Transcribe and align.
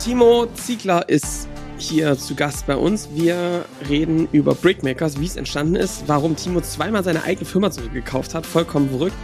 Timo 0.00 0.46
Ziegler 0.54 1.06
ist 1.10 1.46
hier 1.76 2.16
zu 2.16 2.34
Gast 2.34 2.66
bei 2.66 2.74
uns. 2.74 3.10
Wir 3.12 3.66
reden 3.86 4.28
über 4.32 4.54
Brickmakers, 4.54 5.20
wie 5.20 5.26
es 5.26 5.36
entstanden 5.36 5.76
ist, 5.76 6.04
warum 6.06 6.36
Timo 6.36 6.62
zweimal 6.62 7.04
seine 7.04 7.22
eigene 7.22 7.44
Firma 7.44 7.70
zurückgekauft 7.70 8.34
hat, 8.34 8.46
vollkommen 8.46 8.88
verrückt. 8.88 9.16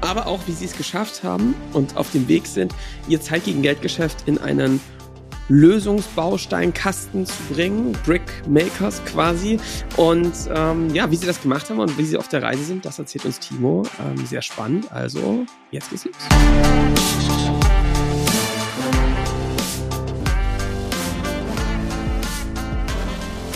Aber 0.00 0.26
auch, 0.26 0.40
wie 0.46 0.52
sie 0.52 0.64
es 0.64 0.74
geschafft 0.74 1.22
haben 1.22 1.54
und 1.74 1.98
auf 1.98 2.10
dem 2.12 2.28
Weg 2.28 2.46
sind, 2.46 2.74
ihr 3.08 3.20
Zeit 3.20 3.44
gegen 3.44 3.60
Geldgeschäft 3.60 4.26
in 4.26 4.38
einen 4.38 4.80
Lösungsbausteinkasten 5.50 7.26
zu 7.26 7.42
bringen, 7.52 7.92
Brickmakers 8.06 9.04
quasi. 9.04 9.60
Und 9.98 10.32
ähm, 10.54 10.94
ja, 10.94 11.10
wie 11.10 11.16
sie 11.16 11.26
das 11.26 11.42
gemacht 11.42 11.68
haben 11.68 11.80
und 11.80 11.98
wie 11.98 12.04
sie 12.04 12.16
auf 12.16 12.28
der 12.28 12.42
Reise 12.42 12.64
sind, 12.64 12.86
das 12.86 12.98
erzählt 12.98 13.26
uns 13.26 13.38
Timo. 13.38 13.82
Ähm, 14.00 14.24
sehr 14.24 14.42
spannend. 14.42 14.90
Also, 14.90 15.44
jetzt 15.70 15.90
geht's 15.90 16.06
los. 16.06 17.37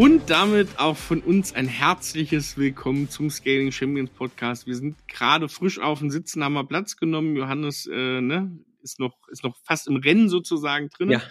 Und 0.00 0.30
damit 0.30 0.78
auch 0.78 0.96
von 0.96 1.20
uns 1.20 1.54
ein 1.54 1.68
herzliches 1.68 2.56
Willkommen 2.56 3.10
zum 3.10 3.28
Scaling 3.28 3.70
Champions 3.70 4.08
Podcast. 4.08 4.66
Wir 4.66 4.74
sind 4.74 4.96
gerade 5.08 5.50
frisch 5.50 5.78
auf 5.78 5.98
dem 5.98 6.10
Sitzen, 6.10 6.42
haben 6.42 6.54
wir 6.54 6.64
Platz 6.64 6.96
genommen. 6.96 7.36
Johannes 7.36 7.84
äh, 7.84 8.22
ne, 8.22 8.50
ist 8.80 8.98
noch 8.98 9.12
ist 9.30 9.44
noch 9.44 9.58
fast 9.62 9.88
im 9.88 9.96
Rennen 9.96 10.30
sozusagen 10.30 10.88
drin. 10.88 11.10
Ja. 11.10 11.22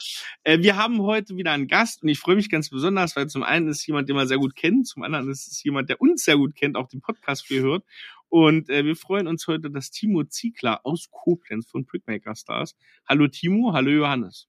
Äh, 0.44 0.60
wir 0.60 0.76
haben 0.76 1.02
heute 1.02 1.36
wieder 1.36 1.52
einen 1.52 1.68
Gast 1.68 2.04
und 2.04 2.10
ich 2.10 2.20
freue 2.20 2.36
mich 2.36 2.52
ganz 2.52 2.70
besonders, 2.70 3.16
weil 3.16 3.26
zum 3.26 3.42
einen 3.42 3.70
ist 3.70 3.88
jemand, 3.88 4.08
den 4.08 4.16
wir 4.16 4.28
sehr 4.28 4.38
gut 4.38 4.56
kennen, 4.56 4.84
zum 4.84 5.02
anderen 5.02 5.32
ist 5.32 5.48
es 5.48 5.64
jemand, 5.64 5.90
der 5.90 6.00
uns 6.00 6.24
sehr 6.24 6.38
gut 6.38 6.54
kennt, 6.54 6.78
auch 6.78 6.90
den 6.90 7.02
Podcast 7.02 7.48
viel 7.48 7.64
hört. 7.64 7.84
Und 8.28 8.70
äh, 8.70 8.86
wir 8.86 8.96
freuen 8.96 9.26
uns 9.26 9.48
heute, 9.48 9.72
dass 9.72 9.90
Timo 9.90 10.26
Ziegler 10.26 10.86
aus 10.86 11.10
Koblenz 11.10 11.68
von 11.72 11.88
Brickmaker 11.88 12.36
Stars. 12.36 12.76
Hallo 13.08 13.28
Timo, 13.30 13.74
hallo 13.74 13.90
Johannes. 13.90 14.48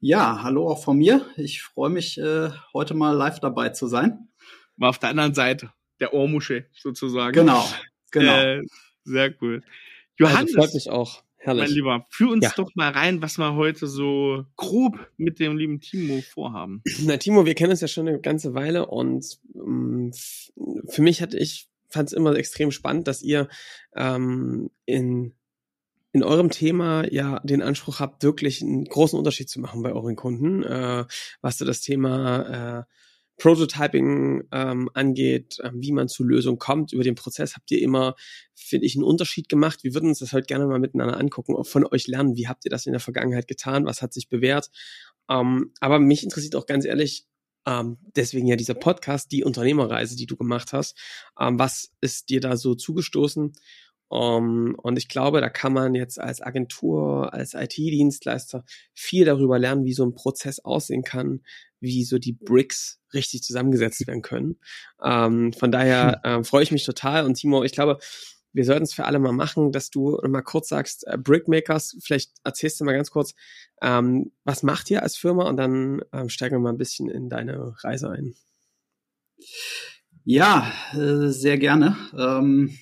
Ja, 0.00 0.42
hallo 0.42 0.68
auch 0.68 0.82
von 0.82 0.98
mir. 0.98 1.26
Ich 1.36 1.62
freue 1.62 1.90
mich, 1.90 2.18
äh, 2.18 2.50
heute 2.72 2.94
mal 2.94 3.12
live 3.12 3.40
dabei 3.40 3.70
zu 3.70 3.86
sein. 3.86 4.28
Mal 4.76 4.88
auf 4.88 4.98
der 4.98 5.10
anderen 5.10 5.34
Seite, 5.34 5.72
der 6.00 6.12
Ohrmuschel 6.14 6.68
sozusagen. 6.72 7.32
Genau, 7.32 7.64
genau. 8.10 8.36
Äh, 8.36 8.62
sehr 9.04 9.34
cool. 9.40 9.62
Johannes, 10.18 10.54
also 10.54 10.60
freut 10.60 10.74
mich 10.74 10.90
auch. 10.90 11.22
Herrlich. 11.44 11.64
Mein 11.64 11.74
Lieber, 11.74 12.06
führ 12.08 12.30
uns 12.30 12.44
ja. 12.44 12.52
doch 12.56 12.70
mal 12.74 12.90
rein, 12.90 13.20
was 13.20 13.36
wir 13.36 13.54
heute 13.54 13.86
so 13.86 14.46
grob 14.56 14.98
mit 15.18 15.40
dem 15.40 15.58
lieben 15.58 15.80
Timo 15.80 16.22
vorhaben. 16.22 16.82
Na, 17.02 17.18
Timo, 17.18 17.44
wir 17.44 17.54
kennen 17.54 17.70
uns 17.70 17.82
ja 17.82 17.88
schon 17.88 18.08
eine 18.08 18.18
ganze 18.18 18.54
Weile 18.54 18.86
und 18.86 19.38
ähm, 19.54 20.10
für 20.88 21.02
mich 21.02 21.20
hatte 21.20 21.38
ich, 21.38 21.68
fand 21.90 22.08
es 22.08 22.14
immer 22.14 22.34
extrem 22.34 22.70
spannend, 22.70 23.08
dass 23.08 23.20
ihr 23.20 23.48
ähm, 23.94 24.70
in 24.86 25.34
in 26.14 26.22
eurem 26.22 26.48
Thema 26.48 27.04
ja 27.12 27.40
den 27.40 27.60
Anspruch 27.60 27.98
habt, 27.98 28.22
wirklich 28.22 28.62
einen 28.62 28.84
großen 28.84 29.18
Unterschied 29.18 29.50
zu 29.50 29.60
machen 29.60 29.82
bei 29.82 29.92
euren 29.92 30.14
Kunden, 30.14 30.62
äh, 30.62 31.04
was 31.42 31.58
so 31.58 31.64
das 31.64 31.80
Thema 31.80 32.78
äh, 32.78 32.84
Prototyping 33.36 34.44
ähm, 34.52 34.88
angeht, 34.94 35.58
äh, 35.58 35.70
wie 35.74 35.90
man 35.90 36.06
zu 36.06 36.22
Lösungen 36.22 36.60
kommt. 36.60 36.92
Über 36.92 37.02
den 37.02 37.16
Prozess 37.16 37.56
habt 37.56 37.68
ihr 37.72 37.82
immer, 37.82 38.14
finde 38.54 38.86
ich, 38.86 38.94
einen 38.94 39.02
Unterschied 39.02 39.48
gemacht. 39.48 39.82
Wir 39.82 39.92
würden 39.92 40.08
uns 40.08 40.20
das 40.20 40.32
heute 40.32 40.46
gerne 40.46 40.66
mal 40.66 40.78
miteinander 40.78 41.18
angucken, 41.18 41.56
auch 41.56 41.66
von 41.66 41.84
euch 41.84 42.06
lernen. 42.06 42.36
Wie 42.36 42.46
habt 42.46 42.64
ihr 42.64 42.70
das 42.70 42.86
in 42.86 42.92
der 42.92 43.00
Vergangenheit 43.00 43.48
getan? 43.48 43.84
Was 43.84 44.00
hat 44.00 44.12
sich 44.14 44.28
bewährt? 44.28 44.70
Ähm, 45.28 45.72
aber 45.80 45.98
mich 45.98 46.22
interessiert 46.22 46.54
auch 46.54 46.66
ganz 46.66 46.84
ehrlich, 46.84 47.26
ähm, 47.66 47.98
deswegen 48.14 48.46
ja 48.46 48.54
dieser 48.54 48.74
Podcast, 48.74 49.32
die 49.32 49.42
Unternehmerreise, 49.42 50.14
die 50.14 50.26
du 50.26 50.36
gemacht 50.36 50.72
hast. 50.72 50.96
Ähm, 51.40 51.58
was 51.58 51.90
ist 52.00 52.28
dir 52.28 52.40
da 52.40 52.56
so 52.56 52.76
zugestoßen? 52.76 53.52
Um, 54.08 54.76
und 54.76 54.96
ich 54.96 55.08
glaube, 55.08 55.40
da 55.40 55.48
kann 55.48 55.72
man 55.72 55.94
jetzt 55.94 56.20
als 56.20 56.40
Agentur, 56.40 57.32
als 57.32 57.54
IT-Dienstleister 57.54 58.64
viel 58.92 59.24
darüber 59.24 59.58
lernen, 59.58 59.84
wie 59.84 59.94
so 59.94 60.04
ein 60.04 60.14
Prozess 60.14 60.60
aussehen 60.60 61.02
kann, 61.02 61.42
wie 61.80 62.04
so 62.04 62.18
die 62.18 62.32
Bricks 62.32 63.00
richtig 63.12 63.42
zusammengesetzt 63.42 64.06
werden 64.06 64.22
können. 64.22 64.60
Um, 64.98 65.52
von 65.52 65.72
daher 65.72 66.20
äh, 66.24 66.44
freue 66.44 66.62
ich 66.62 66.72
mich 66.72 66.84
total. 66.84 67.24
Und 67.24 67.34
Timo, 67.34 67.64
ich 67.64 67.72
glaube, 67.72 67.98
wir 68.52 68.64
sollten 68.64 68.84
es 68.84 68.94
für 68.94 69.04
alle 69.04 69.18
mal 69.18 69.32
machen, 69.32 69.72
dass 69.72 69.90
du 69.90 70.20
mal 70.26 70.42
kurz 70.42 70.68
sagst, 70.68 71.06
äh, 71.06 71.18
Brickmakers, 71.18 71.96
vielleicht 72.00 72.30
erzählst 72.44 72.80
du 72.80 72.84
mal 72.84 72.94
ganz 72.94 73.10
kurz, 73.10 73.34
ähm, 73.82 74.32
was 74.44 74.62
macht 74.62 74.90
ihr 74.90 75.02
als 75.02 75.16
Firma 75.16 75.48
und 75.48 75.56
dann 75.56 76.02
ähm, 76.12 76.28
steigen 76.28 76.54
wir 76.54 76.60
mal 76.60 76.70
ein 76.70 76.78
bisschen 76.78 77.10
in 77.10 77.28
deine 77.28 77.74
Reise 77.82 78.10
ein. 78.10 78.36
Ja, 80.24 80.72
äh, 80.92 81.28
sehr 81.30 81.58
gerne. 81.58 81.96
Ähm 82.16 82.78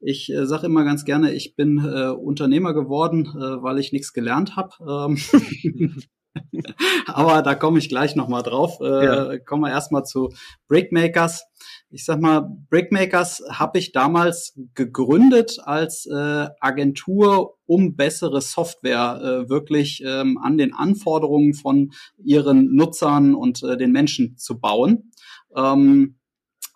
ich 0.00 0.32
äh, 0.32 0.46
sage 0.46 0.66
immer 0.66 0.84
ganz 0.84 1.04
gerne, 1.04 1.32
ich 1.32 1.56
bin 1.56 1.78
äh, 1.78 2.08
Unternehmer 2.08 2.74
geworden, 2.74 3.26
äh, 3.26 3.62
weil 3.62 3.78
ich 3.78 3.92
nichts 3.92 4.12
gelernt 4.12 4.56
habe. 4.56 5.16
Ähm 5.16 5.94
Aber 7.06 7.42
da 7.42 7.54
komme 7.54 7.78
ich 7.78 7.88
gleich 7.88 8.14
nochmal 8.14 8.42
drauf. 8.42 8.78
Äh, 8.80 9.04
ja. 9.04 9.38
Kommen 9.40 9.62
wir 9.62 9.70
erstmal 9.70 10.04
zu 10.04 10.30
Brickmakers. 10.68 11.44
Ich 11.90 12.04
sag 12.04 12.20
mal, 12.20 12.48
Brickmakers 12.70 13.42
habe 13.50 13.78
ich 13.78 13.92
damals 13.92 14.56
gegründet 14.74 15.58
als 15.64 16.06
äh, 16.06 16.48
Agentur, 16.60 17.56
um 17.66 17.96
bessere 17.96 18.40
Software 18.40 19.20
äh, 19.20 19.48
wirklich 19.48 20.02
ähm, 20.06 20.38
an 20.38 20.56
den 20.56 20.72
Anforderungen 20.72 21.54
von 21.54 21.90
ihren 22.16 22.74
Nutzern 22.74 23.34
und 23.34 23.62
äh, 23.64 23.76
den 23.76 23.90
Menschen 23.90 24.36
zu 24.36 24.60
bauen. 24.60 25.10
Ähm, 25.56 26.19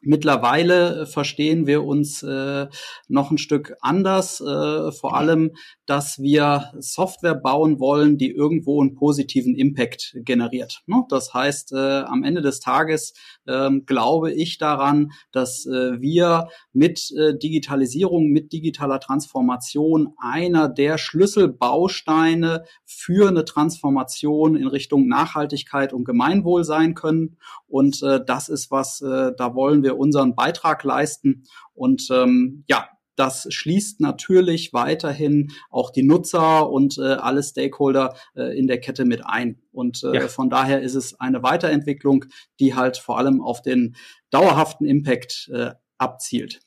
Mittlerweile 0.05 1.03
äh, 1.03 1.07
verstehen 1.07 1.67
wir 1.67 1.85
uns 1.85 2.23
äh, 2.23 2.67
noch 3.09 3.31
ein 3.31 3.39
Stück 3.39 3.75
anders, 3.81 4.41
äh, 4.41 4.93
vor 4.93 5.17
allem, 5.17 5.53
dass 5.87 6.21
wir 6.21 6.73
Software 6.79 7.35
bauen 7.35 7.81
wollen, 7.81 8.19
die 8.19 8.31
irgendwo 8.31 8.81
einen 8.81 8.95
positiven 8.95 9.55
Impact 9.55 10.17
generiert. 10.25 10.83
Ne? 10.87 11.05
Das 11.09 11.35
heißt, 11.35 11.73
äh, 11.73 12.03
am 12.03 12.25
Ende 12.25 12.43
des 12.43 12.61
Tages 12.61 13.15
ähm, 13.47 13.85
glaube 13.87 14.33
ich 14.33 14.59
daran, 14.59 15.13
dass 15.33 15.67
äh, 15.67 16.01
wir 16.01 16.49
mit 16.73 17.11
äh, 17.13 17.37
Digitalisierung, 17.37 18.29
mit 18.29 18.53
digitaler 18.53 19.01
Transformation 19.01 20.15
einer 20.19 20.69
der 20.69 20.99
Schlüsselbausteine 20.99 22.65
für 22.85 23.29
eine 23.29 23.45
Transformation 23.45 24.57
in 24.57 24.67
Richtung 24.67 25.09
Nachhaltigkeit 25.09 25.93
und 25.93 26.05
Gemeinwohl 26.05 26.65
sein 26.65 26.95
können. 26.95 27.37
Und 27.67 28.03
äh, 28.03 28.21
das 28.25 28.49
ist 28.49 28.71
was, 28.71 29.01
äh, 29.01 29.33
da 29.37 29.55
wollen 29.55 29.83
wir 29.83 29.94
unseren 29.97 30.35
Beitrag 30.35 30.85
leisten. 30.85 31.45
Und 31.75 32.09
ähm, 32.11 32.65
ja, 32.69 32.89
das 33.17 33.47
schließt 33.49 34.01
natürlich 34.01 34.73
weiterhin 34.73 35.53
auch 35.71 35.91
die 35.91 36.03
Nutzer 36.03 36.69
und 36.71 36.99
äh, 36.99 37.03
alle 37.03 37.43
Stakeholder 37.43 38.17
äh, 38.35 38.59
in 38.59 38.67
der 38.67 38.81
Kette 38.81 39.05
mit 39.05 39.25
ein. 39.25 39.61
Und 39.73 40.03
äh, 40.03 40.15
ja. 40.15 40.29
von 40.29 40.51
daher 40.51 40.83
ist 40.83 40.95
es 40.95 41.21
eine 41.21 41.43
Weiterentwicklung, 41.43 42.25
die 42.59 42.75
halt 42.75 42.97
vor 42.97 43.19
allem 43.19 43.41
auf 43.41 43.63
den 43.63 43.97
dauerhaften 44.31 44.87
Impact 44.87 45.51
äh, 45.53 45.71
abzielt. 45.99 46.61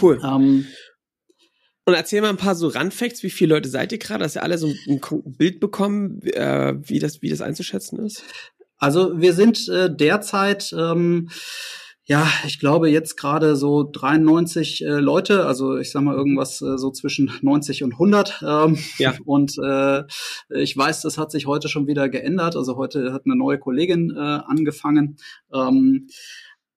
Cool. 0.00 0.20
Ähm, 0.22 0.66
und 1.86 1.94
erzähl 1.94 2.20
mal 2.20 2.28
ein 2.28 2.36
paar 2.36 2.54
so 2.54 2.68
Randfacts. 2.68 3.22
Wie 3.22 3.30
viele 3.30 3.54
Leute 3.54 3.70
seid 3.70 3.92
ihr 3.92 3.98
gerade, 3.98 4.22
dass 4.22 4.36
ihr 4.36 4.42
alle 4.42 4.58
so 4.58 4.70
ein 4.86 5.00
Bild 5.24 5.58
bekommen, 5.60 6.20
äh, 6.22 6.74
wie 6.82 6.98
das, 6.98 7.22
wie 7.22 7.30
das 7.30 7.40
einzuschätzen 7.40 8.04
ist? 8.04 8.22
Also 8.76 9.18
wir 9.18 9.32
sind 9.32 9.68
äh, 9.68 9.88
derzeit 9.94 10.70
ähm, 10.76 11.30
ja, 12.08 12.26
ich 12.46 12.58
glaube 12.58 12.88
jetzt 12.88 13.16
gerade 13.18 13.54
so 13.54 13.82
93 13.82 14.82
äh, 14.82 14.88
Leute, 14.98 15.44
also 15.44 15.76
ich 15.76 15.90
sag 15.90 16.02
mal 16.02 16.14
irgendwas 16.14 16.62
äh, 16.62 16.78
so 16.78 16.90
zwischen 16.90 17.30
90 17.42 17.84
und 17.84 17.92
100. 17.92 18.42
Ähm, 18.46 18.78
ja. 18.96 19.14
Und 19.26 19.58
äh, 19.62 20.04
ich 20.48 20.74
weiß, 20.74 21.02
das 21.02 21.18
hat 21.18 21.30
sich 21.30 21.46
heute 21.46 21.68
schon 21.68 21.86
wieder 21.86 22.08
geändert. 22.08 22.56
Also 22.56 22.76
heute 22.76 23.12
hat 23.12 23.26
eine 23.26 23.36
neue 23.36 23.58
Kollegin 23.58 24.10
äh, 24.16 24.18
angefangen. 24.18 25.18
Ähm, 25.52 26.08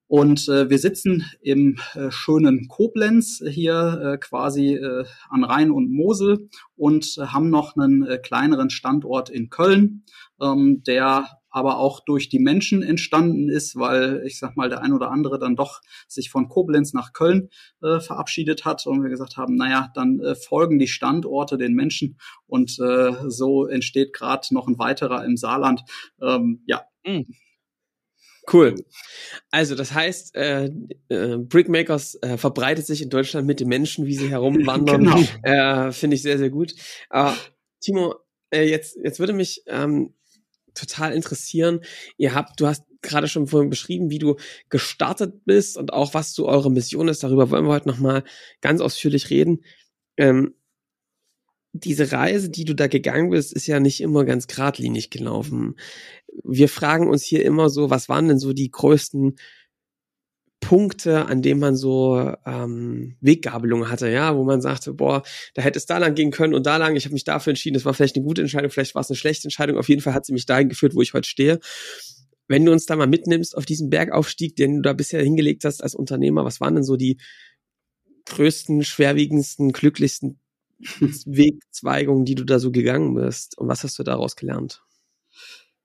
und 0.08 0.50
äh, 0.50 0.70
wir 0.70 0.78
sitzen 0.78 1.24
im 1.40 1.78
äh, 1.94 2.12
schönen 2.12 2.68
Koblenz 2.68 3.42
hier 3.48 4.02
äh, 4.04 4.18
quasi 4.18 4.74
äh, 4.74 5.06
an 5.30 5.46
Rhein 5.46 5.72
und 5.72 5.90
Mosel 5.90 6.50
und 6.76 7.18
äh, 7.18 7.28
haben 7.28 7.50
noch 7.50 7.78
einen 7.78 8.06
äh, 8.06 8.18
kleineren 8.18 8.70
Standort 8.70 9.30
in 9.30 9.50
Köln, 9.50 10.04
ähm, 10.42 10.84
der 10.86 11.30
aber 11.52 11.78
auch 11.78 12.00
durch 12.00 12.30
die 12.30 12.40
Menschen 12.40 12.82
entstanden 12.82 13.50
ist, 13.50 13.76
weil 13.76 14.24
ich 14.26 14.40
sag 14.40 14.58
mal, 14.58 14.70
der 14.70 14.82
ein 14.82 14.94
oder 14.94 15.12
andere 15.12 15.38
dann 15.38 15.56
doch 15.56 15.82
sich 16.08 16.32
von 16.32 16.50
Koblenz 16.50 16.94
nach 16.94 17.14
Köln 17.14 17.50
äh, 17.84 18.00
verabschiedet 18.00 18.66
hat 18.66 18.88
und 18.88 19.04
wir 19.04 19.10
gesagt 19.10 19.38
haben, 19.38 19.56
naja, 19.56 19.92
dann 19.94 20.20
äh, 20.22 20.36
folgen 20.36 20.80
die 20.80 20.88
Standorte 20.88 21.58
den 21.58 21.74
Menschen 21.74 22.18
und 22.48 22.80
äh, 22.80 23.14
so 23.28 23.68
entsteht 23.68 24.14
gerade 24.14 24.48
noch 24.52 24.68
ein 24.68 24.80
weiterer 24.80 25.24
im 25.26 25.38
Saarland. 25.38 25.82
Ähm, 26.22 26.64
ja. 26.66 26.84
Mhm. 27.06 27.28
Cool. 28.52 28.76
Also 29.52 29.76
das 29.76 29.94
heißt, 29.94 30.36
äh, 30.36 30.70
äh, 31.10 31.38
Brickmakers 31.38 32.16
äh, 32.22 32.38
verbreitet 32.38 32.86
sich 32.86 33.02
in 33.02 33.10
Deutschland 33.10 33.46
mit 33.46 33.60
den 33.60 33.68
Menschen, 33.68 34.06
wie 34.06 34.16
sie 34.16 34.30
herumwandern. 34.30 35.02
genau. 35.04 35.20
äh, 35.44 35.92
Finde 35.92 36.16
ich 36.16 36.22
sehr, 36.22 36.38
sehr 36.38 36.50
gut. 36.50 36.74
Aber 37.10 37.36
Timo, 37.82 38.16
äh, 38.52 38.64
jetzt, 38.64 38.98
jetzt 39.04 39.20
würde 39.20 39.34
mich 39.34 39.64
ähm, 39.68 40.14
total 40.74 41.14
interessieren. 41.14 41.82
Ihr 42.18 42.34
habt, 42.34 42.60
du 42.60 42.68
hast 42.68 42.84
gerade 43.02 43.28
schon 43.28 43.48
vorhin 43.48 43.70
beschrieben, 43.70 44.10
wie 44.10 44.20
du 44.20 44.36
gestartet 44.70 45.46
bist 45.46 45.78
und 45.78 45.94
auch 45.94 46.14
was 46.14 46.34
so 46.34 46.48
eure 46.48 46.72
Mission 46.72 47.08
ist. 47.08 47.24
Darüber 47.24 47.50
wollen 47.50 47.66
wir 47.66 47.74
heute 47.74 47.90
nochmal 47.90 48.24
ganz 48.62 48.82
ausführlich 48.82 49.30
reden. 49.30 49.64
Ähm, 50.18 50.54
diese 51.74 52.12
Reise, 52.12 52.50
die 52.50 52.66
du 52.66 52.76
da 52.76 52.88
gegangen 52.88 53.30
bist, 53.30 53.54
ist 53.54 53.68
ja 53.68 53.80
nicht 53.80 54.02
immer 54.02 54.26
ganz 54.26 54.48
geradlinig 54.48 55.10
gelaufen. 55.10 55.76
Wir 56.44 56.68
fragen 56.68 57.08
uns 57.10 57.24
hier 57.24 57.46
immer 57.46 57.70
so, 57.70 57.90
was 57.90 58.10
waren 58.10 58.28
denn 58.28 58.40
so 58.40 58.54
die 58.54 58.72
größten 58.72 59.38
Punkte, 60.62 61.26
an 61.26 61.42
denen 61.42 61.60
man 61.60 61.76
so 61.76 62.34
ähm, 62.46 63.18
Weggabelungen 63.20 63.90
hatte, 63.90 64.10
ja, 64.10 64.38
wo 64.38 64.44
man 64.44 64.62
sagte, 64.62 64.94
boah, 64.94 65.24
da 65.56 65.62
hätte 65.64 65.80
es 65.80 65.88
da 65.88 65.98
lang 65.98 66.16
gehen 66.16 66.32
können 66.32 66.54
und 66.54 66.66
da 66.66 66.78
lang, 66.78 66.96
ich 66.96 67.06
habe 67.06 67.14
mich 67.14 67.24
dafür 67.24 67.52
entschieden, 67.52 67.74
das 67.74 67.84
war 67.84 67.94
vielleicht 67.94 68.16
eine 68.16 68.24
gute 68.24 68.42
Entscheidung, 68.42 68.70
vielleicht 68.70 68.96
war 68.96 69.02
es 69.02 69.10
eine 69.10 69.18
schlechte 69.18 69.46
Entscheidung, 69.46 69.78
auf 69.78 69.90
jeden 69.90 70.02
Fall 70.02 70.14
hat 70.14 70.26
sie 70.26 70.34
mich 70.34 70.46
dahin 70.46 70.70
geführt, 70.70 70.96
wo 70.96 71.02
ich 71.02 71.14
heute 71.14 71.28
stehe. 71.28 71.60
Wenn 72.48 72.64
du 72.64 72.72
uns 72.72 72.86
da 72.86 72.96
mal 72.96 73.08
mitnimmst 73.08 73.58
auf 73.58 73.66
diesen 73.66 73.90
Bergaufstieg, 73.90 74.56
den 74.56 74.78
du 74.78 74.82
da 74.84 74.94
bisher 74.94 75.22
hingelegt 75.24 75.66
hast 75.66 75.84
als 75.84 75.96
Unternehmer, 75.96 76.46
was 76.46 76.62
waren 76.62 76.76
denn 76.76 76.84
so 76.84 76.96
die 76.96 77.18
größten, 78.28 78.84
schwerwiegendsten, 78.84 79.72
glücklichsten 79.72 80.40
Wegzweigungen, 81.00 82.24
die 82.24 82.36
du 82.36 82.44
da 82.44 82.60
so 82.60 82.72
gegangen 82.72 83.16
bist? 83.16 83.58
Und 83.58 83.68
was 83.68 83.84
hast 83.84 83.98
du 83.98 84.04
daraus 84.04 84.36
gelernt? 84.36 84.84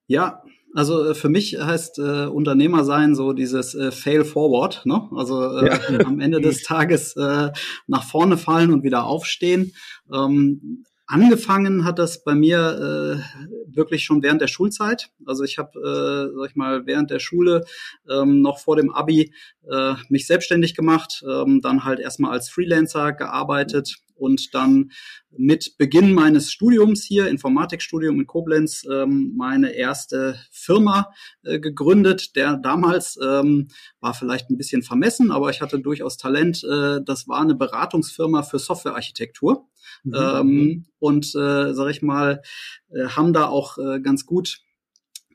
Ja, 0.06 0.42
also 0.76 1.10
äh, 1.10 1.14
für 1.14 1.28
mich 1.28 1.58
heißt 1.58 1.98
äh, 1.98 2.26
Unternehmer 2.26 2.84
sein 2.84 3.14
so 3.14 3.32
dieses 3.32 3.74
äh, 3.74 3.90
Fail 3.90 4.24
Forward, 4.24 4.84
ne? 4.84 5.08
Also 5.14 5.58
äh, 5.58 5.68
ja. 5.68 6.00
am 6.06 6.20
Ende 6.20 6.40
des 6.40 6.62
Tages 6.62 7.16
äh, 7.16 7.50
nach 7.86 8.04
vorne 8.04 8.36
fallen 8.36 8.72
und 8.72 8.82
wieder 8.82 9.04
aufstehen. 9.04 9.72
Ähm, 10.12 10.84
Angefangen 11.08 11.84
hat 11.84 12.00
das 12.00 12.24
bei 12.24 12.34
mir 12.34 12.58
äh, 12.58 13.72
wirklich 13.72 14.02
schon 14.02 14.24
während 14.24 14.40
der 14.40 14.48
Schulzeit. 14.48 15.10
Also 15.24 15.44
ich 15.44 15.56
habe, 15.56 15.78
äh, 15.78 16.36
sag 16.36 16.50
ich 16.50 16.56
mal, 16.56 16.84
während 16.84 17.12
der 17.12 17.20
Schule 17.20 17.64
ähm, 18.10 18.42
noch 18.42 18.58
vor 18.58 18.74
dem 18.74 18.92
Abi 18.92 19.32
äh, 19.70 19.94
mich 20.08 20.26
selbstständig 20.26 20.74
gemacht, 20.74 21.22
ähm, 21.24 21.60
dann 21.62 21.84
halt 21.84 22.00
erstmal 22.00 22.32
als 22.32 22.48
Freelancer 22.48 23.12
gearbeitet 23.12 23.98
und 24.16 24.54
dann 24.54 24.90
mit 25.30 25.76
Beginn 25.78 26.12
meines 26.12 26.50
Studiums 26.50 27.04
hier, 27.04 27.28
Informatikstudium 27.28 28.20
in 28.20 28.26
Koblenz, 28.26 28.84
ähm, 28.90 29.34
meine 29.36 29.72
erste 29.72 30.38
Firma 30.50 31.12
äh, 31.42 31.60
gegründet. 31.60 32.36
Der 32.36 32.56
damals 32.56 33.18
ähm, 33.22 33.68
war 34.00 34.14
vielleicht 34.14 34.50
ein 34.50 34.56
bisschen 34.56 34.82
vermessen, 34.82 35.30
aber 35.30 35.50
ich 35.50 35.60
hatte 35.60 35.78
durchaus 35.78 36.16
Talent. 36.16 36.64
Äh, 36.64 37.00
das 37.04 37.28
war 37.28 37.40
eine 37.40 37.54
Beratungsfirma 37.54 38.42
für 38.42 38.58
Softwarearchitektur. 38.58 39.68
Mhm. 40.04 40.14
Ähm, 40.14 40.86
und 40.98 41.26
äh, 41.34 41.72
sage 41.74 41.90
ich 41.90 42.02
mal, 42.02 42.42
äh, 42.90 43.06
haben 43.08 43.32
da 43.32 43.46
auch 43.46 43.78
äh, 43.78 44.00
ganz 44.00 44.26
gut 44.26 44.60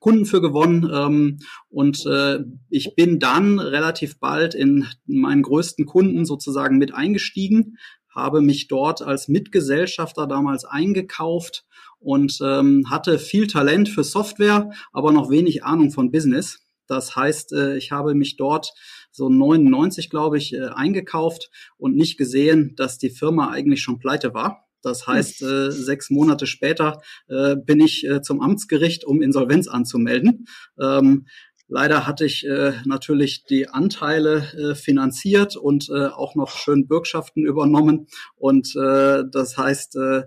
Kunden 0.01 0.25
für 0.25 0.41
gewonnen 0.41 0.89
ähm, 0.91 1.39
und 1.69 2.05
äh, 2.07 2.39
ich 2.69 2.95
bin 2.95 3.19
dann 3.19 3.59
relativ 3.59 4.19
bald 4.19 4.55
in 4.55 4.87
meinen 5.05 5.43
größten 5.43 5.85
Kunden 5.85 6.25
sozusagen 6.25 6.79
mit 6.79 6.95
eingestiegen, 6.95 7.77
habe 8.13 8.41
mich 8.41 8.67
dort 8.67 9.01
als 9.01 9.27
Mitgesellschafter 9.27 10.27
damals 10.27 10.65
eingekauft 10.65 11.65
und 11.99 12.39
ähm, 12.41 12.89
hatte 12.89 13.19
viel 13.19 13.47
Talent 13.47 13.89
für 13.89 14.03
Software, 14.03 14.71
aber 14.91 15.11
noch 15.11 15.29
wenig 15.29 15.63
Ahnung 15.63 15.91
von 15.91 16.11
Business. 16.11 16.59
Das 16.87 17.15
heißt, 17.15 17.53
äh, 17.53 17.77
ich 17.77 17.91
habe 17.91 18.15
mich 18.15 18.37
dort 18.37 18.73
so 19.11 19.29
99, 19.29 20.09
glaube 20.09 20.37
ich, 20.37 20.53
äh, 20.53 20.67
eingekauft 20.67 21.49
und 21.77 21.95
nicht 21.95 22.17
gesehen, 22.17 22.73
dass 22.75 22.97
die 22.97 23.09
Firma 23.09 23.51
eigentlich 23.51 23.81
schon 23.81 23.99
pleite 23.99 24.33
war. 24.33 24.65
Das 24.81 25.05
heißt, 25.05 25.43
äh, 25.43 25.71
sechs 25.71 26.09
Monate 26.09 26.47
später 26.47 27.01
äh, 27.27 27.55
bin 27.55 27.79
ich 27.79 28.05
äh, 28.05 28.21
zum 28.21 28.41
Amtsgericht, 28.41 29.05
um 29.05 29.21
Insolvenz 29.21 29.67
anzumelden. 29.67 30.47
Ähm, 30.79 31.27
Leider 31.73 32.05
hatte 32.05 32.25
ich 32.25 32.45
äh, 32.45 32.73
natürlich 32.83 33.45
die 33.45 33.69
Anteile 33.69 34.43
äh, 34.51 34.75
finanziert 34.75 35.55
und 35.55 35.89
äh, 35.89 36.07
auch 36.07 36.35
noch 36.35 36.49
schön 36.49 36.85
Bürgschaften 36.85 37.45
übernommen. 37.45 38.07
Und 38.35 38.75
äh, 38.75 39.23
das 39.31 39.57
heißt, 39.57 39.95
äh, 39.95 40.23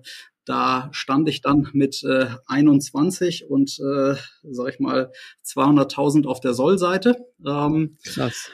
da 0.46 0.88
stand 0.92 1.28
ich 1.28 1.42
dann 1.42 1.68
mit 1.74 2.02
äh, 2.02 2.28
21 2.46 3.44
und, 3.46 3.78
äh, 3.78 4.14
sag 4.42 4.72
ich 4.72 4.80
mal, 4.80 5.12
200.000 5.44 6.26
auf 6.26 6.40
der 6.40 6.54
Sollseite. 6.54 7.16
Ähm, 7.46 7.98
Krass. 8.04 8.50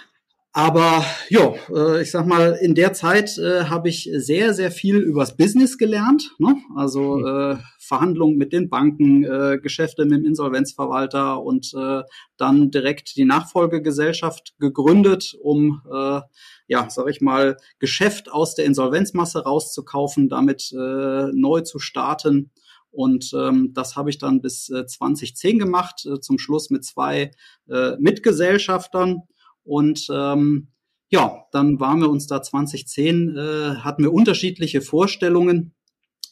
Aber 0.52 1.04
ja, 1.28 1.54
äh, 1.72 2.02
ich 2.02 2.10
sag 2.10 2.26
mal, 2.26 2.58
in 2.60 2.74
der 2.74 2.92
Zeit 2.92 3.38
äh, 3.38 3.64
habe 3.66 3.88
ich 3.88 4.10
sehr, 4.12 4.52
sehr 4.52 4.72
viel 4.72 4.96
übers 4.96 5.36
Business 5.36 5.78
gelernt. 5.78 6.32
Ne? 6.38 6.56
Also 6.74 7.18
mhm. 7.18 7.26
äh, 7.26 7.56
Verhandlungen 7.78 8.36
mit 8.36 8.52
den 8.52 8.68
Banken, 8.68 9.22
äh, 9.22 9.58
Geschäfte 9.62 10.04
mit 10.06 10.18
dem 10.18 10.24
Insolvenzverwalter 10.24 11.40
und 11.40 11.72
äh, 11.74 12.02
dann 12.36 12.72
direkt 12.72 13.14
die 13.14 13.24
Nachfolgegesellschaft 13.24 14.54
gegründet, 14.58 15.36
um 15.40 15.82
äh, 15.88 16.20
ja, 16.66 16.90
sag 16.90 17.08
ich 17.08 17.20
mal, 17.20 17.56
Geschäft 17.78 18.30
aus 18.32 18.56
der 18.56 18.64
Insolvenzmasse 18.64 19.44
rauszukaufen, 19.44 20.28
damit 20.28 20.72
äh, 20.72 21.28
neu 21.32 21.60
zu 21.60 21.78
starten. 21.78 22.50
Und 22.90 23.30
ähm, 23.36 23.72
das 23.72 23.94
habe 23.94 24.10
ich 24.10 24.18
dann 24.18 24.40
bis 24.40 24.68
äh, 24.68 24.84
2010 24.84 25.60
gemacht, 25.60 26.04
äh, 26.06 26.18
zum 26.18 26.40
Schluss 26.40 26.70
mit 26.70 26.84
zwei 26.84 27.30
äh, 27.68 27.92
Mitgesellschaftern. 28.00 29.22
Und 29.64 30.06
ähm, 30.12 30.68
ja, 31.10 31.44
dann 31.52 31.80
waren 31.80 32.00
wir 32.00 32.10
uns 32.10 32.26
da 32.26 32.42
2010, 32.42 33.36
äh, 33.36 33.74
hatten 33.76 34.02
wir 34.02 34.12
unterschiedliche 34.12 34.80
Vorstellungen, 34.80 35.74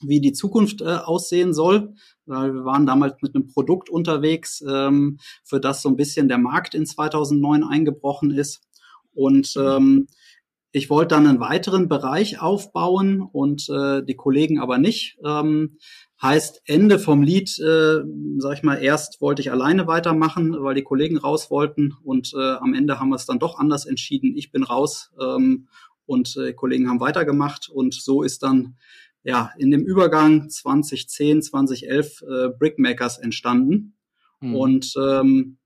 wie 0.01 0.21
die 0.21 0.33
Zukunft 0.33 0.81
äh, 0.81 0.85
aussehen 0.85 1.53
soll. 1.53 1.95
Weil 2.27 2.55
wir 2.55 2.65
waren 2.65 2.87
damals 2.87 3.15
mit 3.21 3.35
einem 3.35 3.49
Produkt 3.49 3.91
unterwegs, 3.91 4.63
ähm, 4.69 5.19
für 5.45 5.61
das 5.61 5.83
so 5.83 5.89
ein 5.89 5.97
bisschen 5.97 6.29
der 6.29 6.39
Markt 6.39 6.75
in 6.75 6.87
2009 6.87 7.65
eingebrochen 7.65 8.31
ist. 8.31 8.61
Und 9.15 9.55
ähm, 9.57 10.07
ich 10.71 10.91
wollte 10.91 11.15
dann 11.15 11.27
einen 11.27 11.41
weiteren 11.41 11.89
Bereich 11.89 12.41
aufbauen 12.41 13.23
und 13.23 13.69
äh, 13.71 14.05
die 14.05 14.15
Kollegen 14.15 14.61
aber 14.61 14.79
nicht. 14.79 15.19
Ähm, 15.25 15.79
Heißt, 16.21 16.63
Ende 16.65 16.99
vom 16.99 17.23
Lied, 17.23 17.59
äh, 17.61 18.03
sag 18.39 18.55
ich 18.55 18.63
mal, 18.65 18.83
erst 18.83 19.21
wollte 19.21 19.41
ich 19.41 19.53
alleine 19.53 19.87
weitermachen, 19.87 20.57
weil 20.59 20.75
die 20.75 20.83
Kollegen 20.83 21.17
raus 21.17 21.49
wollten 21.51 21.95
und 22.03 22.33
äh, 22.35 22.55
am 22.57 22.75
Ende 22.75 22.99
haben 22.99 23.11
wir 23.11 23.17
es 23.17 23.27
dann 23.27 23.39
doch 23.39 23.59
anders 23.59 23.87
entschieden. 23.87 24.37
Ich 24.37 24.51
bin 24.51 24.65
raus 24.65 25.13
ähm, 25.21 25.69
und 26.07 26.37
äh, 26.37 26.53
Kollegen 26.55 26.89
haben 26.89 26.99
weitergemacht 26.99 27.69
und 27.69 27.95
so 27.95 28.23
ist 28.23 28.43
dann 28.43 28.77
ja 29.23 29.53
in 29.59 29.71
dem 29.71 29.85
Übergang 29.85 30.51
2010, 30.51 31.43
2011 31.43 32.23
äh, 32.23 32.49
Brickmakers 32.49 33.19
entstanden. 33.19 33.95
Mhm. 34.41 34.55
Und 34.57 34.95
ähm, 35.01 35.59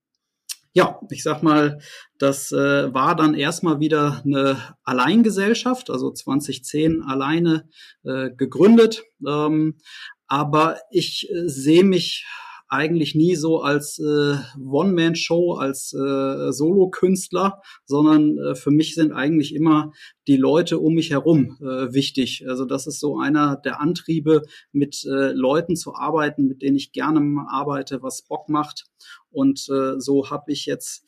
ja, 0.75 1.01
ich 1.11 1.23
sag 1.23 1.43
mal, 1.43 1.81
das 2.19 2.51
äh, 2.53 2.93
war 2.93 3.15
dann 3.15 3.35
erstmal 3.35 3.81
wieder 3.81 4.23
eine 4.25 4.77
Alleingesellschaft, 4.85 5.91
also 5.91 6.11
2010 6.11 7.03
alleine 7.03 7.69
äh, 8.05 8.31
gegründet. 8.31 9.03
Ähm, 9.27 9.79
aber 10.33 10.79
ich 10.91 11.31
äh, 11.31 11.47
sehe 11.47 11.85
mich 11.85 12.25
eigentlich 12.67 13.15
nie 13.15 13.37
so 13.37 13.61
als 13.61 13.99
äh, 13.99 14.37
One-Man-Show, 14.59 15.57
als 15.57 15.93
äh, 15.93 16.51
Solo-Künstler, 16.53 17.61
sondern 17.85 18.39
äh, 18.39 18.55
für 18.55 18.71
mich 18.71 18.95
sind 18.95 19.13
eigentlich 19.13 19.55
immer 19.55 19.93
die 20.27 20.39
Leute 20.39 20.79
um 20.79 20.95
mich 20.95 21.11
herum 21.11 21.59
äh, 21.61 21.93
wichtig. 21.93 22.47
Also 22.49 22.65
das 22.65 22.87
ist 22.87 22.99
so 22.99 23.19
einer 23.19 23.57
der 23.57 23.83
Antriebe, 23.83 24.41
mit 24.73 25.05
äh, 25.05 25.33
Leuten 25.33 25.77
zu 25.77 25.95
arbeiten, 25.97 26.49
mit 26.49 26.63
denen 26.63 26.77
ich 26.77 26.93
gerne 26.93 27.21
arbeite, 27.51 28.03
was 28.03 28.23
Bock 28.23 28.49
macht. 28.49 28.87
Und 29.31 29.69
äh, 29.69 30.01
so 30.01 30.31
habe 30.31 30.51
ich 30.51 30.65
jetzt 30.65 31.05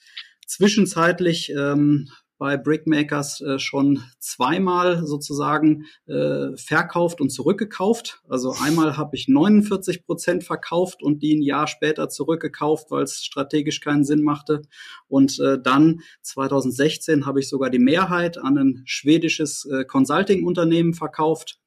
zwischenzeitlich 0.46 1.50
ähm, 1.56 2.10
bei 2.38 2.56
Brickmakers 2.56 3.40
äh, 3.40 3.58
schon 3.58 4.02
zweimal 4.18 5.06
sozusagen 5.06 5.86
äh, 6.06 6.56
verkauft 6.56 7.20
und 7.20 7.30
zurückgekauft. 7.30 8.22
Also 8.28 8.54
einmal 8.60 8.96
habe 8.96 9.16
ich 9.16 9.28
49 9.28 10.04
Prozent 10.04 10.44
verkauft 10.44 11.02
und 11.02 11.22
die 11.22 11.36
ein 11.36 11.42
Jahr 11.42 11.66
später 11.66 12.08
zurückgekauft, 12.08 12.90
weil 12.90 13.04
es 13.04 13.24
strategisch 13.24 13.80
keinen 13.80 14.04
Sinn 14.04 14.22
machte. 14.22 14.62
Und 15.06 15.38
äh, 15.40 15.58
dann 15.62 16.00
2016 16.22 17.26
habe 17.26 17.40
ich 17.40 17.48
sogar 17.48 17.70
die 17.70 17.78
Mehrheit 17.78 18.38
an 18.38 18.58
ein 18.58 18.82
schwedisches 18.84 19.64
äh, 19.66 19.84
Consulting-Unternehmen 19.84 20.94
verkauft, 20.94 21.58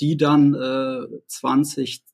die 0.00 0.16
dann 0.16 0.54
äh, 0.54 1.06
20 1.26 2.04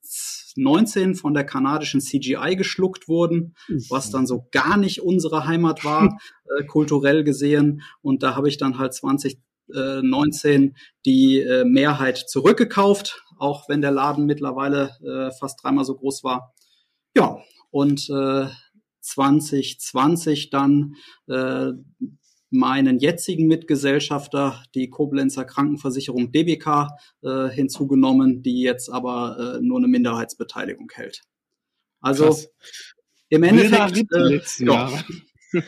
19 0.55 1.15
von 1.15 1.33
der 1.33 1.45
kanadischen 1.45 2.01
CGI 2.01 2.55
geschluckt 2.55 3.07
wurden, 3.07 3.55
was 3.89 4.11
dann 4.11 4.27
so 4.27 4.47
gar 4.51 4.77
nicht 4.77 5.01
unsere 5.01 5.45
Heimat 5.45 5.83
war, 5.83 6.17
äh, 6.59 6.65
kulturell 6.65 7.23
gesehen. 7.23 7.81
Und 8.01 8.23
da 8.23 8.35
habe 8.35 8.49
ich 8.49 8.57
dann 8.57 8.77
halt 8.77 8.93
2019 8.93 10.75
die 11.05 11.39
äh, 11.39 11.65
Mehrheit 11.65 12.17
zurückgekauft, 12.17 13.23
auch 13.37 13.67
wenn 13.69 13.81
der 13.81 13.91
Laden 13.91 14.25
mittlerweile 14.25 14.91
äh, 15.03 15.31
fast 15.37 15.63
dreimal 15.63 15.85
so 15.85 15.95
groß 15.95 16.23
war. 16.23 16.53
Ja, 17.15 17.39
und 17.71 18.09
äh, 18.09 18.47
2020 19.01 20.49
dann 20.49 20.95
äh, 21.27 21.71
meinen 22.53 22.99
jetzigen 22.99 23.47
Mitgesellschafter, 23.47 24.63
die 24.75 24.89
Koblenzer 24.89 25.43
Krankenversicherung 25.43 26.31
DBK, 26.31 26.89
äh, 27.23 27.49
hinzugenommen, 27.49 28.43
die 28.43 28.61
jetzt 28.61 28.89
aber 28.89 29.57
äh, 29.57 29.61
nur 29.61 29.79
eine 29.79 29.87
Minderheitsbeteiligung 29.87 30.89
hält. 30.93 31.23
Also 31.99 32.25
Krass. 32.25 32.49
im 33.29 33.43
Endeffekt. 33.43 34.11
Äh, 34.13 34.41
ja. 34.59 34.91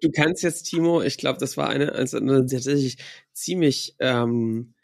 du 0.00 0.10
kannst 0.14 0.42
jetzt, 0.42 0.64
Timo, 0.64 1.02
ich 1.02 1.18
glaube, 1.18 1.38
das 1.38 1.56
war 1.56 1.68
eine, 1.68 1.92
also 1.92 2.16
eine 2.16 2.46
tatsächlich 2.46 2.98
ziemlich 3.32 3.94
ähm, 4.00 4.74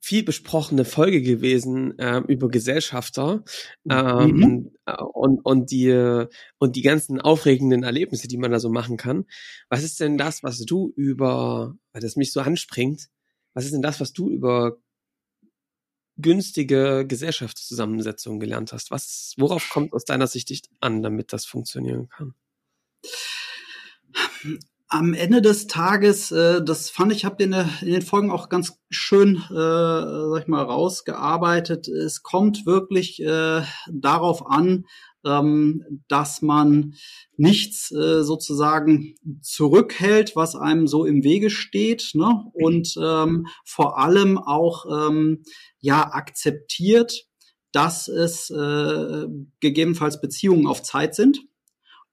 viel 0.00 0.22
besprochene 0.22 0.84
Folge 0.84 1.20
gewesen 1.20 1.94
ähm, 1.98 2.24
über 2.24 2.48
Gesellschafter 2.48 3.44
ähm, 3.88 4.30
mhm. 4.30 4.70
und, 5.12 5.40
und, 5.44 5.70
die, 5.70 6.26
und 6.58 6.76
die 6.76 6.82
ganzen 6.82 7.20
aufregenden 7.20 7.82
Erlebnisse, 7.82 8.26
die 8.26 8.38
man 8.38 8.50
da 8.50 8.58
so 8.58 8.70
machen 8.70 8.96
kann. 8.96 9.26
Was 9.68 9.82
ist 9.82 10.00
denn 10.00 10.16
das, 10.16 10.42
was 10.42 10.60
du 10.60 10.92
über, 10.96 11.76
weil 11.92 12.02
das 12.02 12.16
mich 12.16 12.32
so 12.32 12.40
anspringt, 12.40 13.08
was 13.52 13.66
ist 13.66 13.74
denn 13.74 13.82
das, 13.82 14.00
was 14.00 14.12
du 14.12 14.30
über 14.30 14.78
günstige 16.16 17.04
Gesellschaftszusammensetzungen 17.06 18.40
gelernt 18.40 18.72
hast? 18.72 18.90
Was, 18.90 19.34
worauf 19.36 19.68
kommt 19.68 19.92
aus 19.92 20.04
deiner 20.04 20.26
Sicht 20.26 20.68
an, 20.80 21.02
damit 21.02 21.32
das 21.32 21.44
funktionieren 21.44 22.08
kann? 22.08 22.34
Am 24.90 25.14
Ende 25.14 25.40
des 25.40 25.68
Tages, 25.68 26.32
äh, 26.32 26.62
das 26.62 26.90
fand 26.90 27.12
ich, 27.12 27.24
habt 27.24 27.40
ihr 27.40 27.46
in, 27.46 27.54
in, 27.82 27.92
den 27.92 28.02
Folgen 28.02 28.30
auch 28.30 28.48
ganz 28.48 28.72
schön, 28.90 29.36
äh, 29.36 29.54
sag 29.54 30.42
ich 30.42 30.48
mal, 30.48 30.62
rausgearbeitet. 30.62 31.86
Es 31.86 32.22
kommt 32.22 32.66
wirklich 32.66 33.22
äh, 33.22 33.62
darauf 33.88 34.46
an, 34.46 34.84
ähm, 35.24 36.02
dass 36.08 36.42
man 36.42 36.94
nichts 37.36 37.92
äh, 37.92 38.24
sozusagen 38.24 39.14
zurückhält, 39.42 40.34
was 40.34 40.56
einem 40.56 40.88
so 40.88 41.04
im 41.04 41.22
Wege 41.22 41.50
steht, 41.50 42.10
ne? 42.14 42.44
und 42.52 42.94
ähm, 43.00 43.46
vor 43.64 43.98
allem 43.98 44.38
auch 44.38 44.86
ähm, 45.08 45.44
ja 45.78 46.12
akzeptiert, 46.12 47.26
dass 47.70 48.08
es 48.08 48.50
äh, 48.50 49.26
gegebenenfalls 49.60 50.20
Beziehungen 50.20 50.66
auf 50.66 50.82
Zeit 50.82 51.14
sind 51.14 51.40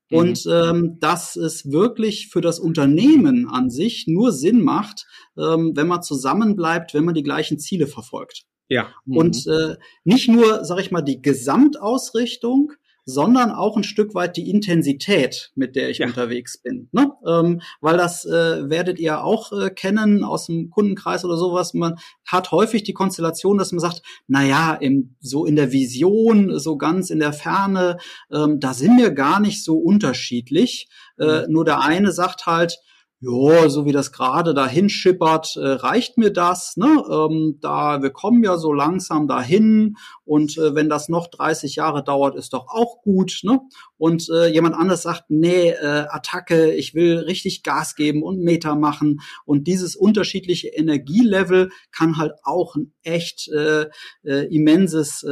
Mhm. 0.09 0.17
Und 0.17 0.45
ähm, 0.49 0.97
dass 0.99 1.35
es 1.35 1.71
wirklich 1.71 2.29
für 2.29 2.41
das 2.41 2.59
Unternehmen 2.59 3.47
an 3.47 3.69
sich 3.69 4.05
nur 4.07 4.31
Sinn 4.31 4.61
macht, 4.61 5.05
ähm, 5.37 5.73
wenn 5.75 5.87
man 5.87 6.03
zusammenbleibt, 6.03 6.93
wenn 6.93 7.05
man 7.05 7.15
die 7.15 7.23
gleichen 7.23 7.59
Ziele 7.59 7.87
verfolgt. 7.87 8.43
Ja. 8.69 8.89
Mhm. 9.05 9.17
Und 9.17 9.47
äh, 9.47 9.75
nicht 10.03 10.29
nur, 10.29 10.63
sag 10.65 10.79
ich 10.79 10.91
mal, 10.91 11.01
die 11.01 11.21
Gesamtausrichtung, 11.21 12.73
sondern 13.09 13.51
auch 13.51 13.77
ein 13.77 13.85
Stück 13.85 14.13
weit 14.15 14.35
die 14.35 14.49
Intensität, 14.49 15.51
mit 15.55 15.77
der 15.77 15.89
ich 15.89 15.99
ja. 15.99 16.07
unterwegs 16.07 16.61
bin. 16.61 16.89
Ne? 16.91 17.13
Ähm, 17.25 17.61
weil 17.79 17.95
das 17.95 18.25
äh, 18.25 18.69
werdet 18.69 18.99
ihr 18.99 19.23
auch 19.23 19.53
äh, 19.53 19.69
kennen 19.69 20.25
aus 20.25 20.47
dem 20.47 20.69
Kundenkreis 20.69 21.23
oder 21.23 21.37
sowas. 21.37 21.73
Man 21.73 21.95
hat 22.25 22.51
häufig 22.51 22.83
die 22.83 22.91
Konstellation, 22.91 23.57
dass 23.57 23.71
man 23.71 23.79
sagt, 23.79 24.01
na 24.27 24.43
ja, 24.43 24.73
im, 24.73 25.15
so 25.21 25.45
in 25.45 25.55
der 25.55 25.71
Vision, 25.71 26.59
so 26.59 26.77
ganz 26.77 27.09
in 27.09 27.19
der 27.19 27.31
Ferne, 27.31 27.97
ähm, 28.29 28.59
da 28.59 28.73
sind 28.73 28.97
wir 28.97 29.11
gar 29.11 29.39
nicht 29.39 29.63
so 29.63 29.77
unterschiedlich. 29.77 30.89
Äh, 31.17 31.47
mhm. 31.47 31.53
nur 31.53 31.63
der 31.63 31.79
eine 31.79 32.11
sagt 32.11 32.45
halt, 32.45 32.77
ja, 33.19 33.67
so 33.67 33.85
wie 33.85 33.91
das 33.91 34.11
gerade 34.11 34.53
dahin 34.53 34.89
schippert, 34.89 35.55
äh, 35.55 35.65
reicht 35.65 36.19
mir 36.19 36.31
das. 36.31 36.77
Ne? 36.77 37.03
Ähm, 37.09 37.57
da 37.61 38.03
wir 38.03 38.11
kommen 38.11 38.43
ja 38.43 38.57
so 38.57 38.71
langsam 38.71 39.27
dahin 39.27 39.95
und 40.23 40.55
äh, 40.59 40.75
wenn 40.75 40.87
das 40.87 41.09
noch 41.09 41.27
30 41.27 41.75
Jahre 41.75 42.03
dauert, 42.03 42.35
ist 42.35 42.53
doch 42.53 42.67
auch 42.67 43.01
gut. 43.01 43.39
Ne? 43.41 43.59
Und 43.97 44.29
äh, 44.29 44.47
jemand 44.47 44.75
anderes 44.75 45.01
sagt, 45.01 45.25
nee, 45.29 45.69
äh, 45.69 46.05
Attacke, 46.09 46.71
ich 46.73 46.93
will 46.93 47.17
richtig 47.17 47.63
Gas 47.63 47.95
geben 47.95 48.21
und 48.21 48.39
Meter 48.39 48.75
machen. 48.75 49.21
Und 49.45 49.67
dieses 49.67 49.95
unterschiedliche 49.95 50.67
Energielevel 50.67 51.69
kann 51.91 52.17
halt 52.17 52.33
auch 52.43 52.75
ein 52.75 52.93
echt 53.01 53.49
äh, 53.49 53.87
äh, 54.23 54.45
immenses 54.53 55.25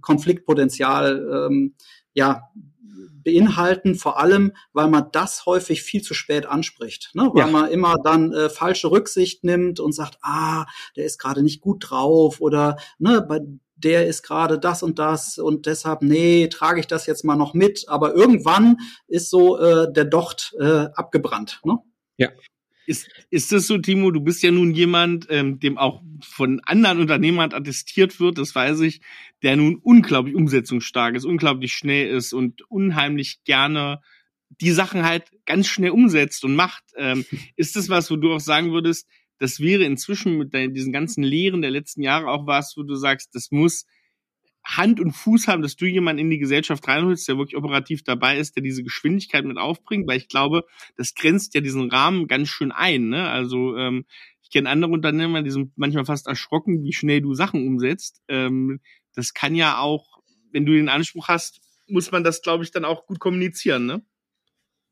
Konfliktpotenzial 0.00 1.48
ähm, 1.48 1.74
ja 2.14 2.42
beinhalten, 3.24 3.94
vor 3.94 4.18
allem, 4.18 4.52
weil 4.72 4.88
man 4.88 5.08
das 5.12 5.46
häufig 5.46 5.82
viel 5.82 6.02
zu 6.02 6.14
spät 6.14 6.46
anspricht, 6.46 7.10
ne? 7.14 7.30
weil 7.32 7.46
ja. 7.46 7.52
man 7.52 7.70
immer 7.70 7.96
dann 8.02 8.32
äh, 8.32 8.48
falsche 8.48 8.90
Rücksicht 8.90 9.44
nimmt 9.44 9.80
und 9.80 9.92
sagt, 9.92 10.18
ah, 10.22 10.66
der 10.96 11.04
ist 11.04 11.18
gerade 11.18 11.42
nicht 11.42 11.60
gut 11.60 11.84
drauf 11.88 12.40
oder 12.40 12.76
ne, 12.98 13.20
bei 13.22 13.40
der 13.76 14.06
ist 14.06 14.22
gerade 14.22 14.58
das 14.58 14.82
und 14.82 14.98
das 14.98 15.38
und 15.38 15.66
deshalb, 15.66 16.02
nee, 16.02 16.48
trage 16.48 16.80
ich 16.80 16.86
das 16.86 17.06
jetzt 17.06 17.24
mal 17.24 17.36
noch 17.36 17.52
mit. 17.52 17.84
Aber 17.88 18.14
irgendwann 18.14 18.78
ist 19.06 19.28
so 19.28 19.58
äh, 19.58 19.92
der 19.92 20.06
Docht 20.06 20.54
äh, 20.58 20.86
abgebrannt. 20.94 21.60
Ne? 21.62 21.78
Ja. 22.16 22.30
Ist, 22.86 23.08
ist 23.30 23.52
das 23.52 23.66
so, 23.66 23.78
Timo? 23.78 24.10
Du 24.10 24.20
bist 24.20 24.42
ja 24.42 24.50
nun 24.50 24.72
jemand, 24.72 25.26
ähm, 25.28 25.58
dem 25.58 25.76
auch 25.76 26.02
von 26.22 26.60
anderen 26.60 27.00
Unternehmern 27.00 27.52
attestiert 27.52 28.20
wird, 28.20 28.38
das 28.38 28.54
weiß 28.54 28.80
ich, 28.80 29.00
der 29.42 29.56
nun 29.56 29.76
unglaublich 29.76 30.34
umsetzungsstark 30.34 31.16
ist, 31.16 31.24
unglaublich 31.24 31.72
schnell 31.72 32.08
ist 32.08 32.32
und 32.32 32.62
unheimlich 32.70 33.42
gerne 33.44 34.00
die 34.60 34.70
Sachen 34.70 35.04
halt 35.04 35.24
ganz 35.44 35.66
schnell 35.66 35.90
umsetzt 35.90 36.44
und 36.44 36.54
macht. 36.54 36.84
Ähm, 36.96 37.24
ist 37.56 37.76
das 37.76 37.88
was, 37.88 38.10
wo 38.10 38.16
du 38.16 38.32
auch 38.32 38.40
sagen 38.40 38.72
würdest, 38.72 39.08
das 39.38 39.60
wäre 39.60 39.84
inzwischen 39.84 40.38
mit 40.38 40.54
deinen, 40.54 40.72
diesen 40.72 40.92
ganzen 40.92 41.22
Lehren 41.22 41.60
der 41.60 41.70
letzten 41.70 42.02
Jahre 42.02 42.28
auch 42.28 42.46
was, 42.46 42.74
wo 42.76 42.82
du 42.82 42.94
sagst, 42.94 43.34
das 43.34 43.50
muss 43.50 43.84
Hand 44.66 44.98
und 44.98 45.12
Fuß 45.12 45.46
haben, 45.46 45.62
dass 45.62 45.76
du 45.76 45.86
jemanden 45.86 46.22
in 46.22 46.30
die 46.30 46.38
Gesellschaft 46.38 46.86
reinholst, 46.88 47.28
der 47.28 47.38
wirklich 47.38 47.56
operativ 47.56 48.02
dabei 48.02 48.36
ist, 48.36 48.56
der 48.56 48.64
diese 48.64 48.82
Geschwindigkeit 48.82 49.44
mit 49.44 49.58
aufbringt, 49.58 50.08
weil 50.08 50.18
ich 50.18 50.28
glaube, 50.28 50.64
das 50.96 51.14
grenzt 51.14 51.54
ja 51.54 51.60
diesen 51.60 51.88
Rahmen 51.88 52.26
ganz 52.26 52.48
schön 52.48 52.72
ein. 52.72 53.08
Ne? 53.08 53.28
Also 53.28 53.76
ähm, 53.76 54.06
ich 54.42 54.50
kenne 54.50 54.68
andere 54.68 54.90
Unternehmer, 54.90 55.42
die 55.42 55.50
sind 55.50 55.72
manchmal 55.76 56.04
fast 56.04 56.26
erschrocken, 56.26 56.82
wie 56.82 56.92
schnell 56.92 57.20
du 57.20 57.34
Sachen 57.34 57.66
umsetzt. 57.66 58.22
Ähm, 58.28 58.80
das 59.14 59.34
kann 59.34 59.54
ja 59.54 59.78
auch, 59.78 60.18
wenn 60.50 60.66
du 60.66 60.72
den 60.72 60.88
Anspruch 60.88 61.28
hast, 61.28 61.60
muss 61.88 62.10
man 62.10 62.24
das, 62.24 62.42
glaube 62.42 62.64
ich, 62.64 62.72
dann 62.72 62.84
auch 62.84 63.06
gut 63.06 63.20
kommunizieren. 63.20 63.86
Ne? 63.86 64.02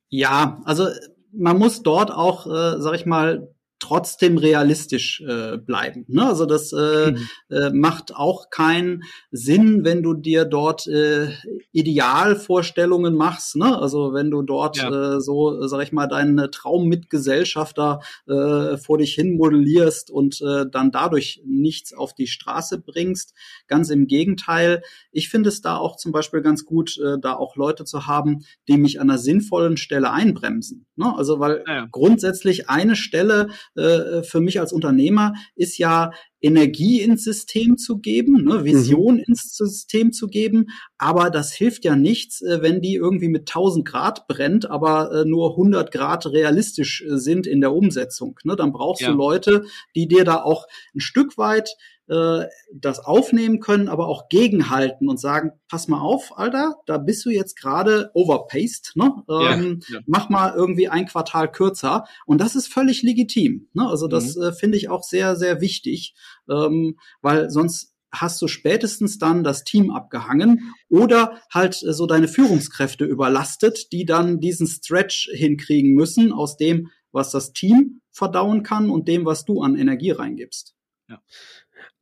Ja, 0.08 0.62
also 0.64 0.88
man 1.32 1.58
muss 1.58 1.82
dort 1.82 2.12
auch, 2.12 2.46
äh, 2.46 2.80
sag 2.80 2.94
ich 2.94 3.06
mal, 3.06 3.53
trotzdem 3.78 4.38
realistisch 4.38 5.20
äh, 5.20 5.58
bleiben. 5.58 6.04
Ne? 6.08 6.26
Also 6.26 6.46
das 6.46 6.72
äh, 6.72 7.12
mhm. 7.12 7.28
äh, 7.50 7.70
macht 7.70 8.14
auch 8.14 8.48
keinen 8.50 9.02
Sinn, 9.30 9.84
wenn 9.84 10.02
du 10.02 10.14
dir 10.14 10.44
dort 10.44 10.86
äh, 10.86 11.28
Idealvorstellungen 11.72 13.14
machst. 13.14 13.56
Ne? 13.56 13.78
Also 13.78 14.14
wenn 14.14 14.30
du 14.30 14.42
dort 14.42 14.78
ja. 14.78 15.16
äh, 15.16 15.20
so, 15.20 15.66
sag 15.66 15.82
ich 15.82 15.92
mal, 15.92 16.06
deinen 16.06 16.50
Traummitgesellschafter 16.50 18.00
äh, 18.26 18.76
vor 18.78 18.98
dich 18.98 19.14
hin 19.14 19.36
modellierst 19.36 20.10
und 20.10 20.40
äh, 20.40 20.64
dann 20.70 20.90
dadurch 20.90 21.42
nichts 21.44 21.92
auf 21.92 22.14
die 22.14 22.26
Straße 22.26 22.80
bringst. 22.80 23.34
Ganz 23.66 23.90
im 23.90 24.06
Gegenteil. 24.06 24.82
Ich 25.12 25.28
finde 25.28 25.50
es 25.50 25.60
da 25.60 25.76
auch 25.76 25.96
zum 25.96 26.12
Beispiel 26.12 26.40
ganz 26.40 26.64
gut, 26.64 26.98
äh, 26.98 27.18
da 27.20 27.34
auch 27.34 27.56
Leute 27.56 27.84
zu 27.84 28.06
haben, 28.06 28.44
die 28.68 28.78
mich 28.78 29.00
an 29.00 29.10
einer 29.10 29.18
sinnvollen 29.18 29.76
Stelle 29.76 30.10
einbremsen. 30.10 30.86
Ne? 30.96 31.12
Also 31.14 31.38
weil 31.40 31.64
ja. 31.66 31.86
grundsätzlich 31.90 32.70
eine 32.70 32.96
Stelle 32.96 33.48
äh, 33.76 34.22
für 34.22 34.40
mich 34.40 34.60
als 34.60 34.72
Unternehmer 34.72 35.34
ist 35.56 35.78
ja 35.78 36.12
Energie 36.40 37.00
ins 37.00 37.24
System 37.24 37.78
zu 37.78 37.98
geben, 37.98 38.44
ne, 38.44 38.64
Vision 38.64 39.16
mhm. 39.16 39.24
ins 39.26 39.56
System 39.56 40.12
zu 40.12 40.28
geben. 40.28 40.66
Aber 40.98 41.30
das 41.30 41.54
hilft 41.54 41.84
ja 41.84 41.96
nichts, 41.96 42.42
äh, 42.42 42.60
wenn 42.60 42.82
die 42.82 42.94
irgendwie 42.94 43.28
mit 43.28 43.42
1000 43.42 43.86
Grad 43.86 44.28
brennt, 44.28 44.70
aber 44.70 45.10
äh, 45.12 45.24
nur 45.24 45.52
100 45.52 45.90
Grad 45.90 46.26
realistisch 46.26 47.02
sind 47.08 47.46
in 47.46 47.60
der 47.60 47.72
Umsetzung. 47.72 48.38
Ne? 48.44 48.56
Dann 48.56 48.72
brauchst 48.72 49.02
ja. 49.02 49.10
du 49.10 49.16
Leute, 49.16 49.64
die 49.96 50.06
dir 50.06 50.24
da 50.24 50.42
auch 50.42 50.66
ein 50.94 51.00
Stück 51.00 51.38
weit 51.38 51.76
äh, 52.08 52.44
das 52.72 53.00
aufnehmen 53.00 53.60
können, 53.60 53.88
aber 53.88 54.08
auch 54.08 54.28
gegenhalten 54.28 55.08
und 55.08 55.18
sagen, 55.18 55.52
pass 55.68 55.88
mal 55.88 56.00
auf, 56.00 56.36
Alter, 56.36 56.74
da 56.86 56.98
bist 56.98 57.24
du 57.24 57.30
jetzt 57.30 57.58
gerade 57.58 58.10
overpaced, 58.14 58.92
ne? 58.94 59.22
Ähm, 59.28 59.80
ja, 59.88 59.96
ja. 59.96 60.00
Mach 60.06 60.28
mal 60.28 60.52
irgendwie 60.54 60.88
ein 60.88 61.06
Quartal 61.06 61.50
kürzer. 61.50 62.04
Und 62.26 62.40
das 62.40 62.56
ist 62.56 62.72
völlig 62.72 63.02
legitim. 63.02 63.68
Ne? 63.72 63.88
Also 63.88 64.08
das 64.08 64.36
mhm. 64.36 64.42
äh, 64.42 64.52
finde 64.52 64.76
ich 64.76 64.88
auch 64.88 65.02
sehr, 65.02 65.36
sehr 65.36 65.60
wichtig, 65.60 66.14
ähm, 66.48 66.98
weil 67.22 67.50
sonst 67.50 67.94
hast 68.12 68.40
du 68.40 68.48
spätestens 68.48 69.18
dann 69.18 69.42
das 69.42 69.64
Team 69.64 69.90
abgehangen 69.90 70.74
oder 70.88 71.40
halt 71.52 71.82
äh, 71.82 71.92
so 71.92 72.06
deine 72.06 72.28
Führungskräfte 72.28 73.04
überlastet, 73.04 73.92
die 73.92 74.04
dann 74.04 74.40
diesen 74.40 74.66
Stretch 74.66 75.30
hinkriegen 75.32 75.94
müssen 75.94 76.32
aus 76.32 76.56
dem, 76.56 76.90
was 77.12 77.30
das 77.30 77.52
Team 77.52 78.00
verdauen 78.10 78.62
kann 78.62 78.90
und 78.90 79.08
dem, 79.08 79.24
was 79.24 79.44
du 79.44 79.62
an 79.62 79.76
Energie 79.76 80.10
reingibst. 80.10 80.74
Ja. 81.08 81.22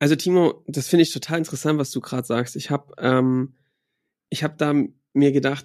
Also 0.02 0.16
Timo, 0.16 0.64
das 0.66 0.88
finde 0.88 1.04
ich 1.04 1.12
total 1.12 1.38
interessant, 1.38 1.78
was 1.78 1.92
du 1.92 2.00
gerade 2.00 2.26
sagst. 2.26 2.56
Ich 2.56 2.70
habe 2.70 2.92
ähm, 2.98 3.54
ich 4.30 4.42
habe 4.42 4.54
da 4.58 4.74
mir 5.12 5.30
gedacht, 5.30 5.64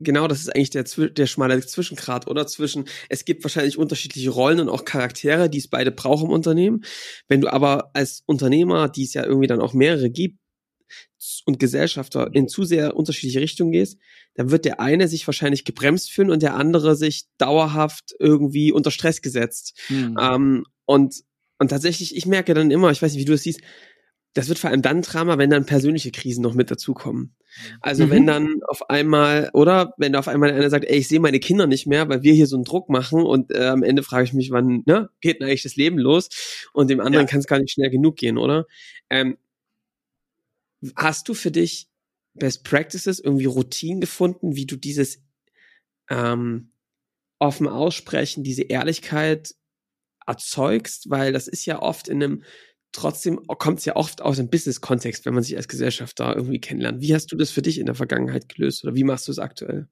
genau, 0.00 0.26
das 0.26 0.40
ist 0.40 0.48
eigentlich 0.48 0.70
der, 0.70 0.82
der 0.82 1.26
schmale 1.28 1.64
Zwischengrad, 1.64 2.26
oder? 2.26 2.48
Zwischen, 2.48 2.86
es 3.08 3.24
gibt 3.24 3.44
wahrscheinlich 3.44 3.78
unterschiedliche 3.78 4.30
Rollen 4.30 4.58
und 4.58 4.68
auch 4.68 4.84
Charaktere, 4.84 5.48
die 5.48 5.58
es 5.58 5.68
beide 5.68 5.92
brauchen 5.92 6.26
im 6.26 6.32
Unternehmen. 6.32 6.84
Wenn 7.28 7.40
du 7.40 7.52
aber 7.52 7.94
als 7.94 8.24
Unternehmer, 8.26 8.88
die 8.88 9.04
es 9.04 9.14
ja 9.14 9.24
irgendwie 9.24 9.46
dann 9.46 9.60
auch 9.60 9.74
mehrere 9.74 10.10
gibt, 10.10 10.40
und 11.46 11.60
Gesellschafter 11.60 12.34
in 12.34 12.48
zu 12.48 12.64
sehr 12.64 12.96
unterschiedliche 12.96 13.40
Richtungen 13.40 13.70
gehst, 13.70 13.96
dann 14.34 14.50
wird 14.50 14.64
der 14.64 14.80
eine 14.80 15.06
sich 15.06 15.24
wahrscheinlich 15.28 15.64
gebremst 15.64 16.10
fühlen 16.10 16.30
und 16.32 16.42
der 16.42 16.56
andere 16.56 16.96
sich 16.96 17.26
dauerhaft 17.38 18.12
irgendwie 18.18 18.72
unter 18.72 18.90
Stress 18.90 19.22
gesetzt. 19.22 19.78
Mhm. 19.88 20.16
Ähm, 20.20 20.66
und, 20.84 21.22
und 21.62 21.68
tatsächlich, 21.68 22.16
ich 22.16 22.26
merke 22.26 22.54
dann 22.54 22.72
immer, 22.72 22.90
ich 22.90 23.00
weiß 23.00 23.12
nicht, 23.12 23.20
wie 23.20 23.24
du 23.24 23.34
es 23.34 23.44
siehst, 23.44 23.60
das 24.34 24.48
wird 24.48 24.58
vor 24.58 24.70
allem 24.70 24.82
dann 24.82 25.00
Drama, 25.02 25.38
wenn 25.38 25.48
dann 25.48 25.64
persönliche 25.64 26.10
Krisen 26.10 26.42
noch 26.42 26.54
mit 26.54 26.72
dazukommen. 26.72 27.36
Also 27.80 28.06
mhm. 28.06 28.10
wenn 28.10 28.26
dann 28.26 28.60
auf 28.66 28.90
einmal, 28.90 29.48
oder 29.52 29.94
wenn 29.96 30.16
auf 30.16 30.26
einmal 30.26 30.50
einer 30.50 30.70
sagt, 30.70 30.86
ey, 30.86 30.98
ich 30.98 31.06
sehe 31.06 31.20
meine 31.20 31.38
Kinder 31.38 31.68
nicht 31.68 31.86
mehr, 31.86 32.08
weil 32.08 32.24
wir 32.24 32.34
hier 32.34 32.48
so 32.48 32.56
einen 32.56 32.64
Druck 32.64 32.88
machen 32.88 33.22
und 33.22 33.52
äh, 33.52 33.66
am 33.66 33.84
Ende 33.84 34.02
frage 34.02 34.24
ich 34.24 34.32
mich, 34.32 34.50
wann 34.50 34.82
ne, 34.86 35.08
geht 35.20 35.38
denn 35.38 35.46
eigentlich 35.46 35.62
das 35.62 35.76
Leben 35.76 35.98
los? 35.98 36.30
Und 36.72 36.90
dem 36.90 36.98
anderen 36.98 37.26
ja. 37.26 37.30
kann 37.30 37.38
es 37.38 37.46
gar 37.46 37.60
nicht 37.60 37.70
schnell 37.70 37.90
genug 37.90 38.16
gehen, 38.16 38.38
oder? 38.38 38.66
Ähm, 39.08 39.38
hast 40.96 41.28
du 41.28 41.34
für 41.34 41.52
dich 41.52 41.86
Best 42.34 42.64
Practices, 42.64 43.20
irgendwie 43.20 43.44
Routinen 43.44 44.00
gefunden, 44.00 44.56
wie 44.56 44.66
du 44.66 44.74
dieses 44.74 45.22
ähm, 46.10 46.72
offen 47.38 47.68
aussprechen, 47.68 48.42
diese 48.42 48.62
Ehrlichkeit 48.62 49.54
erzeugst? 50.26 51.10
Weil 51.10 51.32
das 51.32 51.48
ist 51.48 51.66
ja 51.66 51.80
oft 51.80 52.08
in 52.08 52.22
einem 52.22 52.42
trotzdem 52.92 53.40
kommt 53.46 53.78
es 53.78 53.86
ja 53.86 53.96
oft 53.96 54.22
aus 54.22 54.36
dem 54.36 54.50
Business-Kontext, 54.50 55.24
wenn 55.24 55.34
man 55.34 55.42
sich 55.42 55.56
als 55.56 55.68
Gesellschaft 55.68 56.20
da 56.20 56.34
irgendwie 56.34 56.60
kennenlernt. 56.60 57.00
Wie 57.00 57.14
hast 57.14 57.32
du 57.32 57.36
das 57.36 57.50
für 57.50 57.62
dich 57.62 57.78
in 57.78 57.86
der 57.86 57.94
Vergangenheit 57.94 58.48
gelöst 58.48 58.84
oder 58.84 58.94
wie 58.94 59.04
machst 59.04 59.28
du 59.28 59.32
es 59.32 59.38
aktuell? 59.38 59.88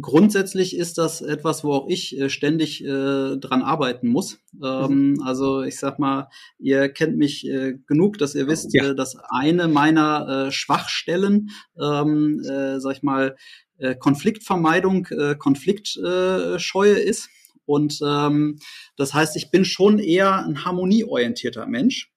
Grundsätzlich 0.00 0.76
ist 0.76 0.98
das 0.98 1.20
etwas, 1.20 1.62
wo 1.62 1.72
auch 1.72 1.88
ich 1.88 2.18
äh, 2.18 2.30
ständig 2.30 2.82
äh, 2.82 3.36
dran 3.36 3.62
arbeiten 3.62 4.08
muss. 4.08 4.38
Ähm, 4.62 5.12
mhm. 5.12 5.22
Also 5.22 5.62
ich 5.62 5.78
sag 5.78 5.98
mal, 5.98 6.28
ihr 6.58 6.88
kennt 6.88 7.16
mich 7.16 7.46
äh, 7.46 7.74
genug, 7.86 8.18
dass 8.18 8.34
ihr 8.34 8.48
wisst, 8.48 8.72
ja. 8.72 8.90
äh, 8.90 8.94
dass 8.96 9.16
eine 9.28 9.68
meiner 9.68 10.46
äh, 10.46 10.52
Schwachstellen, 10.52 11.50
ähm, 11.80 12.40
äh, 12.40 12.80
sag 12.80 12.96
ich 12.96 13.02
mal, 13.02 13.36
Konfliktvermeidung, 13.98 15.08
Konfliktscheue 15.40 16.94
ist. 16.94 17.28
Und 17.66 18.00
ähm, 18.04 18.58
das 18.96 19.14
heißt, 19.14 19.36
ich 19.36 19.50
bin 19.50 19.64
schon 19.64 19.98
eher 19.98 20.44
ein 20.44 20.64
harmonieorientierter 20.64 21.66
Mensch. 21.66 22.12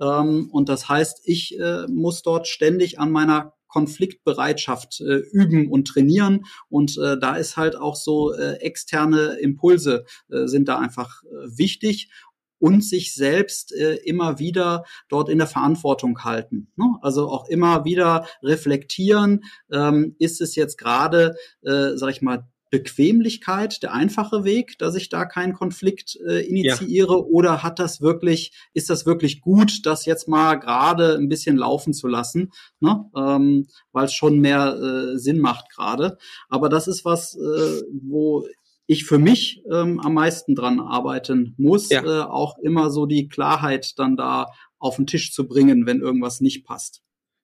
Ähm, 0.00 0.48
und 0.52 0.68
das 0.68 0.88
heißt, 0.88 1.22
ich 1.24 1.58
äh, 1.58 1.86
muss 1.88 2.22
dort 2.22 2.48
ständig 2.48 2.98
an 2.98 3.10
meiner 3.10 3.54
Konfliktbereitschaft 3.68 5.00
äh, 5.00 5.22
üben 5.32 5.70
und 5.70 5.88
trainieren. 5.88 6.44
Und 6.68 6.98
äh, 6.98 7.18
da 7.18 7.36
ist 7.36 7.56
halt 7.56 7.74
auch 7.74 7.96
so 7.96 8.34
äh, 8.34 8.56
externe 8.60 9.38
Impulse 9.40 10.04
äh, 10.30 10.46
sind 10.46 10.68
da 10.68 10.78
einfach 10.78 11.22
äh, 11.24 11.28
wichtig 11.56 12.10
und 12.58 12.84
sich 12.84 13.12
selbst 13.14 13.72
äh, 13.72 13.94
immer 14.04 14.38
wieder 14.38 14.84
dort 15.08 15.28
in 15.28 15.38
der 15.38 15.48
Verantwortung 15.48 16.22
halten. 16.22 16.70
Ne? 16.76 16.84
Also 17.00 17.28
auch 17.28 17.48
immer 17.48 17.84
wieder 17.84 18.26
reflektieren, 18.42 19.44
ähm, 19.72 20.14
ist 20.18 20.40
es 20.40 20.54
jetzt 20.54 20.78
gerade, 20.78 21.34
äh, 21.62 21.96
sag 21.96 22.10
ich 22.10 22.22
mal, 22.22 22.46
Bequemlichkeit 22.72 23.82
der 23.82 23.92
einfache 23.92 24.44
Weg, 24.44 24.78
dass 24.78 24.94
ich 24.94 25.10
da 25.10 25.26
keinen 25.26 25.52
Konflikt 25.52 26.18
äh, 26.26 26.40
initiiere? 26.40 27.12
Ja. 27.12 27.18
Oder 27.18 27.62
hat 27.62 27.78
das 27.78 28.00
wirklich, 28.00 28.50
ist 28.72 28.88
das 28.88 29.04
wirklich 29.04 29.42
gut, 29.42 29.84
das 29.84 30.06
jetzt 30.06 30.26
mal 30.26 30.54
gerade 30.54 31.16
ein 31.16 31.28
bisschen 31.28 31.58
laufen 31.58 31.92
zu 31.92 32.08
lassen, 32.08 32.50
ne? 32.80 33.04
ähm, 33.14 33.66
weil 33.92 34.06
es 34.06 34.14
schon 34.14 34.40
mehr 34.40 34.74
äh, 34.74 35.18
Sinn 35.18 35.38
macht 35.38 35.68
gerade. 35.68 36.16
Aber 36.48 36.70
das 36.70 36.88
ist 36.88 37.04
was, 37.04 37.34
äh, 37.34 37.82
wo 37.92 38.46
ich 38.86 39.04
für 39.04 39.18
mich 39.18 39.62
ähm, 39.70 40.00
am 40.00 40.14
meisten 40.14 40.54
dran 40.54 40.80
arbeiten 40.80 41.54
muss, 41.58 41.90
ja. 41.90 42.02
äh, 42.02 42.22
auch 42.22 42.56
immer 42.56 42.90
so 42.90 43.04
die 43.04 43.28
Klarheit 43.28 43.98
dann 43.98 44.16
da 44.16 44.50
auf 44.78 44.96
den 44.96 45.06
Tisch 45.06 45.34
zu 45.34 45.46
bringen, 45.46 45.84
wenn 45.84 46.00
irgendwas 46.00 46.40
nicht 46.40 46.64
passt. 46.64 47.02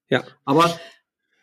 Ja. 0.09 0.25
Aber 0.47 0.81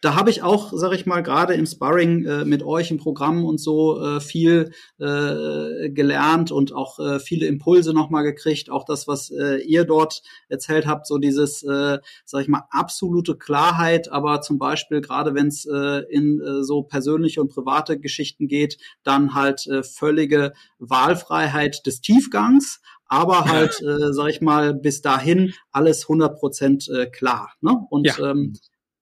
da 0.05 0.13
habe 0.13 0.29
ich 0.29 0.43
auch, 0.43 0.71
sage 0.71 0.93
ich 0.93 1.07
mal, 1.07 1.23
gerade 1.23 1.55
im 1.55 1.65
Sparring 1.65 2.25
äh, 2.25 2.45
mit 2.45 2.61
euch 2.61 2.91
im 2.91 2.97
Programm 2.97 3.43
und 3.43 3.59
so 3.59 3.99
äh, 3.99 4.19
viel 4.21 4.71
äh, 4.99 5.89
gelernt 5.89 6.51
und 6.51 6.73
auch 6.73 6.99
äh, 6.99 7.19
viele 7.19 7.47
Impulse 7.47 7.91
nochmal 7.91 8.21
gekriegt. 8.21 8.69
Auch 8.69 8.85
das, 8.85 9.07
was 9.07 9.31
äh, 9.31 9.57
ihr 9.63 9.83
dort 9.83 10.21
erzählt 10.47 10.85
habt, 10.85 11.07
so 11.07 11.17
dieses, 11.17 11.63
äh, 11.63 11.97
sage 12.23 12.43
ich 12.43 12.47
mal, 12.47 12.67
absolute 12.69 13.35
Klarheit, 13.35 14.11
aber 14.11 14.41
zum 14.41 14.59
Beispiel 14.59 15.01
gerade 15.01 15.33
wenn 15.33 15.47
es 15.47 15.65
äh, 15.65 16.03
in 16.11 16.39
äh, 16.39 16.63
so 16.63 16.83
persönliche 16.83 17.41
und 17.41 17.51
private 17.51 17.99
Geschichten 17.99 18.47
geht, 18.47 18.77
dann 19.01 19.33
halt 19.33 19.65
äh, 19.65 19.81
völlige 19.81 20.53
Wahlfreiheit 20.77 21.83
des 21.87 22.01
Tiefgangs 22.01 22.79
aber 23.07 23.45
halt, 23.45 23.81
äh, 23.83 24.13
sag 24.13 24.29
ich 24.29 24.41
mal, 24.41 24.73
bis 24.73 25.03
dahin 25.03 25.53
alles 25.71 26.03
100 26.05 26.39
Prozent 26.39 26.89
äh, 26.89 27.05
klar. 27.05 27.53
Ne? 27.61 27.85
Und 27.91 28.07
ja. 28.07 28.31
ähm, 28.31 28.53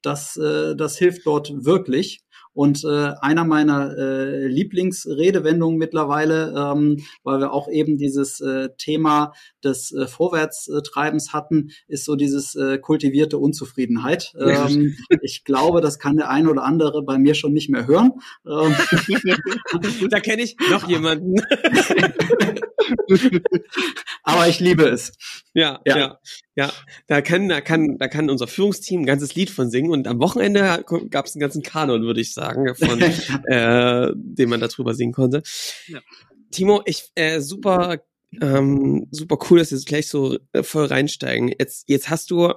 das, 0.04 0.38
äh, 0.38 0.76
das 0.76 0.98
hilft 0.98 1.26
dort 1.26 1.66
wirklich. 1.66 2.24
Und 2.56 2.84
äh, 2.84 3.14
einer 3.20 3.46
meiner 3.46 3.98
äh, 3.98 4.46
Lieblingsredewendungen 4.46 5.80
mittlerweile, 5.80 6.54
ähm, 6.56 7.04
weil 7.24 7.40
wir 7.40 7.52
auch 7.52 7.68
eben 7.68 7.98
dieses 7.98 8.40
äh, 8.42 8.70
Thema 8.78 9.34
des 9.64 9.92
äh, 9.92 10.06
Vorwärtstreibens 10.06 11.34
hatten, 11.34 11.72
ist 11.88 12.06
so 12.06 12.16
dieses 12.16 12.54
äh, 12.56 12.78
kultivierte 12.78 13.40
Unzufriedenheit. 13.40 14.34
Ähm, 14.40 14.96
ich 15.24 15.44
glaube, 15.46 15.82
das 15.82 15.98
kann 15.98 16.18
der 16.18 16.30
ein 16.30 16.48
oder 16.48 16.64
andere 16.64 17.02
bei 17.04 17.18
mir 17.18 17.34
schon 17.34 17.54
nicht 17.54 17.72
mehr 17.72 17.88
hören. 17.88 18.12
Ähm, 18.46 18.76
da 20.12 20.20
kenne 20.20 20.44
ich 20.44 20.56
noch 20.70 20.88
jemanden. 20.88 21.42
Aber 24.24 24.48
ich 24.48 24.60
liebe 24.60 24.84
es. 24.84 25.14
Ja, 25.54 25.82
ja, 25.86 25.98
ja, 25.98 26.20
ja. 26.56 26.72
Da 27.08 27.22
kann, 27.22 27.50
da 27.50 27.62
kann, 27.62 27.98
da 27.98 28.08
kann 28.08 28.30
unser 28.30 28.48
Führungsteam 28.48 29.02
ein 29.02 29.06
ganzes 29.06 29.36
Lied 29.36 29.50
von 29.50 29.70
singen 29.70 29.92
und 29.92 30.08
am 30.08 30.20
Wochenende 30.20 30.84
gab 31.10 31.26
es 31.26 31.36
einen 31.36 31.42
ganzen 31.42 31.64
Kanon, 31.64 32.04
würde 32.04 32.22
ich 32.22 32.34
sagen, 32.34 32.74
von 32.76 33.02
äh, 33.48 34.12
dem 34.16 34.50
man 34.50 34.60
darüber 34.60 34.94
singen 34.94 35.14
konnte. 35.14 35.44
Ja. 35.88 36.00
Timo, 36.52 36.82
ich 36.86 37.12
äh, 37.16 37.42
super, 37.42 38.04
ähm, 38.42 39.08
super 39.12 39.38
cool, 39.50 39.60
dass 39.60 39.72
wir 39.72 39.80
gleich 39.80 40.08
so 40.08 40.38
äh, 40.52 40.64
voll 40.64 40.86
reinsteigen. 40.86 41.52
Jetzt, 41.58 41.90
jetzt 41.90 42.10
hast 42.10 42.30
du 42.30 42.54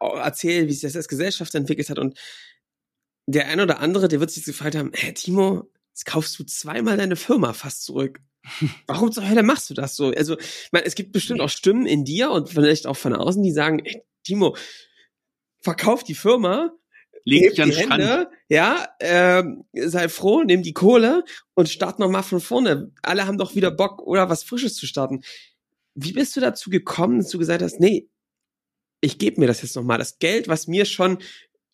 erzählt, 0.00 0.68
wie 0.68 0.72
sich 0.72 0.82
das 0.82 0.96
als 0.96 1.08
Gesellschaft 1.08 1.54
entwickelt 1.54 1.90
hat 1.90 1.98
und 1.98 2.18
der 3.26 3.48
ein 3.48 3.60
oder 3.60 3.80
andere, 3.80 4.08
der 4.08 4.20
wird 4.20 4.30
sich 4.30 4.44
gefragt 4.44 4.76
haben, 4.76 4.92
hey 4.94 5.12
Timo, 5.12 5.68
jetzt 5.88 6.06
kaufst 6.06 6.38
du 6.38 6.44
zweimal 6.44 6.96
deine 6.96 7.16
Firma 7.16 7.52
fast 7.52 7.84
zurück. 7.84 8.20
Warum 8.86 9.12
zur 9.12 9.28
Hölle 9.28 9.42
machst 9.42 9.70
du 9.70 9.74
das 9.74 9.96
so? 9.96 10.10
Also, 10.10 10.36
man, 10.72 10.82
es 10.84 10.94
gibt 10.94 11.12
bestimmt 11.12 11.40
auch 11.40 11.48
Stimmen 11.48 11.86
in 11.86 12.04
dir 12.04 12.30
und 12.30 12.48
vielleicht 12.48 12.86
auch 12.86 12.96
von 12.96 13.14
außen, 13.14 13.42
die 13.42 13.52
sagen, 13.52 13.80
ey, 13.84 14.02
Timo, 14.24 14.56
verkauf 15.60 16.04
die 16.04 16.14
Firma, 16.14 16.72
leg 17.24 17.50
dich 17.50 17.62
an 17.62 17.70
die 17.70 17.76
Hände, 17.76 18.30
ja, 18.48 18.88
äh, 18.98 19.42
sei 19.74 20.08
froh, 20.08 20.42
nimm 20.42 20.62
die 20.62 20.72
Kohle 20.72 21.24
und 21.54 21.68
start 21.68 21.98
nochmal 21.98 22.22
von 22.22 22.40
vorne. 22.40 22.92
Alle 23.02 23.26
haben 23.26 23.38
doch 23.38 23.54
wieder 23.54 23.70
Bock, 23.70 24.00
oder 24.06 24.28
was 24.28 24.44
Frisches 24.44 24.74
zu 24.76 24.86
starten. 24.86 25.22
Wie 25.94 26.12
bist 26.12 26.36
du 26.36 26.40
dazu 26.40 26.70
gekommen, 26.70 27.18
dass 27.18 27.30
du 27.30 27.38
gesagt 27.38 27.62
hast, 27.62 27.80
nee, 27.80 28.08
ich 29.00 29.18
gebe 29.18 29.40
mir 29.40 29.46
das 29.46 29.62
jetzt 29.62 29.76
nochmal. 29.76 29.98
Das 29.98 30.18
Geld, 30.18 30.48
was 30.48 30.66
mir 30.66 30.84
schon, 30.84 31.18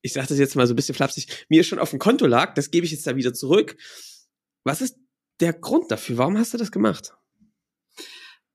ich 0.00 0.12
sage 0.12 0.28
das 0.28 0.38
jetzt 0.38 0.56
mal 0.56 0.66
so 0.66 0.72
ein 0.72 0.76
bisschen 0.76 0.94
flapsig, 0.94 1.46
mir 1.48 1.64
schon 1.64 1.78
auf 1.78 1.90
dem 1.90 1.98
Konto 1.98 2.26
lag, 2.26 2.54
das 2.54 2.70
gebe 2.70 2.86
ich 2.86 2.92
jetzt 2.92 3.06
da 3.06 3.16
wieder 3.16 3.34
zurück. 3.34 3.76
Was 4.64 4.80
ist 4.80 4.96
der 5.42 5.52
Grund 5.52 5.90
dafür? 5.90 6.18
Warum 6.18 6.38
hast 6.38 6.54
du 6.54 6.58
das 6.58 6.72
gemacht? 6.72 7.14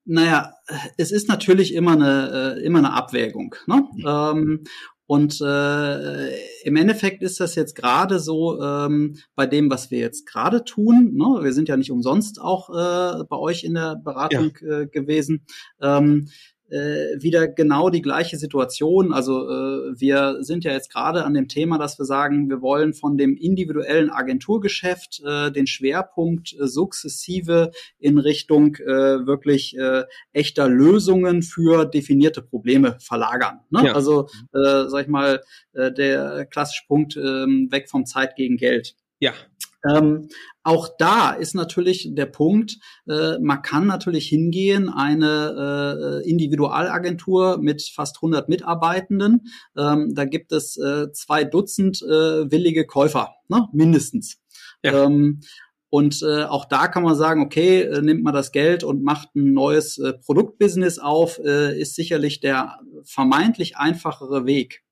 Naja, 0.06 0.54
es 0.97 1.12
ist 1.12 1.28
natürlich 1.28 1.73
immer 1.73 1.91
eine, 1.91 2.56
äh, 2.58 2.65
immer 2.65 2.80
eine 2.80 2.93
Abwägung. 2.93 3.56
Ne? 3.67 3.86
Ähm, 4.06 4.63
und 5.06 5.39
äh, 5.41 6.30
im 6.63 6.76
Endeffekt 6.76 7.21
ist 7.21 7.39
das 7.39 7.56
jetzt 7.56 7.76
gerade 7.76 8.19
so 8.19 8.62
ähm, 8.62 9.17
bei 9.36 9.45
dem, 9.45 9.69
was 9.69 9.91
wir 9.91 10.00
jetzt 10.00 10.26
gerade 10.26 10.63
tun. 10.63 11.13
Ne? 11.13 11.43
Wir 11.43 11.54
sind 11.54 11.69
ja 11.69 11.78
nicht 11.78 11.91
umsonst 11.91 12.41
auch 12.41 12.69
äh, 12.69 13.23
bei 13.26 13.38
euch 13.38 13.63
in 13.63 13.73
der 13.73 13.95
Beratung 13.95 14.52
ja. 14.62 14.80
äh, 14.80 14.88
gewesen. 14.88 15.45
Ähm, 15.82 16.30
äh, 16.69 17.21
wieder 17.21 17.47
genau 17.47 17.89
die 17.89 18.01
gleiche 18.01 18.38
Situation. 18.38 19.13
Also 19.13 19.49
äh, 19.49 19.99
wir 19.99 20.38
sind 20.41 20.63
ja 20.63 20.71
jetzt 20.71 20.91
gerade 20.91 21.23
an 21.23 21.34
dem 21.34 21.47
Thema, 21.47 21.77
dass 21.77 21.97
wir 21.97 22.06
sagen, 22.06 22.49
wir 22.49 22.62
wollen 22.62 22.93
von 22.93 23.17
dem 23.17 23.36
individuellen 23.38 24.10
Agenturgeschäft 24.10 25.21
äh, 25.25 25.51
den 25.51 25.67
Schwerpunkt 25.67 26.53
äh, 26.53 26.67
sukzessive 26.67 27.71
in 27.99 28.17
Richtung 28.17 28.75
äh, 28.75 29.25
wirklich 29.25 29.77
äh, 29.77 30.03
echter 30.34 30.67
Lösungen 30.67 31.41
für 31.41 31.86
definierte 31.86 32.41
Probleme 32.41 32.97
verlagern. 32.99 33.62
Ne? 33.69 33.88
Ja. 33.88 33.93
Also 33.93 34.27
äh, 34.53 34.88
sag 34.88 35.03
ich 35.03 35.08
mal, 35.08 35.41
äh, 35.73 35.91
der 35.91 36.45
klassische 36.45 36.84
Punkt 36.88 37.15
äh, 37.15 37.21
weg 37.21 37.89
vom 37.89 38.06
Zeit 38.06 38.36
gegen 38.36 38.58
Geld. 38.58 38.95
Ja. 39.19 39.34
Ähm, 39.88 40.30
auch 40.63 40.90
da 40.98 41.32
ist 41.32 41.56
natürlich 41.56 42.10
der 42.12 42.26
Punkt, 42.26 42.78
äh, 43.08 43.38
man 43.40 43.62
kann 43.62 43.88
natürlich 43.88 44.28
hingehen, 44.28 44.90
eine 44.90 46.22
äh, 46.24 46.30
Individualagentur 46.30 47.58
mit 47.60 47.84
fast 47.84 48.18
100 48.18 48.50
Mitarbeitenden, 48.50 49.48
ähm, 49.78 50.13
da 50.13 50.26
gibt 50.26 50.52
es 50.52 50.78
äh, 50.78 51.12
zwei 51.12 51.44
Dutzend 51.44 52.02
äh, 52.02 52.52
willige 52.52 52.86
Käufer, 52.86 53.36
ne? 53.48 53.68
mindestens. 53.72 54.40
Ja. 54.84 55.06
Ähm, 55.06 55.42
und 55.90 56.22
äh, 56.22 56.44
auch 56.44 56.66
da 56.66 56.88
kann 56.88 57.04
man 57.04 57.16
sagen, 57.16 57.42
okay, 57.42 57.82
äh, 57.82 58.02
nimmt 58.02 58.24
man 58.24 58.34
das 58.34 58.52
Geld 58.52 58.84
und 58.84 59.04
macht 59.04 59.36
ein 59.36 59.54
neues 59.54 59.98
äh, 59.98 60.13
Produktbusiness 60.13 61.00
auf, 61.00 61.40
äh, 61.40 61.80
ist 61.80 61.96
sicherlich 61.96 62.42
der 62.42 62.80
vermeintlich 63.06 63.78
einfachere 63.78 64.46
Weg. 64.46 64.84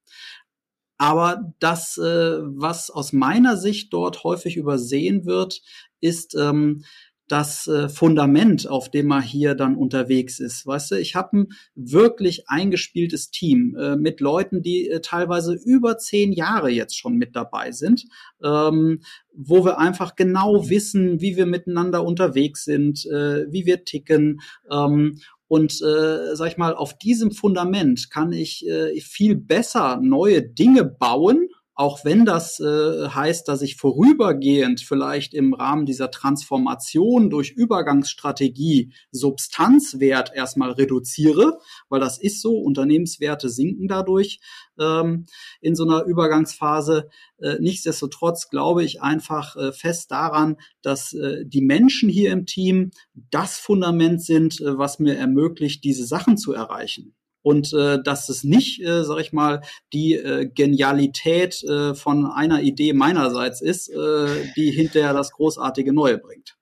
Aber 0.98 1.54
das, 1.60 1.98
äh, 1.98 2.40
was 2.42 2.90
aus 2.90 3.14
meiner 3.14 3.58
Sicht 3.58 3.92
dort 3.94 4.24
häufig 4.24 4.58
übersehen 4.58 5.26
wird, 5.26 5.62
ist, 6.00 6.36
ähm, 6.36 6.84
das 7.28 7.68
äh, 7.68 7.90
Fundament, 7.90 8.68
auf 8.68 8.90
dem 8.92 9.08
man 9.08 9.24
hier 9.24 9.56
dann 9.56 9.76
unterwegs 9.76 10.40
ist. 10.40 10.68
Weißt 10.68 10.92
du, 10.92 11.00
ich 11.00 11.16
habe 11.16 11.40
ein 11.40 11.48
wirklich 11.74 12.48
eingespieltes 12.48 13.32
Team 13.32 13.76
äh, 13.80 13.96
mit 13.96 14.20
Leuten, 14.20 14.62
die 14.62 14.90
äh, 14.90 15.02
teilweise 15.02 15.54
über 15.54 15.98
zehn 15.98 16.32
Jahre 16.32 16.70
jetzt 16.70 16.98
schon 16.98 17.16
mit 17.16 17.36
dabei 17.36 17.72
sind, 17.72 18.06
ähm, 18.44 19.02
wo 19.34 19.66
wir 19.66 19.80
einfach 19.80 20.16
genau 20.16 20.70
wissen, 20.70 21.20
wie 21.20 21.36
wir 21.36 21.48
miteinander 21.48 22.06
unterwegs 22.06 22.64
sind, 22.64 23.06
äh, 23.08 23.52
wie 23.52 23.66
wir 23.66 23.86
ticken. 23.86 24.42
Ähm, 24.70 25.20
und 25.48 25.74
äh, 25.82 26.36
sag 26.36 26.48
ich 26.48 26.58
mal, 26.58 26.76
auf 26.76 26.98
diesem 26.98 27.32
Fundament 27.32 28.10
kann 28.10 28.32
ich 28.32 28.68
äh, 28.68 29.00
viel 29.02 29.36
besser 29.36 30.00
neue 30.02 30.42
Dinge 30.42 30.84
bauen 30.86 31.50
auch 31.76 32.06
wenn 32.06 32.24
das 32.24 32.62
äh, 32.62 33.10
heißt, 33.10 33.48
dass 33.50 33.62
ich 33.62 33.76
vorübergehend 33.76 34.80
vielleicht 34.80 35.34
im 35.34 35.54
Rahmen 35.54 35.86
dieser 35.86 36.10
Transformation 36.10 37.30
durch 37.30 37.52
Übergangsstrategie 37.52 38.94
Substanzwert 39.12 40.32
erstmal 40.34 40.72
reduziere, 40.72 41.60
weil 41.90 42.00
das 42.00 42.18
ist 42.18 42.42
so, 42.42 42.58
Unternehmenswerte 42.58 43.50
sinken 43.50 43.90
dadurch 43.90 44.40
ähm, 44.80 45.26
in 45.60 45.76
so 45.76 45.84
einer 45.84 46.06
Übergangsphase. 46.06 47.10
Äh, 47.40 47.58
nichtsdestotrotz 47.60 48.50
glaube 48.50 48.86
ich 48.86 49.02
einfach 49.02 49.58
äh, 49.58 49.74
fest 49.74 50.12
daran, 50.12 50.56
dass 50.82 51.12
äh, 51.12 51.44
die 51.46 51.62
Menschen 51.62 52.08
hier 52.08 52.32
im 52.32 52.46
Team 52.46 52.92
das 53.14 53.58
Fundament 53.58 54.24
sind, 54.24 54.62
äh, 54.62 54.78
was 54.78 55.00
mir 55.00 55.18
ermöglicht, 55.18 55.84
diese 55.84 56.06
Sachen 56.06 56.38
zu 56.38 56.54
erreichen 56.54 57.16
und 57.46 57.74
äh, 57.74 58.02
dass 58.02 58.28
es 58.28 58.44
nicht, 58.44 58.82
äh, 58.82 59.04
sag 59.04 59.20
ich 59.20 59.32
mal, 59.32 59.62
die 59.94 60.16
äh, 60.16 60.48
Genialität 60.48 61.64
äh, 61.64 61.94
von 61.94 62.26
einer 62.26 62.64
Idee 62.64 62.94
meinerseits 62.94 63.62
ist, 63.62 63.88
äh, 63.90 64.52
die 64.56 64.72
hinterher 64.72 65.14
das 65.14 65.32
großartige 65.32 65.94
Neue 65.94 66.18
bringt. 66.18 66.58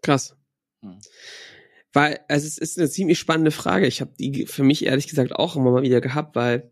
Krass. 0.00 0.34
Hm. 0.80 0.98
Weil, 1.92 2.20
also 2.28 2.46
es 2.46 2.56
ist 2.56 2.78
eine 2.78 2.88
ziemlich 2.88 3.18
spannende 3.18 3.50
Frage. 3.50 3.86
Ich 3.86 4.00
habe 4.00 4.12
die 4.18 4.46
für 4.46 4.62
mich 4.62 4.86
ehrlich 4.86 5.08
gesagt 5.08 5.34
auch 5.34 5.56
immer 5.56 5.70
mal 5.70 5.82
wieder 5.82 6.00
gehabt, 6.00 6.34
weil 6.36 6.70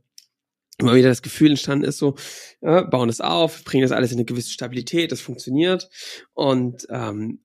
immer 0.78 0.94
wieder 0.94 1.10
das 1.10 1.20
Gefühl 1.20 1.50
entstanden 1.50 1.84
ist, 1.84 1.98
so, 1.98 2.14
ja, 2.62 2.80
bauen 2.80 3.08
das 3.08 3.20
auf, 3.20 3.64
bringen 3.64 3.82
das 3.82 3.92
alles 3.92 4.12
in 4.12 4.16
eine 4.16 4.24
gewisse 4.24 4.50
Stabilität, 4.50 5.12
das 5.12 5.20
funktioniert 5.20 5.90
und 6.32 6.86
ähm, 6.88 7.44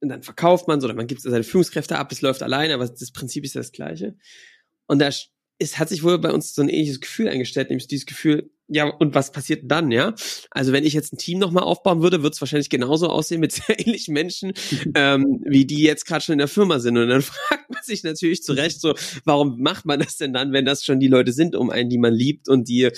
und 0.00 0.10
dann 0.10 0.22
verkauft 0.22 0.68
man 0.68 0.80
so, 0.80 0.86
oder 0.86 0.94
man 0.94 1.08
gibt 1.08 1.22
seine 1.22 1.42
Führungskräfte 1.42 1.98
ab, 1.98 2.12
es 2.12 2.22
läuft 2.22 2.44
alleine, 2.44 2.74
aber 2.74 2.86
das 2.86 3.10
Prinzip 3.10 3.44
ist 3.44 3.54
ja 3.54 3.60
das 3.60 3.72
gleiche. 3.72 4.16
Und 4.88 4.98
da 4.98 5.10
es 5.58 5.78
hat 5.78 5.88
sich 5.88 6.02
wohl 6.02 6.18
bei 6.18 6.30
uns 6.30 6.54
so 6.54 6.62
ein 6.62 6.68
ähnliches 6.68 7.00
Gefühl 7.00 7.28
eingestellt, 7.28 7.68
nämlich 7.70 7.88
dieses 7.88 8.06
Gefühl, 8.06 8.50
ja, 8.68 8.84
und 8.84 9.14
was 9.14 9.32
passiert 9.32 9.62
dann, 9.64 9.90
ja? 9.90 10.14
Also 10.50 10.72
wenn 10.72 10.84
ich 10.84 10.92
jetzt 10.92 11.12
ein 11.12 11.18
Team 11.18 11.38
nochmal 11.38 11.64
aufbauen 11.64 12.02
würde, 12.02 12.22
wird 12.22 12.34
es 12.34 12.40
wahrscheinlich 12.40 12.68
genauso 12.68 13.08
aussehen 13.08 13.40
mit 13.40 13.52
sehr 13.52 13.78
ähnlichen 13.80 14.14
Menschen, 14.14 14.52
ähm, 14.94 15.42
wie 15.44 15.64
die 15.64 15.82
jetzt 15.82 16.06
gerade 16.06 16.22
schon 16.22 16.34
in 16.34 16.38
der 16.38 16.48
Firma 16.48 16.78
sind. 16.78 16.96
Und 16.96 17.08
dann 17.08 17.22
fragt 17.22 17.70
man 17.70 17.82
sich 17.82 18.04
natürlich 18.04 18.42
zu 18.42 18.52
Recht 18.52 18.80
so, 18.80 18.94
warum 19.24 19.60
macht 19.60 19.86
man 19.86 19.98
das 20.00 20.16
denn 20.16 20.32
dann, 20.32 20.52
wenn 20.52 20.64
das 20.64 20.84
schon 20.84 21.00
die 21.00 21.08
Leute 21.08 21.32
sind, 21.32 21.56
um 21.56 21.70
einen, 21.70 21.88
die 21.88 21.98
man 21.98 22.14
liebt 22.14 22.48
und 22.48 22.68
die, 22.68 22.82
äh, 22.82 22.92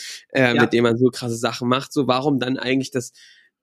ja. 0.55 0.55
mit 0.55 0.73
denen 0.73 0.83
man 0.83 0.99
so 0.99 1.09
krasse 1.09 1.37
Sachen 1.37 1.69
macht, 1.69 1.93
so 1.93 2.07
warum 2.09 2.41
dann 2.41 2.59
eigentlich 2.59 2.91
das 2.91 3.13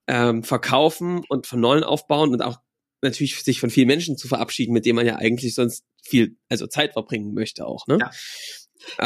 ähm, 0.08 0.44
Verkaufen 0.44 1.24
und 1.28 1.46
von 1.46 1.60
Neuen 1.60 1.84
aufbauen 1.84 2.32
und 2.32 2.42
auch 2.42 2.58
natürlich 3.02 3.44
sich 3.44 3.60
von 3.60 3.70
vielen 3.70 3.88
Menschen 3.88 4.18
zu 4.18 4.28
verabschieden, 4.28 4.74
mit 4.74 4.86
denen 4.86 4.96
man 4.96 5.06
ja 5.06 5.18
eigentlich 5.18 5.56
sonst 5.56 5.84
viel, 6.02 6.38
also 6.50 6.68
Zeit 6.68 6.94
verbringen 6.94 7.34
möchte 7.34 7.66
auch, 7.66 7.88
ne? 7.88 7.98
Ja. 8.00 8.12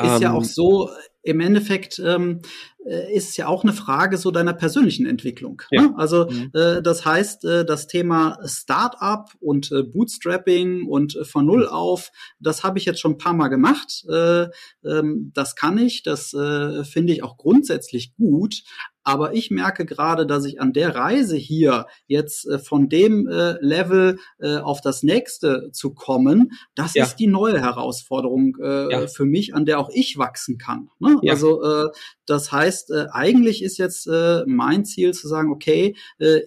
Ist 0.04 0.15
ähm, 0.15 0.21
ja 0.21 0.34
auch 0.34 0.43
ähm, 0.43 0.47
so, 0.47 0.89
im 1.23 1.39
Endeffekt 1.39 1.99
ähm, 1.99 2.41
äh, 2.86 3.15
ist 3.15 3.30
es 3.30 3.38
ja 3.38 3.47
auch 3.47 3.63
eine 3.63 3.73
Frage 3.73 4.17
so 4.17 4.32
deiner 4.32 4.54
persönlichen 4.54 5.06
Entwicklung. 5.06 5.62
Ja. 5.69 5.84
Ne? 5.84 5.93
Also 5.97 6.27
mhm. 6.30 6.51
äh, 6.54 6.82
das 6.82 7.06
heißt, 7.06 7.45
äh, 7.45 7.65
das 7.65 7.88
Thema 7.88 8.39
Startup 8.45 9.30
und 9.39 9.71
äh, 9.71 9.84
Bootstrapping 9.84 10.88
und 10.88 11.15
äh, 11.15 11.25
von 11.25 11.45
Null 11.45 11.67
auf, 11.67 12.12
das 12.39 12.63
habe 12.63 12.80
ich 12.80 12.86
jetzt 12.86 12.99
schon 12.99 13.13
ein 13.13 13.17
paar 13.17 13.34
Mal 13.34 13.49
gemacht. 13.49 14.04
Äh, 14.10 14.47
ähm, 14.84 15.32
das 15.34 15.56
kann 15.56 15.77
ich, 15.77 16.04
das 16.04 16.32
finde 16.32 17.13
ich 17.13 17.23
auch 17.23 17.38
grundsätzlich 17.38 18.15
gut. 18.15 18.63
Aber 19.03 19.33
ich 19.33 19.51
merke 19.51 19.85
gerade, 19.85 20.25
dass 20.25 20.45
ich 20.45 20.61
an 20.61 20.73
der 20.73 20.95
Reise 20.95 21.35
hier 21.35 21.87
jetzt 22.07 22.47
äh, 22.47 22.59
von 22.59 22.89
dem 22.89 23.27
äh, 23.27 23.53
Level 23.61 24.19
äh, 24.39 24.57
auf 24.57 24.81
das 24.81 25.03
nächste 25.03 25.71
zu 25.71 25.93
kommen, 25.93 26.51
das 26.75 26.93
ja. 26.93 27.03
ist 27.03 27.15
die 27.15 27.27
neue 27.27 27.59
Herausforderung 27.59 28.57
äh, 28.61 28.91
ja. 28.91 29.07
für 29.07 29.25
mich, 29.25 29.55
an 29.55 29.65
der 29.65 29.79
auch 29.79 29.89
ich 29.93 30.17
wachsen 30.17 30.57
kann. 30.57 30.89
Ne? 30.99 31.17
Ja. 31.23 31.33
Also 31.33 31.63
äh, 31.63 31.89
das 32.25 32.51
heißt, 32.51 32.91
äh, 32.91 33.07
eigentlich 33.11 33.63
ist 33.63 33.77
jetzt 33.77 34.07
mein 34.45 34.85
Ziel 34.85 35.13
zu 35.13 35.27
sagen, 35.27 35.51
okay, 35.51 35.95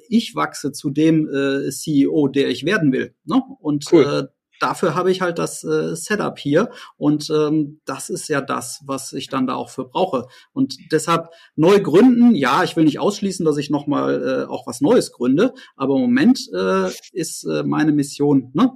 ich 0.08 0.34
wachse 0.34 0.72
zu 0.72 0.90
dem 0.90 1.28
CEO, 1.70 2.28
der 2.28 2.48
ich 2.48 2.64
werden 2.64 2.92
will. 2.92 3.14
Ne? 3.24 3.42
Und 3.60 3.84
cool. 3.92 4.30
Dafür 4.60 4.94
habe 4.94 5.10
ich 5.10 5.20
halt 5.20 5.38
das 5.38 5.64
äh, 5.64 5.94
Setup 5.94 6.38
hier 6.38 6.70
und 6.96 7.30
ähm, 7.30 7.80
das 7.84 8.10
ist 8.10 8.28
ja 8.28 8.40
das, 8.40 8.82
was 8.86 9.12
ich 9.12 9.28
dann 9.28 9.46
da 9.46 9.54
auch 9.54 9.70
für 9.70 9.84
brauche. 9.84 10.26
Und 10.52 10.76
deshalb 10.92 11.28
neu 11.56 11.80
gründen, 11.80 12.34
ja, 12.34 12.64
ich 12.64 12.76
will 12.76 12.84
nicht 12.84 12.98
ausschließen, 12.98 13.44
dass 13.44 13.56
ich 13.56 13.70
nochmal 13.70 14.46
äh, 14.46 14.50
auch 14.50 14.66
was 14.66 14.80
Neues 14.80 15.12
gründe, 15.12 15.54
aber 15.76 15.94
im 15.94 16.02
Moment 16.02 16.40
äh, 16.54 16.90
ist 17.12 17.44
äh, 17.44 17.62
meine 17.62 17.92
Mission, 17.92 18.50
ne, 18.54 18.72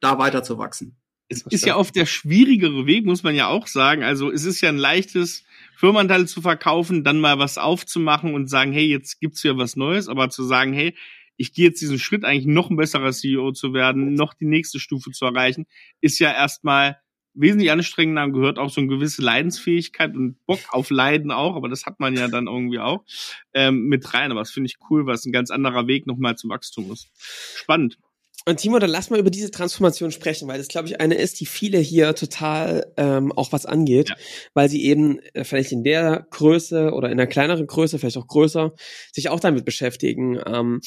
da 0.00 0.18
weiter 0.18 0.42
zu 0.42 0.58
wachsen. 0.58 0.96
Es 1.28 1.42
ist 1.42 1.64
ja 1.64 1.76
oft 1.76 1.96
der 1.96 2.06
schwierigere 2.06 2.86
Weg, 2.86 3.06
muss 3.06 3.22
man 3.22 3.34
ja 3.34 3.48
auch 3.48 3.66
sagen. 3.66 4.02
Also 4.02 4.30
es 4.30 4.44
ist 4.44 4.60
ja 4.60 4.68
ein 4.68 4.76
leichtes, 4.76 5.42
Firmenanteile 5.76 6.26
zu 6.26 6.40
verkaufen, 6.40 7.04
dann 7.04 7.20
mal 7.20 7.38
was 7.38 7.58
aufzumachen 7.58 8.34
und 8.34 8.48
sagen, 8.48 8.72
hey, 8.72 8.86
jetzt 8.86 9.20
gibt's 9.20 9.42
hier 9.42 9.56
was 9.56 9.76
Neues, 9.76 10.08
aber 10.08 10.30
zu 10.30 10.44
sagen, 10.44 10.72
hey, 10.72 10.94
ich 11.36 11.52
gehe 11.52 11.66
jetzt 11.66 11.80
diesen 11.80 11.98
Schritt 11.98 12.24
eigentlich 12.24 12.46
noch 12.46 12.70
ein 12.70 12.76
besserer 12.76 13.12
CEO 13.12 13.52
zu 13.52 13.74
werden, 13.74 14.14
noch 14.14 14.34
die 14.34 14.46
nächste 14.46 14.78
Stufe 14.78 15.10
zu 15.10 15.24
erreichen, 15.24 15.66
ist 16.00 16.18
ja 16.18 16.32
erstmal 16.32 16.98
wesentlich 17.34 17.70
anstrengender, 17.70 18.30
gehört 18.30 18.58
auch 18.58 18.70
so 18.70 18.80
eine 18.80 18.88
gewisse 18.88 19.22
Leidensfähigkeit 19.22 20.14
und 20.14 20.36
Bock 20.46 20.60
auf 20.70 20.90
Leiden 20.90 21.30
auch, 21.30 21.56
aber 21.56 21.68
das 21.68 21.84
hat 21.84 22.00
man 22.00 22.14
ja 22.14 22.28
dann 22.28 22.46
irgendwie 22.46 22.78
auch 22.78 23.04
ähm, 23.52 23.86
mit 23.86 24.14
rein. 24.14 24.30
Aber 24.30 24.40
das 24.40 24.52
finde 24.52 24.68
ich 24.68 24.76
cool, 24.88 25.06
weil 25.06 25.14
es 25.14 25.26
ein 25.26 25.32
ganz 25.32 25.50
anderer 25.50 25.86
Weg 25.86 26.06
nochmal 26.06 26.36
zum 26.36 26.50
Wachstum 26.50 26.90
ist. 26.92 27.10
Spannend. 27.56 27.98
Und 28.46 28.58
Timo, 28.58 28.78
dann 28.78 28.90
lass 28.90 29.08
mal 29.08 29.18
über 29.18 29.30
diese 29.30 29.50
Transformation 29.50 30.12
sprechen, 30.12 30.48
weil 30.48 30.58
das, 30.58 30.68
glaube 30.68 30.86
ich, 30.86 31.00
eine 31.00 31.14
ist, 31.14 31.40
die 31.40 31.46
viele 31.46 31.78
hier 31.78 32.14
total 32.14 32.92
ähm, 32.98 33.32
auch 33.32 33.52
was 33.52 33.64
angeht, 33.64 34.10
ja. 34.10 34.16
weil 34.52 34.68
sie 34.68 34.84
eben 34.84 35.18
äh, 35.32 35.44
vielleicht 35.44 35.72
in 35.72 35.82
der 35.82 36.26
Größe 36.30 36.92
oder 36.92 37.08
in 37.08 37.18
einer 37.18 37.26
kleineren 37.26 37.66
Größe, 37.66 37.98
vielleicht 37.98 38.18
auch 38.18 38.26
größer, 38.26 38.74
sich 39.12 39.30
auch 39.30 39.40
damit 39.40 39.64
beschäftigen. 39.64 40.38
Ähm, 40.44 40.82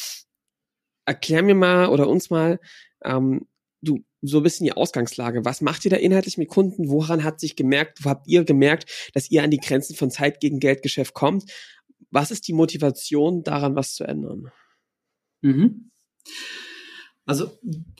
erklär 1.08 1.42
mir 1.42 1.56
mal 1.56 1.90
oder 1.90 2.08
uns 2.08 2.30
mal, 2.30 2.60
ähm, 3.04 3.48
du, 3.82 4.04
so 4.22 4.38
ein 4.38 4.44
bisschen 4.44 4.66
die 4.66 4.74
Ausgangslage. 4.74 5.46
Was 5.46 5.62
macht 5.62 5.86
ihr 5.86 5.92
da 5.92 5.98
inhaltlich 5.98 6.38
mit 6.38 6.50
Kunden? 6.50 6.90
Woran 6.90 7.24
hat 7.24 7.40
sich 7.40 7.56
gemerkt, 7.56 8.04
wo 8.04 8.10
habt 8.10 8.28
ihr 8.28 8.44
gemerkt, 8.44 9.12
dass 9.14 9.32
ihr 9.32 9.44
an 9.44 9.52
die 9.52 9.60
Grenzen 9.60 9.96
von 9.96 10.12
Zeit 10.12 10.40
gegen 10.40 10.60
Geldgeschäft 10.60 11.14
kommt? 11.14 11.52
Was 12.12 12.32
ist 12.32 12.48
die 12.48 12.54
Motivation, 12.54 13.44
daran 13.44 13.76
was 13.76 13.96
zu 13.96 14.04
ändern? 14.04 14.52
Mhm. 15.42 15.92
Also 17.26 17.52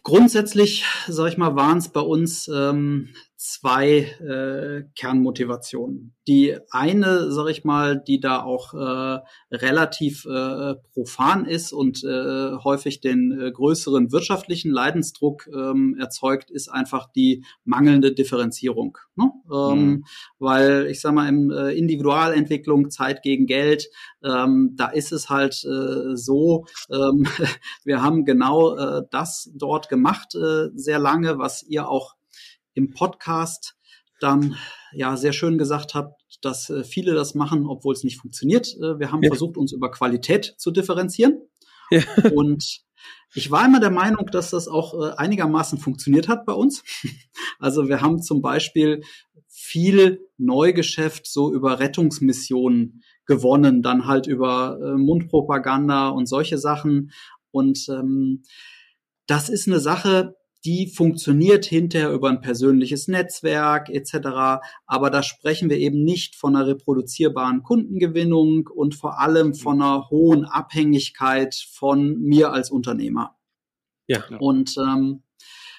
grundsätzlich, 0.04 0.86
sag 1.08 1.32
ich 1.32 1.38
mal, 1.38 1.56
waren 1.56 1.78
es 1.78 1.90
bei 1.90 2.00
uns 2.00 2.48
ähm, 2.48 3.14
zwei 3.38 4.00
äh, 4.20 4.90
Kernmotivationen. 4.96 6.16
Die 6.28 6.58
eine, 6.72 7.32
sag 7.32 7.50
ich 7.50 7.64
mal, 7.64 8.02
die 8.02 8.20
da 8.20 8.42
auch 8.42 8.74
äh, 8.74 9.20
relativ 9.56 10.26
äh, 10.26 10.74
profan 10.92 11.46
ist 11.46 11.72
und 11.72 12.04
äh, 12.04 12.58
häufig 12.64 13.00
den 13.00 13.40
äh, 13.40 13.52
größeren 13.52 14.12
wirtschaftlichen 14.12 14.72
Leidensdruck 14.72 15.48
ähm, 15.54 15.96
erzeugt, 16.00 16.50
ist 16.50 16.70
einfach 16.70 17.12
die 17.12 17.46
mangelnde 17.64 18.12
Differenzierung. 18.12 18.98
Ne? 19.16 19.32
Ähm, 19.52 19.86
mhm. 19.86 20.06
Weil 20.40 20.88
ich 20.88 21.00
sag 21.00 21.14
mal, 21.14 21.30
im 21.30 21.52
äh, 21.52 21.74
Individualentwicklung 21.74 22.90
Zeit 22.90 23.22
gegen 23.22 23.46
Geld, 23.46 23.88
ähm, 24.24 24.74
da 24.76 24.88
ist 24.88 25.12
es 25.12 25.30
halt 25.30 25.64
äh, 25.64 26.16
so, 26.16 26.66
ähm, 26.92 27.28
wir 27.84 28.02
haben 28.02 28.26
genau 28.26 28.76
äh, 28.76 29.04
das 29.12 29.52
dort 29.54 29.90
gemacht 29.90 30.34
äh, 30.34 30.70
sehr 30.74 30.98
lange, 30.98 31.38
was 31.38 31.62
ihr 31.62 31.88
auch 31.88 32.17
im 32.78 32.92
Podcast 32.92 33.76
dann 34.20 34.56
ja 34.94 35.18
sehr 35.18 35.34
schön 35.34 35.58
gesagt 35.58 35.96
habt, 35.96 36.22
dass 36.42 36.70
äh, 36.70 36.84
viele 36.84 37.14
das 37.14 37.36
machen, 37.36 37.66
obwohl 37.68 37.94
es 37.94 38.04
nicht 38.04 38.18
funktioniert. 38.18 38.76
Äh, 38.78 39.00
wir 39.00 39.12
haben 39.12 39.24
ja. 39.24 39.30
versucht, 39.30 39.58
uns 39.58 39.74
über 39.74 39.92
Qualität 39.92 40.56
zu 40.58 40.72
differenzieren. 40.72 41.42
Ja. 41.92 42.02
Und 42.34 42.82
ich 43.34 43.52
war 43.52 43.66
immer 43.66 43.80
der 43.80 43.92
Meinung, 43.92 44.28
dass 44.32 44.52
das 44.52 44.68
auch 44.68 44.94
äh, 44.94 45.14
einigermaßen 45.16 45.78
funktioniert 45.80 46.28
hat 46.28 46.46
bei 46.46 46.54
uns. 46.54 46.84
Also 47.60 47.90
wir 47.90 48.02
haben 48.02 48.22
zum 48.22 48.44
Beispiel 48.44 49.02
viel 49.48 50.20
Neugeschäft 50.38 51.26
so 51.26 51.52
über 51.52 51.80
Rettungsmissionen 51.80 53.02
gewonnen, 53.26 53.82
dann 53.82 54.06
halt 54.06 54.28
über 54.28 54.78
äh, 54.80 54.96
Mundpropaganda 54.96 56.10
und 56.10 56.28
solche 56.28 56.60
Sachen. 56.60 57.12
Und 57.50 57.88
ähm, 57.90 58.44
das 59.26 59.50
ist 59.50 59.68
eine 59.68 59.80
Sache, 59.80 60.36
die 60.68 60.88
funktioniert 60.88 61.64
hinterher 61.64 62.12
über 62.12 62.28
ein 62.28 62.42
persönliches 62.42 63.08
Netzwerk 63.08 63.88
etc. 63.88 64.62
Aber 64.86 65.10
da 65.10 65.24
sprechen 65.24 65.70
wir 65.70 65.78
eben 65.78 66.04
nicht 66.04 66.36
von 66.36 66.58
einer 66.58 66.68
reproduzierbaren 66.68 67.64
Kundengewinnung 67.64 68.68
und 68.68 68.94
vor 68.94 69.22
allem 69.22 69.54
von 69.54 69.82
einer 69.82 70.10
hohen 70.10 70.44
Abhängigkeit 70.44 71.56
von 71.56 72.20
mir 72.20 72.52
als 72.52 72.70
Unternehmer. 72.70 73.38
Ja. 74.08 74.26
Und 74.40 74.76
ähm, 74.78 75.24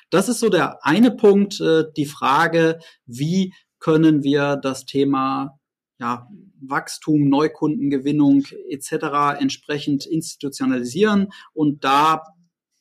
das 0.09 0.31
ist 0.31 0.41
so 0.41 0.49
der 0.49 0.79
eine 0.87 1.11
Punkt, 1.11 1.61
äh, 1.61 1.85
die 1.95 2.07
Frage, 2.07 2.79
wie 3.05 3.53
können 3.81 4.23
wir 4.23 4.57
das 4.57 4.87
Thema 4.87 5.59
ja, 6.01 6.27
Wachstum, 6.63 7.29
Neukundengewinnung 7.29 8.45
etc. 8.71 9.39
entsprechend 9.39 10.07
institutionalisieren. 10.07 11.29
Und 11.53 11.85
da 11.85 12.23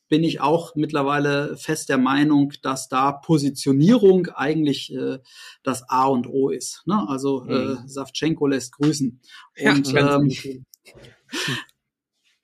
bin 0.09 0.23
ich 0.23 0.39
auch 0.41 0.75
mittlerweile 0.75 1.57
fest 1.57 1.89
der 1.89 1.97
Meinung, 1.97 2.53
dass 2.61 2.87
da 2.87 3.11
Positionierung 3.11 4.27
eigentlich 4.27 4.93
äh, 4.93 5.19
das 5.63 5.89
A 5.89 6.05
und 6.05 6.27
O 6.27 6.49
ist. 6.49 6.83
Ne? 6.85 7.05
Also 7.07 7.45
äh, 7.45 7.53
mhm. 7.53 7.71
äh, 7.71 7.87
Savchenko 7.87 8.47
lässt 8.47 8.73
grüßen. 8.73 9.19
Ja, 9.57 9.73
und 9.73 9.93
ähm, 9.95 10.65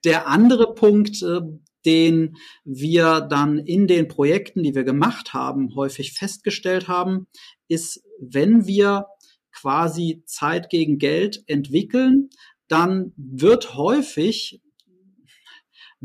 der 0.04 0.28
andere 0.28 0.74
Punkt, 0.74 1.22
äh, 1.22 1.42
den 1.86 2.38
wir 2.64 3.22
dann 3.22 3.60
in 3.60 3.88
den 3.88 4.08
Projekten, 4.08 4.64
die 4.64 4.76
wir 4.76 4.84
gemacht 4.84 5.34
haben, 5.34 5.76
häufig 5.76 6.14
festgestellt 6.14 6.88
haben, 6.88 7.28
ist, 7.68 8.04
wenn 8.20 8.68
wir 8.68 9.08
quasi 9.52 10.24
Zeit 10.26 10.70
gegen 10.70 10.98
Geld 10.98 11.44
entwickeln, 11.48 12.30
dann 12.68 13.14
wird 13.18 13.76
häufig, 13.76 14.62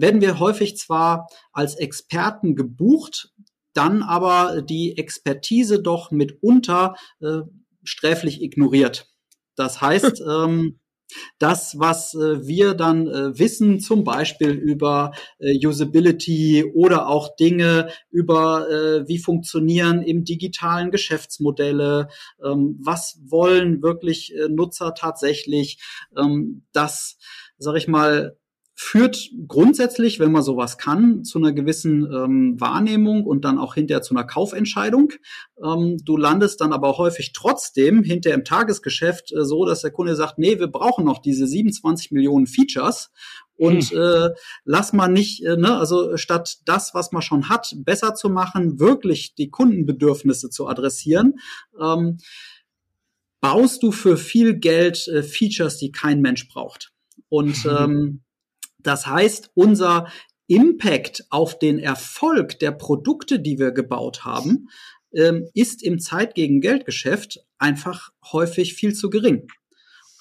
werden 0.01 0.21
wir 0.21 0.39
häufig 0.39 0.77
zwar 0.77 1.29
als 1.53 1.75
Experten 1.75 2.57
gebucht, 2.57 3.33
dann 3.75 4.03
aber 4.03 4.63
die 4.63 4.97
Expertise 4.97 5.83
doch 5.83 6.11
mitunter 6.11 6.95
äh, 7.21 7.41
sträflich 7.85 8.43
ignoriert. 8.43 9.09
Das 9.57 9.81
heißt, 9.81 10.21
ähm, 10.29 10.79
das, 11.39 11.79
was 11.79 12.15
äh, 12.15 12.47
wir 12.47 12.75
dann 12.75 13.07
äh, 13.07 13.39
wissen, 13.39 13.81
zum 13.81 14.05
Beispiel 14.05 14.51
über 14.51 15.13
äh, 15.39 15.67
Usability 15.67 16.65
oder 16.75 17.09
auch 17.09 17.35
Dinge 17.37 17.89
über, 18.11 18.69
äh, 18.71 19.09
wie 19.09 19.19
funktionieren 19.19 20.03
im 20.03 20.25
digitalen 20.25 20.91
Geschäftsmodelle, 20.91 22.09
ähm, 22.45 22.79
was 22.83 23.19
wollen 23.25 23.83
wirklich 23.83 24.35
äh, 24.35 24.49
Nutzer 24.49 24.95
tatsächlich, 24.95 25.81
ähm, 26.17 26.67
das, 26.73 27.19
sag 27.59 27.77
ich 27.77 27.89
mal, 27.89 28.38
führt 28.81 29.31
grundsätzlich, 29.49 30.21
wenn 30.21 30.31
man 30.31 30.45
sowas 30.45 30.79
kann, 30.79 31.25
zu 31.25 31.39
einer 31.39 31.53
gewissen 31.53 32.05
ähm, 32.05 32.61
Wahrnehmung 32.61 33.25
und 33.25 33.45
dann 33.45 33.59
auch 33.59 33.75
hinterher 33.75 34.03
zu 34.03 34.15
einer 34.15 34.23
Kaufentscheidung. 34.23 35.15
Ähm, 35.61 35.97
du 36.05 36.17
landest 36.17 36.61
dann 36.61 36.73
aber 36.73 36.97
häufig 36.97 37.33
trotzdem 37.33 38.05
hinter 38.05 38.33
im 38.33 38.45
Tagesgeschäft 38.45 39.33
äh, 39.33 39.45
so, 39.45 39.65
dass 39.65 39.81
der 39.81 39.91
Kunde 39.91 40.15
sagt, 40.15 40.39
nee, 40.39 40.61
wir 40.61 40.69
brauchen 40.69 41.05
noch 41.05 41.19
diese 41.21 41.49
27 41.49 42.13
Millionen 42.13 42.47
Features 42.47 43.11
und 43.57 43.83
hm. 43.91 43.99
äh, 43.99 44.31
lass 44.65 44.93
mal 44.93 45.09
nicht, 45.09 45.45
äh, 45.45 45.57
ne, 45.57 45.77
also 45.77 46.17
statt 46.17 46.59
das, 46.65 46.95
was 46.95 47.11
man 47.11 47.23
schon 47.23 47.49
hat, 47.49 47.75
besser 47.79 48.15
zu 48.15 48.29
machen, 48.29 48.79
wirklich 48.79 49.35
die 49.35 49.51
Kundenbedürfnisse 49.51 50.51
zu 50.51 50.69
adressieren. 50.69 51.41
Ähm, 51.83 52.19
baust 53.41 53.83
du 53.83 53.91
für 53.91 54.17
viel 54.17 54.55
Geld 54.55 55.09
äh, 55.09 55.25
Features, 55.25 55.79
die 55.79 55.91
kein 55.91 56.21
Mensch 56.21 56.47
braucht. 56.47 56.93
Und 57.29 57.67
ähm, 57.67 58.23
das 58.89 59.07
heißt, 59.07 59.51
unser 59.55 60.09
Impact 60.47 61.25
auf 61.31 61.59
den 61.59 61.79
Erfolg 61.79 62.59
der 62.59 62.73
Produkte, 62.73 63.39
die 63.39 63.59
wir 63.59 63.73
gebaut 63.73 64.25
haben, 64.25 64.69
ähm, 65.15 65.49
ist 65.55 65.83
im 65.83 66.01
Zeit 66.01 66.35
gegen 66.35 66.61
Geldgeschäft 66.61 67.41
einfach 67.59 68.11
häufig 68.33 68.75
viel 68.75 68.95
zu 68.95 69.11
gering. 69.11 69.47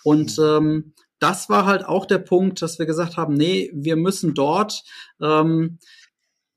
Und 0.04 0.38
mhm. 0.38 0.44
ähm, 0.44 0.94
das 1.20 1.50
war 1.50 1.66
halt 1.66 1.84
auch 1.84 2.06
der 2.06 2.20
Punkt, 2.20 2.62
dass 2.62 2.78
wir 2.78 2.86
gesagt 2.86 3.18
haben, 3.18 3.34
nee, 3.34 3.72
wir 3.74 3.96
müssen 3.96 4.34
dort 4.34 4.84
ähm, 5.22 5.80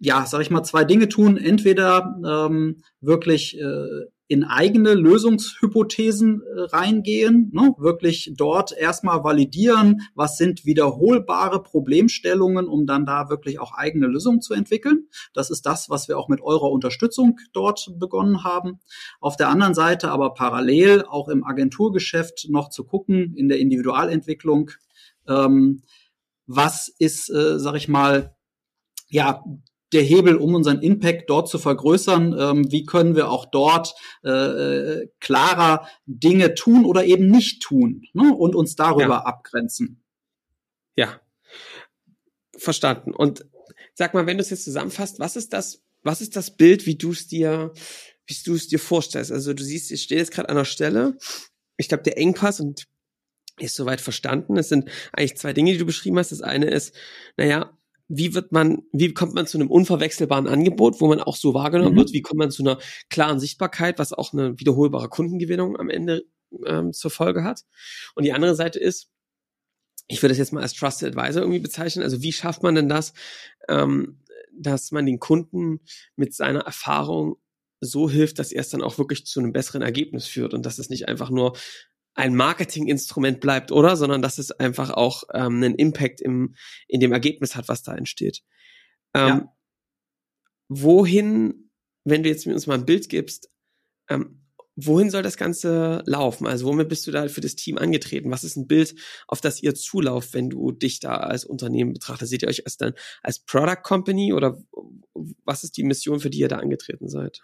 ja, 0.01 0.25
sag 0.27 0.41
ich 0.41 0.51
mal, 0.51 0.65
zwei 0.65 0.85
Dinge 0.85 1.09
tun. 1.09 1.37
Entweder 1.37 2.19
ähm, 2.27 2.83
wirklich 3.01 3.59
äh, 3.61 4.07
in 4.31 4.45
eigene 4.45 4.95
Lösungshypothesen 4.95 6.41
äh, 6.41 6.61
reingehen, 6.61 7.51
ne? 7.53 7.75
wirklich 7.79 8.33
dort 8.37 8.71
erstmal 8.71 9.25
validieren, 9.25 10.03
was 10.15 10.37
sind 10.37 10.65
wiederholbare 10.65 11.61
Problemstellungen, 11.61 12.69
um 12.69 12.87
dann 12.87 13.05
da 13.05 13.29
wirklich 13.29 13.59
auch 13.59 13.73
eigene 13.73 14.07
Lösungen 14.07 14.41
zu 14.41 14.55
entwickeln. 14.55 15.09
Das 15.35 15.51
ist 15.51 15.67
das, 15.67 15.91
was 15.91 16.07
wir 16.07 16.17
auch 16.17 16.29
mit 16.29 16.43
eurer 16.43 16.71
Unterstützung 16.71 17.41
dort 17.53 17.93
begonnen 17.99 18.45
haben. 18.45 18.79
Auf 19.19 19.37
der 19.37 19.49
anderen 19.49 19.75
Seite 19.75 20.13
aber 20.13 20.33
parallel 20.33 21.05
auch 21.09 21.29
im 21.29 21.43
Agenturgeschäft 21.43 22.47
noch 22.51 22.69
zu 22.69 22.85
gucken, 22.85 23.35
in 23.35 23.49
der 23.49 23.59
Individualentwicklung, 23.59 24.71
ähm, 25.27 25.83
was 26.47 26.87
ist, 27.01 27.31
äh, 27.31 27.59
sag 27.59 27.75
ich 27.75 27.89
mal, 27.89 28.37
ja, 29.09 29.43
der 29.93 30.03
Hebel, 30.03 30.37
um 30.37 30.55
unseren 30.55 30.81
Impact 30.81 31.29
dort 31.29 31.49
zu 31.49 31.59
vergrößern? 31.59 32.37
Ähm, 32.39 32.73
wie 32.73 32.85
können 32.85 33.17
wir 33.17 33.31
auch 33.31 33.47
dort 33.47 33.95
äh, 34.25 34.31
äh, 34.31 35.09
klarer 35.21 35.89
Dinge 36.07 36.55
tun 36.55 36.85
oder 36.85 37.05
eben 37.05 37.29
nicht 37.29 37.63
tun 37.63 38.03
ne? 38.13 38.35
und 38.35 38.55
uns 38.55 38.77
darüber 38.77 39.07
ja. 39.07 39.25
abgrenzen? 39.25 40.03
Ja, 40.97 41.21
verstanden. 42.57 43.13
Und 43.13 43.47
sag 43.95 44.15
mal, 44.15 44.27
wenn 44.27 44.37
du 44.37 44.43
es 44.43 44.51
jetzt 44.51 44.65
zusammenfasst, 44.65 45.19
was 45.19 45.37
ist 45.37 45.53
das, 45.53 45.83
was 46.03 46.21
ist 46.21 46.37
das 46.37 46.57
Bild, 46.57 46.87
wie 46.87 46.97
du 46.97 47.11
es 47.13 47.27
dir, 47.27 47.73
wie 48.27 48.37
du 48.45 48.55
es 48.55 48.69
dir 48.69 48.79
vorstellst? 48.79 49.33
Also 49.33 49.55
du 49.55 49.63
siehst, 49.63 49.91
ich 49.91 50.03
stehe 50.03 50.21
jetzt 50.21 50.33
gerade 50.33 50.49
an 50.49 50.57
der 50.57 50.65
Stelle. 50.65 51.19
Ich 51.77 51.89
glaube, 51.89 52.03
der 52.03 52.19
Engpass 52.19 52.61
und 52.61 52.87
ist 53.59 53.75
soweit 53.75 54.01
verstanden. 54.01 54.57
Es 54.57 54.69
sind 54.69 54.91
eigentlich 55.13 55.37
zwei 55.37 55.53
Dinge, 55.53 55.73
die 55.73 55.79
du 55.79 55.87
beschrieben 55.87 56.19
hast. 56.19 56.33
Das 56.33 56.41
eine 56.41 56.71
ist, 56.71 56.95
naja, 57.37 57.77
wie 58.13 58.35
wird 58.35 58.51
man, 58.51 58.83
wie 58.93 59.15
kommt 59.15 59.35
man 59.35 59.47
zu 59.47 59.57
einem 59.57 59.71
unverwechselbaren 59.71 60.49
Angebot, 60.49 61.01
wo 61.01 61.07
man 61.07 61.21
auch 61.21 61.37
so 61.37 61.55
wahrgenommen 61.55 61.93
mhm. 61.93 61.99
wird? 61.99 62.13
Wie 62.13 62.23
kommt 62.23 62.39
man 62.39 62.51
zu 62.51 62.65
einer 62.65 62.79
klaren 63.09 63.39
Sichtbarkeit, 63.39 64.01
was 64.01 64.13
auch 64.13 64.33
eine 64.33 64.59
wiederholbare 64.59 65.09
Kundengewinnung 65.09 65.79
am 65.79 65.89
Ende 65.89 66.25
ähm, 66.67 66.93
zur 66.93 67.13
Folge 67.13 67.45
hat? 67.45 67.65
Und 68.17 68.25
die 68.25 68.33
andere 68.33 68.57
Seite 68.57 68.81
ist, 68.81 69.11
ich 70.09 70.21
würde 70.23 70.33
es 70.33 70.39
jetzt 70.39 70.53
mal 70.53 70.61
als 70.61 70.75
Trusted 70.75 71.17
Advisor 71.17 71.43
irgendwie 71.43 71.61
bezeichnen. 71.61 72.03
Also 72.03 72.21
wie 72.21 72.33
schafft 72.33 72.65
man 72.65 72.75
denn 72.75 72.89
das, 72.89 73.13
ähm, 73.69 74.19
dass 74.53 74.91
man 74.91 75.07
den 75.07 75.21
Kunden 75.21 75.79
mit 76.17 76.35
seiner 76.35 76.63
Erfahrung 76.63 77.37
so 77.81 78.11
hilft, 78.11 78.41
dass 78.41 78.51
er 78.51 78.63
es 78.63 78.71
dann 78.71 78.83
auch 78.83 78.99
wirklich 78.99 79.25
zu 79.25 79.39
einem 79.39 79.53
besseren 79.53 79.83
Ergebnis 79.83 80.27
führt 80.27 80.53
und 80.53 80.67
dass 80.67 80.81
es 80.81 80.91
nicht 80.91 81.07
einfach 81.09 81.31
nur 81.31 81.57
ein 82.15 82.35
Marketinginstrument 82.35 83.41
bleibt, 83.41 83.73
oder? 83.73 83.97
Sondern 83.97 84.23
dass 84.23 84.39
es 84.39 84.51
einfach 84.51 84.91
auch 84.91 85.25
ähm, 85.33 85.57
einen 85.57 85.75
Impact 85.75 86.21
im, 86.21 86.55
in 86.89 87.01
dem 87.01 87.13
Ergebnis 87.13 87.57
hat, 87.57 87.69
was 87.69 87.83
da 87.83 87.95
entsteht. 87.95 88.43
Ähm, 89.15 89.29
ja. 89.29 89.57
Wohin, 90.69 91.71
wenn 92.05 92.23
du 92.23 92.29
jetzt 92.29 92.47
mit 92.47 92.55
uns 92.55 92.67
mal 92.67 92.75
ein 92.75 92.87
Bild 92.87 93.09
gibst, 93.09 93.51
ähm, 94.09 94.41
wohin 94.77 95.11
soll 95.11 95.23
das 95.23 95.37
Ganze 95.37 96.03
laufen? 96.07 96.47
Also 96.47 96.67
womit 96.67 96.89
bist 96.89 97.07
du 97.07 97.11
da 97.11 97.29
für 97.29 97.41
das 97.41 97.57
Team 97.57 97.79
angetreten? 97.79 98.31
Was 98.31 98.45
ist 98.45 98.57
ein 98.57 98.67
Bild, 98.67 98.95
auf 99.27 99.41
das 99.41 99.63
ihr 99.63 99.75
zulauft, 99.75 100.35
wenn 100.35 100.51
du 100.51 100.73
dich 100.73 101.01
da 101.01 101.17
als 101.17 101.45
Unternehmen 101.45 101.93
betrachtet? 101.93 102.29
Seht 102.29 102.43
ihr 102.43 102.49
euch 102.49 102.67
als 102.67 102.77
dann 102.77 102.95
als 103.23 103.41
Product 103.41 103.83
Company 103.83 104.33
oder 104.33 104.63
was 105.45 105.65
ist 105.65 105.77
die 105.77 105.85
Mission, 105.85 106.21
für 106.21 106.31
die 106.31 106.39
ihr 106.39 106.49
da 106.49 106.59
angetreten 106.59 107.09
seid? 107.09 107.43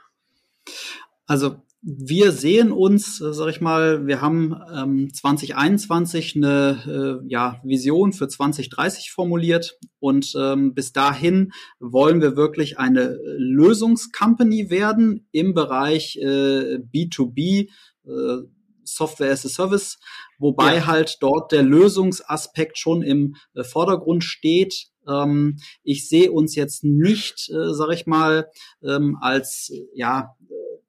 Also 1.26 1.62
wir 1.88 2.32
sehen 2.32 2.72
uns, 2.72 3.20
äh, 3.20 3.32
sag 3.32 3.48
ich 3.48 3.60
mal, 3.60 4.08
wir 4.08 4.20
haben 4.20 4.60
ähm, 4.74 5.14
2021 5.14 6.34
eine 6.34 7.22
äh, 7.22 7.28
ja, 7.28 7.60
Vision 7.62 8.12
für 8.12 8.26
2030 8.26 9.12
formuliert 9.12 9.78
und 10.00 10.34
ähm, 10.36 10.74
bis 10.74 10.92
dahin 10.92 11.52
wollen 11.78 12.20
wir 12.20 12.34
wirklich 12.34 12.80
eine 12.80 13.16
Lösungscompany 13.38 14.68
werden 14.68 15.28
im 15.30 15.54
Bereich 15.54 16.16
äh, 16.16 16.78
B2B, 16.92 17.68
äh, 18.04 18.36
Software 18.82 19.30
as 19.30 19.46
a 19.46 19.48
Service, 19.48 19.98
wobei 20.38 20.76
ja. 20.76 20.86
halt 20.86 21.18
dort 21.20 21.52
der 21.52 21.62
Lösungsaspekt 21.62 22.78
schon 22.78 23.02
im 23.02 23.36
äh, 23.54 23.62
Vordergrund 23.62 24.24
steht. 24.24 24.88
Ähm, 25.08 25.58
ich 25.84 26.08
sehe 26.08 26.32
uns 26.32 26.56
jetzt 26.56 26.82
nicht, 26.82 27.48
äh, 27.48 27.72
sag 27.74 27.92
ich 27.92 28.06
mal, 28.06 28.48
ähm, 28.82 29.16
als 29.20 29.72
ja 29.94 30.34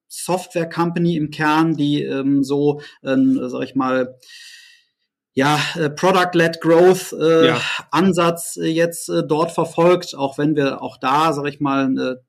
Software 0.08 0.70
Company 0.70 1.18
im 1.18 1.32
Kern, 1.32 1.76
die 1.76 2.04
ähm, 2.04 2.44
so, 2.44 2.82
ähm, 3.04 3.40
sag 3.50 3.64
ich 3.64 3.76
mal, 3.76 4.18
ja, 5.38 5.60
äh, 5.76 5.92
Product-led 5.92 6.62
Growth 6.62 7.14
äh, 7.14 7.50
ja. 7.50 7.62
Ansatz 7.92 8.58
äh, 8.58 8.66
jetzt 8.66 9.08
äh, 9.08 9.22
dort 9.24 9.52
verfolgt, 9.52 10.16
auch 10.16 10.40
wenn 10.40 10.56
wir 10.56 10.82
auch 10.82 10.98
da, 10.98 11.32
sag 11.32 11.46
ich 11.46 11.60
mal, 11.60 11.86
eine 11.86 12.24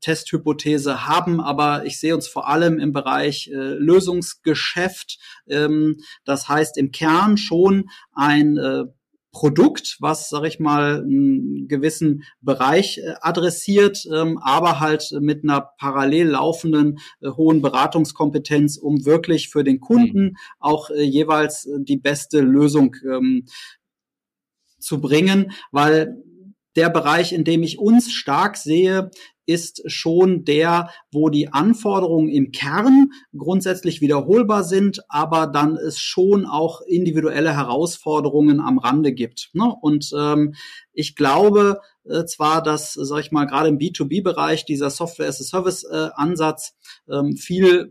Testhypothese 0.00 1.08
haben, 1.08 1.40
aber 1.40 1.84
ich 1.84 1.98
sehe 1.98 2.14
uns 2.14 2.28
vor 2.28 2.46
allem 2.48 2.78
im 2.78 2.92
Bereich 2.92 3.50
äh, 3.52 3.56
Lösungsgeschäft, 3.56 5.18
ähm, 5.48 5.96
das 6.24 6.48
heißt 6.48 6.78
im 6.78 6.92
Kern 6.92 7.38
schon 7.38 7.90
ein 8.12 8.56
äh, 8.56 8.84
Produkt, 9.34 9.98
was, 10.00 10.30
sag 10.30 10.44
ich 10.44 10.60
mal, 10.60 11.02
einen 11.02 11.68
gewissen 11.68 12.22
Bereich 12.40 12.98
äh, 12.98 13.14
adressiert, 13.20 14.06
ähm, 14.10 14.38
aber 14.38 14.80
halt 14.80 15.12
mit 15.20 15.44
einer 15.44 15.72
parallel 15.78 16.28
laufenden 16.28 16.98
äh, 17.20 17.28
hohen 17.28 17.60
Beratungskompetenz, 17.60 18.78
um 18.78 19.04
wirklich 19.04 19.50
für 19.50 19.64
den 19.64 19.80
Kunden 19.80 20.24
mhm. 20.24 20.36
auch 20.60 20.88
äh, 20.88 21.02
jeweils 21.02 21.68
die 21.78 21.98
beste 21.98 22.40
Lösung 22.40 22.96
ähm, 23.04 23.44
zu 24.78 25.00
bringen, 25.00 25.52
weil 25.72 26.16
der 26.76 26.90
Bereich, 26.90 27.32
in 27.32 27.44
dem 27.44 27.62
ich 27.62 27.78
uns 27.78 28.12
stark 28.12 28.56
sehe, 28.56 29.10
ist 29.46 29.82
schon 29.90 30.44
der, 30.44 30.90
wo 31.12 31.28
die 31.28 31.52
Anforderungen 31.52 32.28
im 32.28 32.52
Kern 32.52 33.10
grundsätzlich 33.36 34.00
wiederholbar 34.00 34.64
sind, 34.64 35.00
aber 35.08 35.46
dann 35.46 35.76
es 35.76 35.98
schon 35.98 36.46
auch 36.46 36.80
individuelle 36.82 37.54
Herausforderungen 37.54 38.60
am 38.60 38.78
Rande 38.78 39.12
gibt. 39.12 39.50
Ne? 39.52 39.74
Und 39.80 40.12
ähm, 40.16 40.54
ich 40.92 41.16
glaube 41.16 41.80
äh, 42.08 42.24
zwar, 42.26 42.62
dass, 42.62 42.92
sag 42.92 43.20
ich 43.20 43.32
mal, 43.32 43.46
gerade 43.46 43.68
im 43.68 43.78
B2B-Bereich 43.78 44.66
dieser 44.66 44.90
Software-as-a-Service-Ansatz 44.90 46.76
äh, 47.08 47.14
ähm, 47.14 47.36
viel 47.36 47.90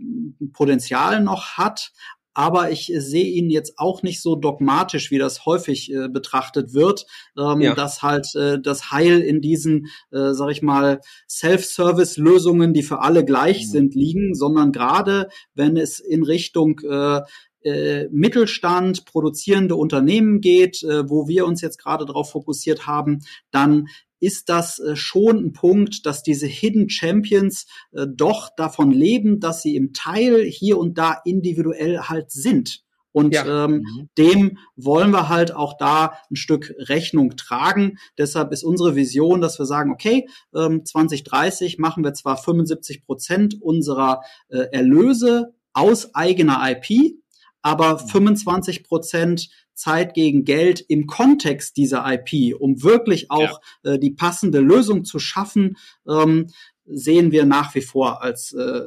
Potenzial 0.54 1.22
noch 1.24 1.58
hat, 1.58 1.92
aber 2.34 2.72
ich 2.72 2.92
sehe 2.96 3.26
ihn 3.26 3.50
jetzt 3.50 3.74
auch 3.78 4.04
nicht 4.04 4.22
so 4.22 4.36
dogmatisch, 4.36 5.12
wie 5.12 5.20
das 5.20 5.46
häufig 5.46 5.94
äh, 5.94 6.10
betrachtet 6.10 6.74
wird, 6.74 7.06
ähm, 7.38 7.62
ja. 7.62 7.76
dass 7.76 8.02
halt 8.02 8.34
äh, 8.36 8.60
das 8.60 8.92
Heil 8.92 9.22
in 9.22 9.42
diesen, 9.42 9.88
äh, 10.12 10.34
sag 10.34 10.50
ich 10.50 10.62
mal, 10.62 11.00
Self-Service-Lösungen, 11.30 12.74
die 12.74 12.84
für 12.84 13.02
alle 13.02 13.26
gleich 13.26 13.66
mhm. 13.68 13.72
sind, 13.72 13.96
liegen, 13.96 14.36
sondern 14.36 14.72
gerade 14.72 15.30
wenn 15.54 15.78
es 15.78 16.00
in 16.00 16.24
Richtung 16.24 16.80
äh, 16.80 17.22
äh, 17.64 18.08
Mittelstand, 18.12 19.06
produzierende 19.06 19.76
Unternehmen 19.76 20.42
geht, 20.42 20.84
äh, 20.84 21.10
wo 21.10 21.28
wir 21.28 21.46
uns 21.46 21.62
jetzt 21.62 21.78
gerade 21.78 22.06
darauf 22.06 22.32
fokussiert 22.32 22.88
haben, 22.88 23.20
dann 23.52 23.88
ist 24.24 24.48
das 24.50 24.80
äh, 24.80 24.96
schon 24.96 25.38
ein 25.38 25.54
Punkt, 25.54 26.06
dass 26.06 26.24
diese 26.24 26.48
Hidden 26.48 26.90
Champions 26.90 27.66
äh, 27.92 28.06
doch 28.08 28.50
davon 28.56 28.92
leben, 28.92 29.40
dass 29.40 29.62
sie 29.62 29.76
im 29.76 29.92
Teil 29.94 30.44
hier 30.46 30.78
und 30.78 30.98
da 30.98 31.18
individuell 31.26 32.00
halt 32.00 32.32
sind. 32.32 32.84
Und 33.12 33.36
ja. 33.36 33.66
ähm, 33.66 33.84
mhm. 33.84 34.10
dem 34.18 34.58
wollen 34.76 35.12
wir 35.12 35.30
halt 35.30 35.54
auch 35.54 35.78
da 35.78 36.18
ein 36.32 36.36
Stück 36.36 36.74
Rechnung 36.78 37.36
tragen. 37.36 37.98
Deshalb 38.18 38.52
ist 38.52 38.64
unsere 38.64 38.96
Vision, 38.96 39.40
dass 39.40 39.60
wir 39.60 39.66
sagen, 39.66 39.92
okay, 39.92 40.28
ähm, 40.56 40.84
2030 40.84 41.78
machen 41.78 42.04
wir 42.04 42.14
zwar 42.14 42.38
75 42.38 43.06
Prozent 43.06 43.62
unserer 43.62 44.22
äh, 44.50 44.66
Erlöse 44.72 45.54
aus 45.74 46.16
eigener 46.16 46.60
IP, 46.66 47.14
aber 47.62 48.00
25 48.00 48.80
mhm. 48.80 48.84
Prozent 48.84 49.50
Zeit 49.74 50.14
gegen 50.14 50.46
Geld 50.46 50.84
im 50.88 51.08
Kontext 51.08 51.78
dieser 51.78 52.06
IP, 52.06 52.56
um 52.60 52.84
wirklich 52.84 53.32
auch 53.32 53.60
ja. 53.84 53.94
äh, 53.94 54.00
die 54.00 54.12
passende 54.12 54.60
Lösung 54.60 55.06
zu 55.06 55.20
schaffen, 55.20 55.78
ähm, 56.08 56.48
sehen 56.86 57.32
wir 57.32 57.46
nach 57.46 57.74
wie 57.76 57.82
vor 57.82 58.22
als 58.22 58.54
äh, 58.54 58.82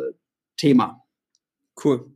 Thema. 0.56 1.02
Cool. 1.82 2.12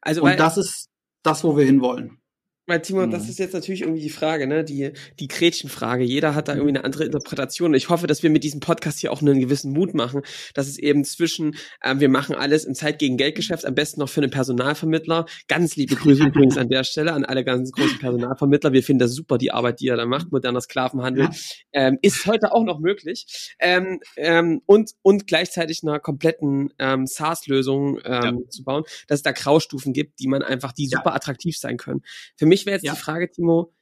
Also 0.00 0.22
und 0.22 0.38
das 0.38 0.56
ist 0.56 0.90
das, 1.22 1.44
wo 1.44 1.56
wir 1.56 1.64
hinwollen. 1.64 2.18
Weil 2.66 2.82
Timo, 2.82 3.06
mhm. 3.06 3.10
das 3.12 3.28
ist 3.28 3.38
jetzt 3.38 3.54
natürlich 3.54 3.82
irgendwie 3.82 4.00
die 4.00 4.10
Frage, 4.10 4.46
ne? 4.48 4.64
Die, 4.64 4.90
die 5.20 5.28
Gretchenfrage. 5.28 6.02
Jeder 6.02 6.34
hat 6.34 6.48
da 6.48 6.54
irgendwie 6.54 6.70
eine 6.70 6.84
andere 6.84 7.04
Interpretation. 7.04 7.74
Ich 7.74 7.88
hoffe, 7.88 8.08
dass 8.08 8.24
wir 8.24 8.30
mit 8.30 8.42
diesem 8.42 8.58
Podcast 8.58 8.98
hier 8.98 9.12
auch 9.12 9.22
einen 9.22 9.40
gewissen 9.40 9.72
Mut 9.72 9.94
machen, 9.94 10.22
dass 10.54 10.66
es 10.66 10.76
eben 10.76 11.04
zwischen, 11.04 11.54
ähm, 11.84 12.00
wir 12.00 12.08
machen 12.08 12.34
alles 12.34 12.64
im 12.64 12.74
Zeit 12.74 12.98
gegen 12.98 13.16
Geldgeschäft, 13.16 13.64
am 13.64 13.74
besten 13.74 14.00
noch 14.00 14.08
für 14.08 14.20
einen 14.20 14.32
Personalvermittler. 14.32 15.26
Ganz 15.46 15.76
liebe 15.76 15.94
Grüße 15.94 16.24
übrigens 16.26 16.58
an 16.58 16.68
der 16.68 16.82
Stelle 16.82 17.12
an 17.12 17.24
alle 17.24 17.44
ganz 17.44 17.70
großen 17.70 17.98
Personalvermittler. 17.98 18.72
Wir 18.72 18.82
finden 18.82 19.00
das 19.00 19.12
super, 19.12 19.38
die 19.38 19.52
Arbeit, 19.52 19.78
die 19.80 19.88
er 19.88 19.96
da 19.96 20.06
macht, 20.06 20.32
moderner 20.32 20.60
Sklavenhandel. 20.60 21.24
Ja. 21.24 21.30
Ähm, 21.72 21.98
ist 22.02 22.26
heute 22.26 22.52
auch 22.52 22.64
noch 22.64 22.80
möglich. 22.80 23.54
Ähm, 23.60 24.00
ähm, 24.16 24.60
und, 24.66 24.90
und 25.02 25.28
gleichzeitig 25.28 25.82
einer 25.84 26.00
kompletten 26.00 26.72
ähm, 26.80 27.06
SaaS-Lösung 27.06 28.00
ähm, 28.04 28.40
ja. 28.42 28.48
zu 28.48 28.64
bauen, 28.64 28.82
dass 29.06 29.20
es 29.20 29.22
da 29.22 29.30
Graustufen 29.30 29.92
gibt, 29.92 30.18
die 30.18 30.26
man 30.26 30.42
einfach, 30.42 30.72
die 30.72 30.88
super 30.88 31.10
ja. 31.10 31.14
attraktiv 31.14 31.56
sein 31.56 31.76
können. 31.76 32.02
Für 32.36 32.46
mich 32.46 32.55
mich 32.56 32.66
wäre 32.66 32.76
jetzt 32.76 32.84
ja. 32.84 32.94
die 32.94 32.98
Frage, 32.98 33.30
Timo, 33.30 33.72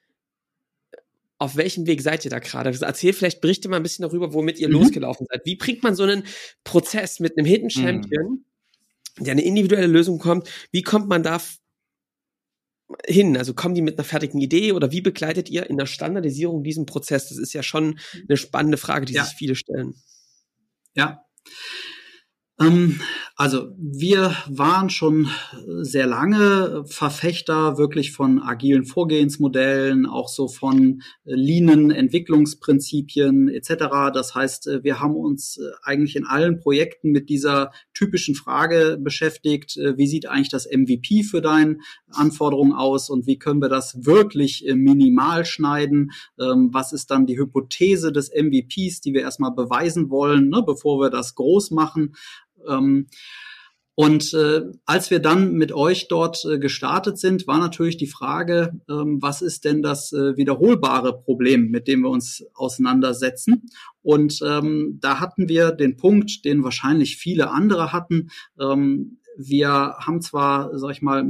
auf 1.39 1.57
welchem 1.57 1.87
Weg 1.87 2.01
seid 2.03 2.25
ihr 2.25 2.31
da 2.31 2.39
gerade? 2.39 2.77
Erzähl 2.81 3.13
vielleicht, 3.13 3.41
berichte 3.41 3.69
mal 3.69 3.77
ein 3.77 3.83
bisschen 3.83 4.03
darüber, 4.03 4.33
womit 4.33 4.59
ihr 4.59 4.69
mhm. 4.69 4.75
losgelaufen 4.75 5.27
seid. 5.31 5.43
Wie 5.45 5.57
bringt 5.57 5.83
man 5.83 5.95
so 5.95 6.03
einen 6.03 6.25
Prozess 6.65 7.21
mit 7.21 7.37
einem 7.37 7.47
Hidden 7.47 7.67
mhm. 7.67 7.71
Champion, 7.71 8.45
mhm. 9.19 9.25
der 9.25 9.33
eine 9.33 9.45
individuelle 9.45 9.87
Lösung 9.87 10.19
kommt? 10.19 10.49
Wie 10.71 10.83
kommt 10.83 11.09
man 11.09 11.23
da 11.23 11.41
hin? 13.07 13.37
Also 13.37 13.55
kommen 13.55 13.75
die 13.75 13.83
mit 13.83 13.99
einer 13.99 14.05
fertigen 14.05 14.41
Idee 14.41 14.73
oder 14.73 14.93
wie 14.93 15.01
begleitet 15.01 15.49
ihr 15.51 15.69
in 15.69 15.77
der 15.77 15.87
Standardisierung 15.87 16.63
diesen 16.63 16.87
Prozess? 16.87 17.29
Das 17.29 17.39
ist 17.39 17.53
ja 17.53 17.63
schon 17.63 17.99
eine 18.29 18.37
spannende 18.37 18.79
Frage, 18.79 19.07
die 19.07 19.15
ja. 19.15 19.25
sich 19.25 19.35
viele 19.35 19.55
stellen. 19.55 19.95
Ja. 20.95 21.25
Ähm, 22.61 23.01
also 23.37 23.73
wir 23.77 24.37
waren 24.49 24.91
schon 24.91 25.29
sehr 25.81 26.07
lange 26.07 26.85
Verfechter 26.87 27.79
wirklich 27.79 28.13
von 28.13 28.41
agilen 28.41 28.85
Vorgehensmodellen, 28.85 30.07
auch 30.07 30.29
so 30.29 30.47
von 30.47 31.03
leanen 31.25 31.91
Entwicklungsprinzipien 31.91 33.49
etc. 33.49 34.13
Das 34.13 34.37
heißt, 34.37 34.69
wir 34.83 35.01
haben 35.01 35.17
uns 35.17 35.59
eigentlich 35.83 36.15
in 36.15 36.27
allen 36.27 36.61
Projekten 36.61 37.11
mit 37.11 37.29
dieser 37.29 37.73
typischen 37.93 38.37
Frage 38.37 38.99
beschäftigt, 39.01 39.77
wie 39.77 40.07
sieht 40.07 40.27
eigentlich 40.27 40.51
das 40.51 40.69
MVP 40.71 41.25
für 41.25 41.41
deine 41.41 41.79
Anforderungen 42.13 42.73
aus 42.73 43.11
und 43.11 43.27
wie 43.27 43.39
können 43.39 43.61
wir 43.61 43.69
das 43.69 44.07
wirklich 44.07 44.65
minimal 44.75 45.45
schneiden? 45.45 46.13
Ähm, 46.39 46.71
was 46.73 46.93
ist 46.93 47.11
dann 47.11 47.27
die 47.27 47.39
Hypothese 47.39 48.13
des 48.13 48.31
MVPs, 48.31 49.01
die 49.01 49.13
wir 49.13 49.23
erstmal 49.23 49.53
beweisen 49.53 50.09
wollen, 50.11 50.51
ne, 50.51 50.63
bevor 50.65 51.01
wir 51.01 51.11
das 51.11 51.35
groß 51.35 51.73
machen? 51.73 52.15
Ähm, 52.69 53.07
und 53.97 54.35
äh, 54.35 54.63
als 54.87 55.11
wir 55.13 55.21
dann 55.21 55.53
mit 55.53 55.73
euch 55.73 56.09
dort 56.09 56.45
äh, 56.45 56.59
gestartet 56.59 57.17
sind, 57.17 57.47
war 57.47 57.59
natürlich 57.59 57.97
die 57.97 58.09
Frage, 58.09 58.81
ähm, 58.91 59.19
was 59.23 59.41
ist 59.41 59.65
denn 59.65 59.83
das 59.83 60.13
äh, 60.13 60.37
wiederholbare 60.37 61.21
Problem, 61.23 61.71
mit 61.71 61.87
dem 61.87 62.01
wir 62.01 62.11
uns 62.11 62.45
auseinandersetzen? 62.55 63.69
Und 64.03 64.41
ähm, 64.45 64.99
da 65.01 65.21
hatten 65.21 65.49
wir 65.49 65.71
den 65.71 65.97
Punkt, 65.97 66.45
den 66.45 66.65
wahrscheinlich 66.65 67.19
viele 67.19 67.51
andere 67.51 67.93
hatten. 67.93 68.31
Ähm, 68.61 69.19
wir 69.37 69.97
haben 69.99 70.21
zwar, 70.21 70.77
sag 70.79 70.93
ich 70.93 71.03
mal, 71.03 71.25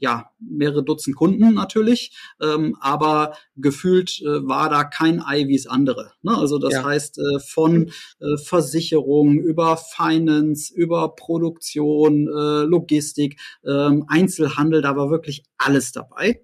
ja, 0.00 0.30
mehrere 0.38 0.84
Dutzend 0.84 1.16
Kunden 1.16 1.54
natürlich, 1.54 2.16
ähm, 2.40 2.76
aber 2.80 3.34
gefühlt 3.56 4.20
äh, 4.20 4.46
war 4.46 4.70
da 4.70 4.84
kein 4.84 5.20
Ei 5.20 5.48
wie 5.48 5.56
es 5.56 5.66
andere. 5.66 6.12
Ne? 6.22 6.36
Also 6.36 6.58
das 6.58 6.74
ja. 6.74 6.84
heißt, 6.84 7.18
äh, 7.18 7.40
von 7.40 7.90
äh, 8.20 8.36
Versicherung 8.36 9.38
über 9.38 9.76
Finance, 9.76 10.72
über 10.74 11.14
Produktion, 11.14 12.28
äh, 12.28 12.64
Logistik, 12.64 13.40
ähm, 13.66 14.04
Einzelhandel, 14.08 14.82
da 14.82 14.96
war 14.96 15.10
wirklich 15.10 15.44
alles 15.56 15.92
dabei. 15.92 16.42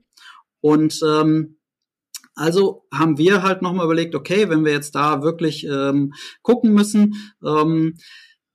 Und 0.61 1.00
ähm, 1.07 1.59
also 2.35 2.87
haben 2.92 3.18
wir 3.18 3.42
halt 3.42 3.62
nochmal 3.62 3.85
überlegt, 3.85 4.14
okay, 4.14 4.48
wenn 4.48 4.64
wir 4.64 4.72
jetzt 4.72 4.94
da 4.94 5.22
wirklich 5.22 5.66
ähm, 5.66 6.14
gucken 6.42 6.72
müssen, 6.72 7.14
ähm, 7.44 7.94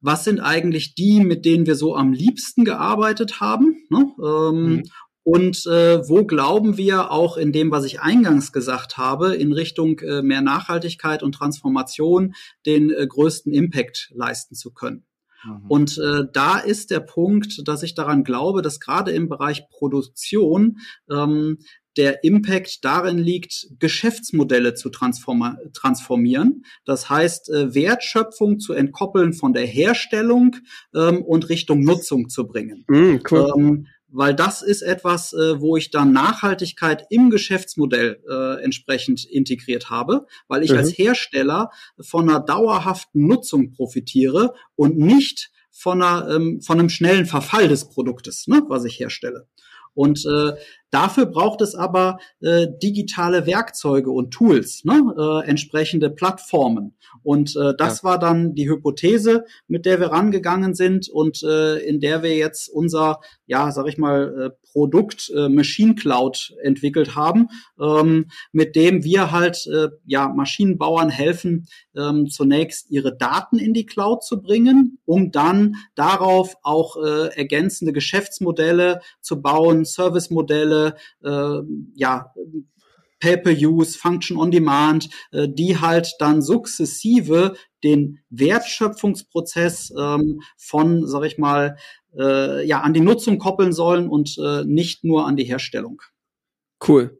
was 0.01 0.23
sind 0.23 0.39
eigentlich 0.39 0.95
die, 0.95 1.19
mit 1.19 1.45
denen 1.45 1.65
wir 1.65 1.75
so 1.75 1.95
am 1.95 2.13
liebsten 2.13 2.65
gearbeitet 2.65 3.39
haben? 3.39 3.77
Ne? 3.89 4.11
Ähm, 4.23 4.63
mhm. 4.63 4.83
Und 5.23 5.65
äh, 5.67 6.07
wo 6.07 6.25
glauben 6.25 6.77
wir 6.77 7.11
auch 7.11 7.37
in 7.37 7.51
dem, 7.51 7.69
was 7.71 7.85
ich 7.85 8.01
eingangs 8.01 8.51
gesagt 8.51 8.97
habe, 8.97 9.35
in 9.35 9.53
Richtung 9.53 9.99
äh, 9.99 10.21
mehr 10.21 10.41
Nachhaltigkeit 10.41 11.21
und 11.21 11.33
Transformation 11.33 12.33
den 12.65 12.89
äh, 12.89 13.05
größten 13.05 13.53
Impact 13.53 14.09
leisten 14.15 14.55
zu 14.55 14.71
können? 14.71 15.05
Mhm. 15.43 15.65
Und 15.67 15.97
äh, 15.97 16.23
da 16.33 16.57
ist 16.57 16.89
der 16.89 17.01
Punkt, 17.01 17.61
dass 17.67 17.83
ich 17.83 17.95
daran 17.95 18.23
glaube, 18.23 18.61
dass 18.61 18.79
gerade 18.79 19.11
im 19.11 19.29
Bereich 19.29 19.69
Produktion 19.69 20.77
ähm, 21.11 21.59
der 21.99 22.23
Impact 22.23 22.85
darin 22.85 23.17
liegt, 23.17 23.67
Geschäftsmodelle 23.77 24.73
zu 24.73 24.89
transformieren. 24.89 26.63
Das 26.85 27.09
heißt, 27.09 27.49
äh, 27.49 27.75
Wertschöpfung 27.75 28.61
zu 28.61 28.71
entkoppeln 28.71 29.33
von 29.33 29.51
der 29.51 29.65
Herstellung 29.65 30.55
ähm, 30.95 31.21
und 31.21 31.49
Richtung 31.49 31.83
Nutzung 31.83 32.29
zu 32.29 32.47
bringen. 32.47 32.85
Mm, 32.87 33.17
cool. 33.29 33.53
ähm, 33.53 33.87
weil 34.07 34.33
das 34.33 34.61
ist 34.61 34.81
etwas, 34.81 35.33
äh, 35.33 35.59
wo 35.59 35.75
ich 35.75 35.91
dann 35.91 36.13
Nachhaltigkeit 36.13 37.05
im 37.09 37.29
Geschäftsmodell 37.29 38.23
äh, 38.29 38.63
entsprechend 38.63 39.25
integriert 39.25 39.89
habe, 39.89 40.25
weil 40.47 40.63
ich 40.63 40.71
mhm. 40.71 40.77
als 40.77 40.97
Hersteller 40.97 41.69
von 41.99 42.29
einer 42.29 42.39
dauerhaften 42.39 43.27
Nutzung 43.27 43.73
profitiere 43.73 44.53
und 44.77 44.97
nicht 44.97 45.51
von, 45.69 46.01
einer, 46.01 46.33
ähm, 46.33 46.61
von 46.61 46.79
einem 46.79 46.89
schnellen 46.89 47.25
Verfall 47.25 47.67
des 47.67 47.89
Produktes, 47.89 48.47
ne, 48.47 48.63
was 48.69 48.85
ich 48.85 49.01
herstelle. 49.01 49.47
Und 49.93 50.25
äh, 50.25 50.53
Dafür 50.91 51.25
braucht 51.27 51.61
es 51.61 51.75
aber 51.75 52.19
äh, 52.41 52.67
digitale 52.81 53.45
Werkzeuge 53.45 54.11
und 54.11 54.31
Tools, 54.31 54.83
ne? 54.85 55.13
äh, 55.17 55.47
entsprechende 55.47 56.09
Plattformen. 56.09 56.95
Und 57.23 57.55
äh, 57.55 57.73
das 57.77 57.99
ja. 57.99 58.09
war 58.09 58.19
dann 58.19 58.55
die 58.55 58.69
Hypothese, 58.69 59.45
mit 59.67 59.85
der 59.85 59.99
wir 59.99 60.07
rangegangen 60.07 60.73
sind 60.73 61.09
und 61.09 61.43
äh, 61.43 61.77
in 61.77 61.99
der 61.99 62.23
wir 62.23 62.35
jetzt 62.35 62.69
unser, 62.69 63.19
ja, 63.45 63.71
sag 63.71 63.87
ich 63.87 63.97
mal, 63.97 64.51
äh, 64.53 64.69
Produkt 64.71 65.31
äh, 65.35 65.49
Machine 65.49 65.95
Cloud 65.95 66.53
entwickelt 66.61 67.15
haben, 67.15 67.47
ähm, 67.81 68.29
mit 68.51 68.75
dem 68.75 69.03
wir 69.03 69.31
halt 69.31 69.65
äh, 69.67 69.89
ja 70.05 70.27
Maschinenbauern 70.27 71.09
helfen, 71.09 71.67
ähm, 71.95 72.29
zunächst 72.29 72.89
ihre 72.89 73.15
Daten 73.15 73.57
in 73.57 73.73
die 73.73 73.85
Cloud 73.85 74.23
zu 74.23 74.41
bringen, 74.41 74.99
um 75.05 75.31
dann 75.31 75.75
darauf 75.95 76.55
auch 76.61 76.97
äh, 76.97 77.35
ergänzende 77.35 77.93
Geschäftsmodelle 77.93 79.01
zu 79.21 79.41
bauen, 79.41 79.85
Servicemodelle, 79.85 80.78
äh, 81.23 81.61
ja 81.95 82.33
Pay-per-Use, 83.19 83.97
Function 83.97 84.37
on 84.37 84.51
Demand, 84.51 85.09
äh, 85.31 85.47
die 85.49 85.77
halt 85.79 86.15
dann 86.19 86.41
sukzessive 86.41 87.55
den 87.83 88.19
Wertschöpfungsprozess 88.29 89.93
ähm, 89.97 90.41
von, 90.57 91.07
sag 91.07 91.23
ich 91.25 91.37
mal, 91.37 91.77
äh, 92.17 92.65
ja, 92.65 92.81
an 92.81 92.93
die 92.93 93.01
Nutzung 93.01 93.37
koppeln 93.37 93.73
sollen 93.73 94.09
und 94.09 94.37
äh, 94.37 94.63
nicht 94.65 95.03
nur 95.03 95.27
an 95.27 95.35
die 95.35 95.43
Herstellung. 95.43 96.01
Cool. 96.85 97.19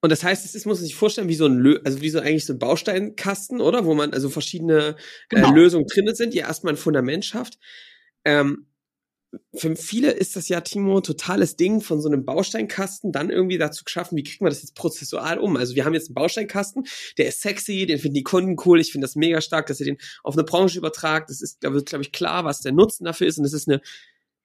Und 0.00 0.10
das 0.10 0.22
heißt, 0.22 0.44
es 0.44 0.54
ist, 0.54 0.66
muss 0.66 0.78
man 0.78 0.86
sich 0.86 0.94
vorstellen, 0.94 1.28
wie 1.28 1.34
so 1.34 1.46
ein, 1.46 1.58
Lö 1.58 1.80
also 1.84 2.00
wie 2.00 2.10
so 2.10 2.20
eigentlich 2.20 2.46
so 2.46 2.52
ein 2.52 2.58
Bausteinkasten, 2.58 3.60
oder? 3.60 3.84
Wo 3.84 3.94
man 3.94 4.12
also 4.12 4.28
verschiedene 4.28 4.78
äh, 4.78 4.94
genau. 5.28 5.52
äh, 5.52 5.54
Lösungen 5.54 5.86
drinnen 5.86 6.14
sind, 6.14 6.34
die 6.34 6.38
erstmal 6.38 6.74
ein 6.74 6.76
Fundament 6.76 7.24
schafft. 7.24 7.58
Ähm, 8.24 8.66
für 9.54 9.76
viele 9.76 10.10
ist 10.12 10.36
das 10.36 10.48
ja, 10.48 10.60
Timo, 10.60 11.00
totales 11.00 11.56
Ding 11.56 11.80
von 11.80 12.00
so 12.00 12.08
einem 12.08 12.24
Bausteinkasten 12.24 13.12
dann 13.12 13.30
irgendwie 13.30 13.58
dazu 13.58 13.84
geschaffen, 13.84 14.16
wie 14.16 14.22
kriegen 14.22 14.44
wir 14.44 14.50
das 14.50 14.62
jetzt 14.62 14.74
prozessual 14.74 15.38
um? 15.38 15.56
Also 15.56 15.74
wir 15.74 15.84
haben 15.84 15.94
jetzt 15.94 16.08
einen 16.08 16.14
Bausteinkasten, 16.14 16.86
der 17.18 17.28
ist 17.28 17.42
sexy, 17.42 17.86
den 17.86 17.98
finden 17.98 18.14
die 18.14 18.22
Kunden 18.22 18.56
cool, 18.64 18.80
ich 18.80 18.92
finde 18.92 19.06
das 19.06 19.16
mega 19.16 19.40
stark, 19.40 19.66
dass 19.66 19.80
ihr 19.80 19.86
den 19.86 19.98
auf 20.22 20.34
eine 20.34 20.44
Branche 20.44 20.78
übertragt. 20.78 21.28
Das 21.28 21.42
ist, 21.42 21.58
da 21.62 21.72
wird, 21.72 21.88
glaube 21.88 22.02
ich, 22.02 22.12
klar, 22.12 22.44
was 22.44 22.60
der 22.60 22.72
Nutzen 22.72 23.04
dafür 23.04 23.26
ist 23.26 23.38
und 23.38 23.44
das 23.44 23.52
ist 23.52 23.68
eine 23.68 23.80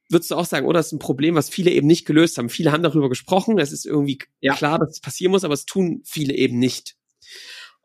würdest 0.09 0.31
du 0.31 0.35
auch 0.35 0.45
sagen, 0.45 0.67
oder 0.67 0.79
das 0.79 0.87
ist 0.87 0.91
ein 0.93 0.99
Problem, 0.99 1.35
was 1.35 1.49
viele 1.49 1.71
eben 1.71 1.87
nicht 1.87 2.05
gelöst 2.05 2.37
haben. 2.37 2.49
Viele 2.49 2.71
haben 2.71 2.83
darüber 2.83 3.09
gesprochen, 3.09 3.57
es 3.57 3.71
ist 3.71 3.85
irgendwie 3.85 4.19
ja. 4.41 4.53
klar, 4.53 4.77
dass 4.77 4.91
es 4.91 4.99
passieren 4.99 5.31
muss, 5.31 5.43
aber 5.43 5.53
es 5.53 5.65
tun 5.65 6.01
viele 6.05 6.33
eben 6.35 6.59
nicht. 6.59 6.97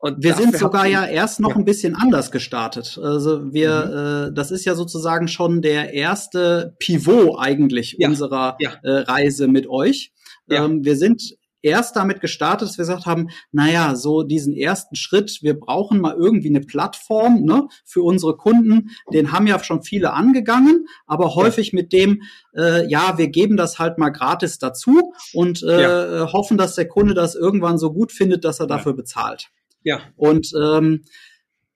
Und 0.00 0.22
wir 0.22 0.34
sind 0.34 0.56
sogar 0.56 0.86
ja 0.86 1.04
erst 1.06 1.40
noch 1.40 1.50
ja. 1.50 1.56
ein 1.56 1.64
bisschen 1.64 1.96
anders 1.96 2.30
gestartet. 2.30 2.98
Also 3.02 3.52
wir, 3.52 4.28
mhm. 4.28 4.30
äh, 4.30 4.34
das 4.34 4.52
ist 4.52 4.64
ja 4.64 4.74
sozusagen 4.74 5.26
schon 5.26 5.60
der 5.60 5.92
erste 5.92 6.76
Pivot 6.78 7.36
eigentlich 7.38 7.96
ja. 7.98 8.08
unserer 8.08 8.56
ja. 8.60 8.74
Äh, 8.82 9.00
Reise 9.00 9.48
mit 9.48 9.68
euch. 9.68 10.12
Ähm, 10.50 10.84
wir 10.84 10.96
sind 10.96 11.36
erst 11.62 11.96
damit 11.96 12.20
gestartet, 12.20 12.68
dass 12.68 12.78
wir 12.78 12.82
gesagt 12.82 13.06
haben, 13.06 13.28
naja, 13.50 13.96
so 13.96 14.22
diesen 14.22 14.54
ersten 14.54 14.94
Schritt, 14.94 15.38
wir 15.42 15.58
brauchen 15.58 16.00
mal 16.00 16.14
irgendwie 16.16 16.48
eine 16.48 16.60
Plattform 16.60 17.42
ne, 17.42 17.66
für 17.84 18.02
unsere 18.02 18.36
Kunden. 18.36 18.90
Den 19.12 19.32
haben 19.32 19.46
ja 19.46 19.62
schon 19.62 19.82
viele 19.82 20.12
angegangen, 20.12 20.86
aber 21.06 21.34
häufig 21.34 21.72
ja. 21.72 21.76
mit 21.76 21.92
dem, 21.92 22.22
äh, 22.56 22.88
ja, 22.88 23.18
wir 23.18 23.28
geben 23.28 23.56
das 23.56 23.78
halt 23.78 23.98
mal 23.98 24.10
gratis 24.10 24.58
dazu 24.58 25.12
und 25.34 25.62
äh, 25.62 25.82
ja. 25.82 26.32
hoffen, 26.32 26.56
dass 26.56 26.76
der 26.76 26.88
Kunde 26.88 27.14
das 27.14 27.34
irgendwann 27.34 27.78
so 27.78 27.92
gut 27.92 28.12
findet, 28.12 28.44
dass 28.44 28.60
er 28.60 28.66
dafür 28.66 28.94
bezahlt. 28.94 29.50
Ja. 29.82 30.00
Und 30.16 30.50
ähm, 30.60 31.04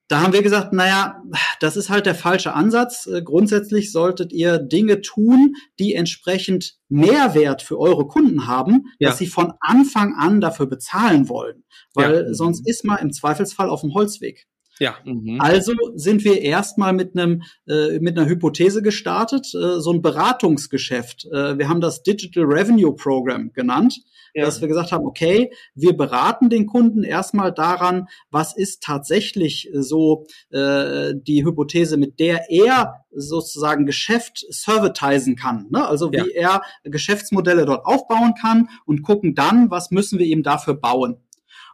da 0.07 0.21
haben 0.21 0.33
wir 0.33 0.43
gesagt, 0.43 0.73
naja, 0.73 1.23
das 1.59 1.77
ist 1.77 1.89
halt 1.89 2.05
der 2.05 2.15
falsche 2.15 2.53
Ansatz. 2.53 3.07
Äh, 3.07 3.21
grundsätzlich 3.23 3.91
solltet 3.91 4.31
ihr 4.31 4.59
Dinge 4.59 5.01
tun, 5.01 5.55
die 5.79 5.95
entsprechend 5.95 6.75
Mehrwert 6.89 7.61
für 7.61 7.79
eure 7.79 8.05
Kunden 8.07 8.45
haben, 8.45 8.85
ja. 8.99 9.09
dass 9.09 9.17
sie 9.17 9.27
von 9.27 9.53
Anfang 9.59 10.13
an 10.15 10.41
dafür 10.41 10.67
bezahlen 10.67 11.29
wollen. 11.29 11.63
Weil 11.93 12.27
ja. 12.27 12.33
sonst 12.33 12.67
ist 12.67 12.85
man 12.85 12.99
im 12.99 13.11
Zweifelsfall 13.11 13.69
auf 13.69 13.81
dem 13.81 13.93
Holzweg. 13.93 14.45
Ja. 14.79 14.95
Mhm. 15.05 15.39
Also 15.39 15.73
sind 15.95 16.23
wir 16.23 16.41
erstmal 16.41 16.93
mit 16.93 17.15
einem 17.15 17.43
äh, 17.67 17.99
mit 17.99 18.17
einer 18.17 18.27
Hypothese 18.27 18.81
gestartet, 18.81 19.47
äh, 19.53 19.79
so 19.79 19.91
ein 19.91 20.01
Beratungsgeschäft. 20.01 21.25
Äh, 21.25 21.57
wir 21.57 21.69
haben 21.69 21.81
das 21.81 22.03
Digital 22.03 22.43
Revenue 22.45 22.93
Program 22.95 23.51
genannt 23.53 23.99
ja. 24.33 24.45
dass 24.45 24.61
wir 24.61 24.67
gesagt 24.67 24.91
haben, 24.91 25.05
okay, 25.05 25.51
wir 25.75 25.95
beraten 25.95 26.49
den 26.49 26.65
Kunden 26.65 27.03
erstmal 27.03 27.51
daran, 27.51 28.07
was 28.31 28.55
ist 28.55 28.81
tatsächlich 28.83 29.69
so 29.73 30.25
äh, 30.49 31.13
die 31.15 31.45
Hypothese, 31.45 31.97
mit 31.97 32.19
der 32.19 32.49
er 32.49 33.05
sozusagen 33.11 33.85
Geschäft 33.85 34.45
servitisen 34.49 35.35
kann, 35.35 35.67
ne? 35.69 35.87
also 35.87 36.11
wie 36.11 36.33
ja. 36.35 36.61
er 36.83 36.89
Geschäftsmodelle 36.89 37.65
dort 37.65 37.85
aufbauen 37.85 38.33
kann 38.39 38.69
und 38.85 39.03
gucken 39.03 39.35
dann, 39.35 39.69
was 39.69 39.91
müssen 39.91 40.19
wir 40.19 40.25
ihm 40.25 40.43
dafür 40.43 40.73
bauen. 40.73 41.17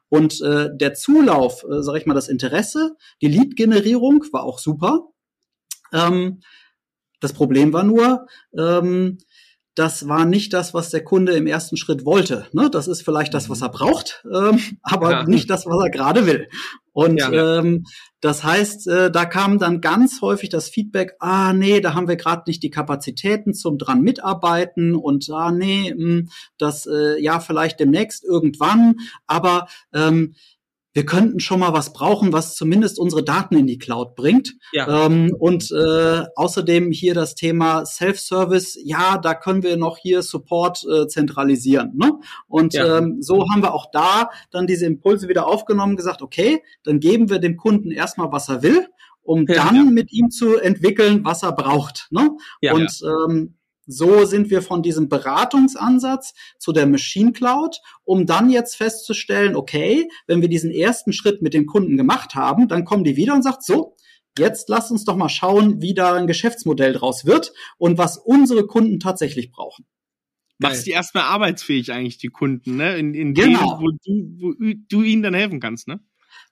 Und 0.10 0.42
äh, 0.42 0.70
der 0.76 0.94
Zulauf, 0.96 1.64
äh, 1.64 1.82
sage 1.82 2.00
ich 2.00 2.06
mal, 2.06 2.16
das 2.16 2.28
Interesse, 2.28 2.96
die 3.22 3.28
Lead-Generierung 3.28 4.26
war 4.32 4.44
auch 4.44 4.60
super. 4.60 5.08
Ähm, 5.94 6.42
das 7.20 7.34
Problem 7.34 7.74
war 7.74 7.84
nur, 7.84 8.28
ähm, 8.58 9.18
das 9.76 10.08
war 10.08 10.26
nicht 10.26 10.54
das, 10.54 10.74
was 10.74 10.90
der 10.90 11.04
Kunde 11.04 11.34
im 11.34 11.48
ersten 11.48 11.78
Schritt 11.78 12.06
wollte. 12.06 12.48
Ne? 12.52 12.70
Das 12.70 12.88
ist 12.88 13.02
vielleicht 13.02 13.34
das, 13.34 13.50
was 13.50 13.62
er 13.62 13.70
braucht, 13.70 14.24
ähm, 14.34 14.60
aber 14.84 15.12
ja. 15.12 15.24
nicht 15.24 15.50
das, 15.50 15.66
was 15.66 15.84
er 15.84 15.90
gerade 15.90 16.26
will. 16.26 16.50
Und 16.92 17.20
ja. 17.20 17.60
ähm, 17.60 17.86
das 18.20 18.44
heißt, 18.44 18.88
äh, 18.88 19.12
da 19.12 19.24
kam 19.26 19.58
dann 19.58 19.80
ganz 19.80 20.22
häufig 20.22 20.50
das 20.50 20.70
Feedback, 20.70 21.14
ah 21.20 21.54
nee, 21.54 21.80
da 21.80 21.94
haben 21.94 22.10
wir 22.10 22.18
gerade 22.18 22.44
nicht 22.48 22.62
die 22.62 22.72
Kapazitäten 22.72 23.54
zum 23.54 23.78
dran 23.78 24.02
mitarbeiten 24.02 24.96
und 24.96 25.30
ah 25.30 25.52
nee, 25.52 25.94
mh, 25.96 26.04
hm, 26.04 26.30
das 26.58 26.86
äh, 26.86 27.22
ja 27.22 27.40
vielleicht 27.40 27.80
demnächst 27.80 28.26
irgendwann, 28.26 28.96
aber 29.28 29.68
ähm, 29.94 30.36
wir 30.94 31.06
könnten 31.06 31.40
schon 31.40 31.60
mal 31.60 31.74
was 31.74 31.94
brauchen, 31.94 32.34
was 32.34 32.56
zumindest 32.56 33.00
unsere 33.00 33.24
Daten 33.24 33.56
in 33.56 33.68
die 33.68 33.78
Cloud 33.78 34.16
bringt. 34.16 34.56
Ja. 34.74 35.06
Ähm, 35.06 35.36
und 35.38 35.72
äh, 35.72 36.24
außerdem 36.36 36.92
hier 36.92 37.14
das 37.14 37.36
Thema 37.36 37.86
Self-Service, 37.86 38.80
ja, 38.84 39.18
da 39.18 39.36
können 39.36 39.62
wir 39.62 39.78
noch 39.78 39.98
hier 39.98 40.24
Support 40.24 40.84
äh, 40.86 41.08
zentralisieren. 41.08 41.92
Ne? 41.96 42.14
Und 42.48 42.74
ja. 42.74 42.98
ähm, 42.98 43.22
so 43.22 43.46
haben 43.50 43.62
wir 43.62 43.74
auch 43.74 43.92
da 43.92 44.30
dann 44.52 44.66
diese 44.66 44.88
Impulse 44.88 45.30
wieder 45.30 45.48
aufgenommen, 45.48 45.96
gesagt, 45.96 46.22
okay, 46.22 46.64
dann 46.84 47.00
geben 47.00 47.30
wir 47.30 47.40
dem 47.40 47.56
Kunden 47.56 47.92
erstmal, 47.92 48.32
was 48.32 48.50
er 48.50 48.64
will, 48.64 48.88
um 49.22 49.46
ja, 49.48 49.66
dann 49.66 49.94
mit 49.94 50.12
ihm 50.12 50.32
zu 50.32 50.58
entwickeln, 50.58 51.24
was 51.24 51.44
er 51.44 51.52
braucht. 51.52 52.08
Ne? 52.10 52.32
Ja, 52.62 52.74
und 52.74 52.90
Ähm, 53.04 53.59
so 53.90 54.26
sind 54.26 54.52
wir 54.52 54.62
von 54.62 54.84
diesem 54.84 55.10
Beratungsansatz 55.10 56.34
zu 56.60 56.72
der 56.72 56.86
Machine 56.86 57.32
Cloud, 57.32 57.82
um 58.04 58.28
dann 58.28 58.50
jetzt 58.50 58.76
festzustellen, 58.76 59.56
okay, 59.56 60.08
wenn 60.28 60.42
wir 60.42 60.48
diesen 60.48 60.72
ersten 60.72 61.12
Schritt 61.12 61.42
mit 61.42 61.56
den 61.56 61.66
Kunden 61.66 61.98
gemacht 61.98 62.36
haben, 62.36 62.68
dann 62.68 62.86
kommen 62.86 63.04
die 63.04 63.16
wieder 63.16 63.34
und 63.34 63.42
sagt, 63.42 63.64
so, 63.64 63.96
jetzt 64.38 64.70
lasst 64.70 64.92
uns 64.92 65.06
doch 65.06 65.16
mal 65.16 65.28
schauen, 65.28 65.82
wie 65.82 65.96
da 65.96 66.14
ein 66.14 66.28
Geschäftsmodell 66.28 66.94
draus 66.94 67.26
wird 67.26 67.52
und 67.78 67.98
was 67.98 68.18
unsere 68.18 68.68
Kunden 68.68 69.00
tatsächlich 69.00 69.52
brauchen. 69.52 69.86
Machst 70.60 70.86
die 70.86 70.92
erstmal 70.92 71.24
arbeitsfähig 71.24 71.92
eigentlich, 71.92 72.18
die 72.18 72.28
Kunden, 72.28 72.76
ne? 72.76 72.98
In, 72.98 73.14
in 73.14 73.34
genau. 73.34 73.80
denen, 73.80 73.82
wo 73.82 73.92
du, 73.92 74.54
wo 74.60 74.74
du 74.90 75.04
ihnen 75.04 75.24
dann 75.24 75.34
helfen 75.34 75.62
kannst, 75.62 75.88
ne? 75.88 76.02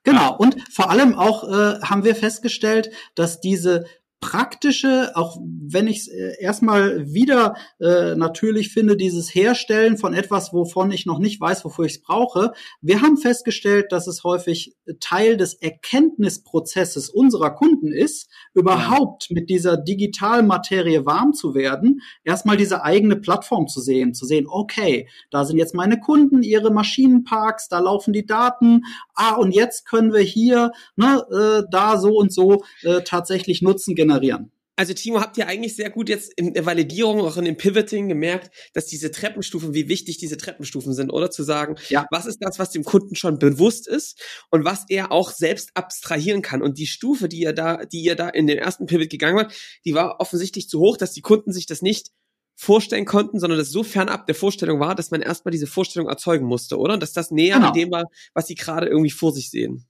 Genau. 0.02 0.34
Und 0.36 0.56
vor 0.72 0.90
allem 0.90 1.14
auch 1.14 1.44
äh, 1.44 1.80
haben 1.82 2.04
wir 2.04 2.14
festgestellt, 2.14 2.90
dass 3.14 3.40
diese 3.40 3.84
praktische, 4.20 5.12
auch 5.14 5.38
wenn 5.40 5.86
ich 5.86 5.98
es 5.98 6.08
äh, 6.08 6.34
erstmal 6.40 7.12
wieder 7.12 7.54
äh, 7.80 8.16
natürlich 8.16 8.72
finde, 8.72 8.96
dieses 8.96 9.34
Herstellen 9.34 9.96
von 9.96 10.12
etwas, 10.12 10.52
wovon 10.52 10.90
ich 10.90 11.06
noch 11.06 11.18
nicht 11.18 11.40
weiß, 11.40 11.64
wofür 11.64 11.84
ich 11.84 11.96
es 11.96 12.02
brauche. 12.02 12.52
Wir 12.80 13.00
haben 13.00 13.16
festgestellt, 13.16 13.92
dass 13.92 14.06
es 14.06 14.24
häufig 14.24 14.74
Teil 15.00 15.36
des 15.36 15.54
Erkenntnisprozesses 15.54 17.10
unserer 17.10 17.54
Kunden 17.54 17.92
ist, 17.92 18.28
überhaupt 18.54 19.30
mit 19.30 19.50
dieser 19.50 19.76
Digitalmaterie 19.76 21.06
warm 21.06 21.32
zu 21.32 21.54
werden, 21.54 22.00
erstmal 22.24 22.56
diese 22.56 22.82
eigene 22.82 23.16
Plattform 23.16 23.68
zu 23.68 23.80
sehen, 23.80 24.14
zu 24.14 24.26
sehen, 24.26 24.46
okay, 24.48 25.08
da 25.30 25.44
sind 25.44 25.58
jetzt 25.58 25.74
meine 25.74 26.00
Kunden, 26.00 26.42
ihre 26.42 26.72
Maschinenparks, 26.72 27.68
da 27.68 27.78
laufen 27.78 28.12
die 28.12 28.26
Daten, 28.26 28.82
ah, 29.18 29.34
und 29.34 29.52
jetzt 29.52 29.86
können 29.86 30.12
wir 30.12 30.20
hier, 30.20 30.72
ne, 30.96 31.24
äh, 31.30 31.68
da 31.70 31.98
so 31.98 32.16
und 32.16 32.32
so 32.32 32.64
äh, 32.82 33.02
tatsächlich 33.02 33.62
Nutzen 33.62 33.94
generieren. 33.94 34.52
Also 34.78 34.94
Timo, 34.94 35.20
habt 35.20 35.36
ihr 35.36 35.48
eigentlich 35.48 35.74
sehr 35.74 35.90
gut 35.90 36.08
jetzt 36.08 36.32
in 36.36 36.54
der 36.54 36.64
Validierung, 36.64 37.20
auch 37.22 37.36
in 37.36 37.44
dem 37.44 37.56
Pivoting 37.56 38.08
gemerkt, 38.08 38.54
dass 38.74 38.86
diese 38.86 39.10
Treppenstufen, 39.10 39.74
wie 39.74 39.88
wichtig 39.88 40.18
diese 40.18 40.36
Treppenstufen 40.36 40.94
sind, 40.94 41.10
oder 41.10 41.32
zu 41.32 41.42
sagen, 41.42 41.74
ja. 41.88 42.06
was 42.12 42.26
ist 42.26 42.38
das, 42.40 42.60
was 42.60 42.70
dem 42.70 42.84
Kunden 42.84 43.16
schon 43.16 43.40
bewusst 43.40 43.88
ist 43.88 44.22
und 44.52 44.64
was 44.64 44.84
er 44.88 45.10
auch 45.10 45.32
selbst 45.32 45.70
abstrahieren 45.74 46.42
kann. 46.42 46.62
Und 46.62 46.78
die 46.78 46.86
Stufe, 46.86 47.28
die 47.28 47.40
ihr 47.40 47.52
da, 47.52 47.86
die 47.86 48.02
ihr 48.02 48.14
da 48.14 48.28
in 48.28 48.46
den 48.46 48.58
ersten 48.58 48.86
Pivot 48.86 49.10
gegangen 49.10 49.40
habt, 49.40 49.80
die 49.84 49.94
war 49.94 50.20
offensichtlich 50.20 50.68
zu 50.68 50.78
hoch, 50.78 50.96
dass 50.96 51.12
die 51.12 51.22
Kunden 51.22 51.52
sich 51.52 51.66
das 51.66 51.82
nicht 51.82 52.12
vorstellen 52.60 53.04
konnten, 53.04 53.38
sondern 53.38 53.58
das 53.58 53.70
so 53.70 53.84
fernab 53.84 54.26
der 54.26 54.34
Vorstellung 54.34 54.80
war, 54.80 54.96
dass 54.96 55.12
man 55.12 55.22
erstmal 55.22 55.52
diese 55.52 55.68
Vorstellung 55.68 56.08
erzeugen 56.08 56.44
musste, 56.44 56.76
oder? 56.76 56.98
Dass 56.98 57.12
das 57.12 57.30
näher 57.30 57.54
genau. 57.56 57.68
an 57.68 57.72
dem 57.72 57.90
war, 57.92 58.06
was 58.34 58.48
sie 58.48 58.56
gerade 58.56 58.88
irgendwie 58.88 59.12
vor 59.12 59.32
sich 59.32 59.50
sehen. 59.50 59.86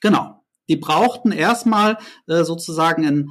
Genau. 0.00 0.42
Die 0.70 0.76
brauchten 0.76 1.30
erstmal 1.30 1.98
äh, 2.26 2.42
sozusagen 2.44 3.04
ein 3.04 3.30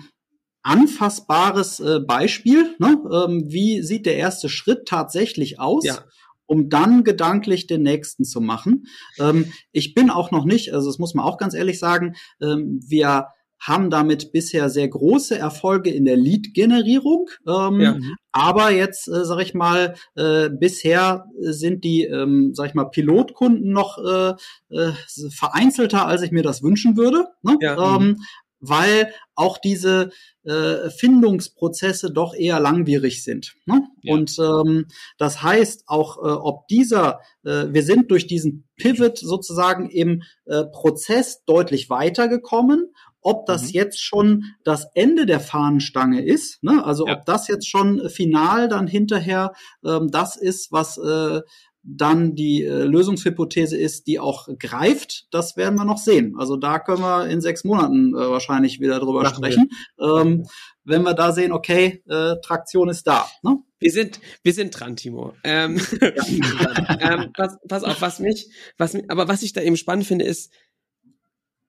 anfassbares 0.61 1.79
äh, 1.79 1.99
Beispiel. 1.99 2.75
Ne? 2.77 3.01
Ähm, 3.11 3.45
wie 3.47 3.81
sieht 3.81 4.05
der 4.05 4.17
erste 4.17 4.49
Schritt 4.49 4.87
tatsächlich 4.87 5.59
aus? 5.59 5.83
Ja. 5.83 6.05
um 6.45 6.69
dann 6.69 7.03
gedanklich 7.03 7.67
den 7.67 7.81
nächsten 7.81 8.25
zu 8.25 8.39
machen. 8.39 8.83
Ähm, 9.17 9.51
ich 9.71 9.95
bin 9.95 10.11
auch 10.11 10.29
noch 10.29 10.45
nicht, 10.45 10.73
also 10.73 10.87
das 10.87 10.99
muss 10.99 11.15
man 11.15 11.25
auch 11.25 11.37
ganz 11.37 11.55
ehrlich 11.55 11.79
sagen, 11.79 12.15
ähm, 12.41 12.79
wir 12.85 13.27
haben 13.63 13.89
damit 13.89 14.31
bisher 14.33 14.69
sehr 14.69 14.89
große 14.89 15.37
Erfolge 15.37 15.89
in 15.89 16.03
der 16.03 16.17
Lead-Generierung. 16.17 17.29
Ähm, 17.47 17.79
ja. 17.79 17.97
Aber 18.33 18.71
jetzt, 18.71 19.07
äh, 19.07 19.23
sag 19.23 19.39
ich 19.39 19.53
mal, 19.53 19.95
äh, 20.15 20.49
bisher 20.49 21.25
sind 21.39 21.83
die, 21.85 22.03
ähm, 22.03 22.51
sag 22.53 22.67
ich 22.67 22.73
mal, 22.73 22.89
Pilotkunden 22.89 23.71
noch 23.71 23.97
äh, 23.97 24.33
äh, 24.69 24.91
vereinzelter, 25.31 26.05
als 26.05 26.23
ich 26.23 26.31
mir 26.31 26.43
das 26.43 26.61
wünschen 26.61 26.97
würde. 26.97 27.27
Ne? 27.41 27.57
Ja. 27.61 27.95
Ähm, 27.95 28.21
weil 28.65 29.13
auch 29.35 29.57
diese 29.57 30.11
äh, 30.43 30.89
Findungsprozesse 30.89 32.11
doch 32.11 32.33
eher 32.33 32.61
langwierig 32.61 33.23
sind. 33.23 33.55
Ne? 33.65 33.87
Ja. 34.01 34.13
Und 34.13 34.37
ähm, 34.39 34.87
das 35.17 35.43
heißt 35.43 35.83
auch, 35.87 36.17
äh, 36.17 36.21
ob 36.21 36.67
dieser, 36.69 37.19
äh, 37.43 37.65
wir 37.69 37.83
sind 37.83 38.09
durch 38.09 38.25
diesen 38.25 38.65
Pivot 38.77 39.17
sozusagen 39.17 39.89
im 39.89 40.23
äh, 40.45 40.63
Prozess 40.65 41.43
deutlich 41.45 41.89
weitergekommen 41.89 42.93
ob 43.23 43.45
das 43.45 43.63
mhm. 43.63 43.69
jetzt 43.71 44.01
schon 44.01 44.43
das 44.63 44.87
Ende 44.93 45.25
der 45.25 45.39
Fahnenstange 45.39 46.23
ist, 46.23 46.63
ne? 46.63 46.83
also 46.85 47.07
ja. 47.07 47.17
ob 47.17 47.25
das 47.25 47.47
jetzt 47.47 47.67
schon 47.67 48.09
final 48.09 48.67
dann 48.67 48.87
hinterher 48.87 49.53
ähm, 49.85 50.09
das 50.11 50.35
ist, 50.35 50.71
was 50.71 50.97
äh, 50.97 51.41
dann 51.83 52.33
die 52.33 52.63
äh, 52.63 52.83
Lösungshypothese 52.83 53.77
ist, 53.77 54.07
die 54.07 54.19
auch 54.19 54.47
greift, 54.57 55.27
das 55.31 55.57
werden 55.57 55.75
wir 55.75 55.83
noch 55.83 55.97
sehen. 55.97 56.35
Also 56.39 56.55
da 56.55 56.79
können 56.79 57.01
wir 57.01 57.27
in 57.27 57.41
sechs 57.41 57.65
Monaten 57.65 58.15
äh, 58.15 58.17
wahrscheinlich 58.17 58.79
wieder 58.79 58.99
drüber 58.99 59.21
Machen 59.21 59.35
sprechen. 59.35 59.69
Ähm, 59.99 60.45
wenn 60.85 61.03
wir 61.03 61.13
da 61.13 61.33
sehen, 61.33 61.51
okay, 61.51 62.01
äh, 62.07 62.35
Traktion 62.41 62.89
ist 62.89 63.05
da. 63.05 63.27
Ne? 63.41 63.57
Wir 63.79 63.91
sind, 63.91 64.21
wir 64.43 64.53
sind 64.53 64.77
dran, 64.77 64.95
Timo. 64.95 65.33
Ähm, 65.43 65.79
ähm, 66.99 67.33
pass, 67.35 67.57
pass 67.67 67.83
auf, 67.83 68.01
was 68.01 68.19
mich, 68.19 68.47
was 68.77 68.97
aber 69.09 69.27
was 69.27 69.43
ich 69.43 69.51
da 69.51 69.61
eben 69.61 69.77
spannend 69.77 70.05
finde, 70.05 70.25
ist, 70.25 70.53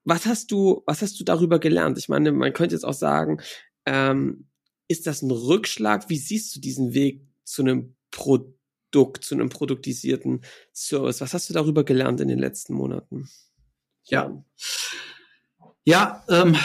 was 0.05 0.27
hast 0.27 0.51
du, 0.51 0.83
was 0.87 1.03
hast 1.03 1.19
du 1.19 1.25
darüber 1.25 1.59
gelernt? 1.59 1.99
Ich 1.99 2.09
meine, 2.09 2.33
man 2.33 2.53
könnte 2.53 2.75
jetzt 2.75 2.85
auch 2.85 2.95
sagen, 2.95 3.41
ähm, 3.87 4.49
ist 4.89 5.07
das 5.07 5.23
ein 5.23 5.31
Rückschlag? 5.31 6.09
Wie 6.09 6.19
siehst 6.19 6.55
du 6.55 6.61
diesen 6.61 6.95
Weg 6.95 7.27
zu 7.45 7.63
einem 7.63 7.97
Produkt, 8.11 9.25
zu 9.25 9.35
einem 9.35 9.49
produktisierten 9.49 10.43
Service? 10.73 11.21
Was 11.21 11.35
hast 11.35 11.49
du 11.49 11.55
darüber 11.55 11.85
gelernt 11.85 12.21
in 12.21 12.29
den 12.29 12.39
letzten 12.39 12.75
Monaten? 12.75 13.29
Ja, 14.05 14.45
ja, 15.85 16.25
ähm, 16.29 16.57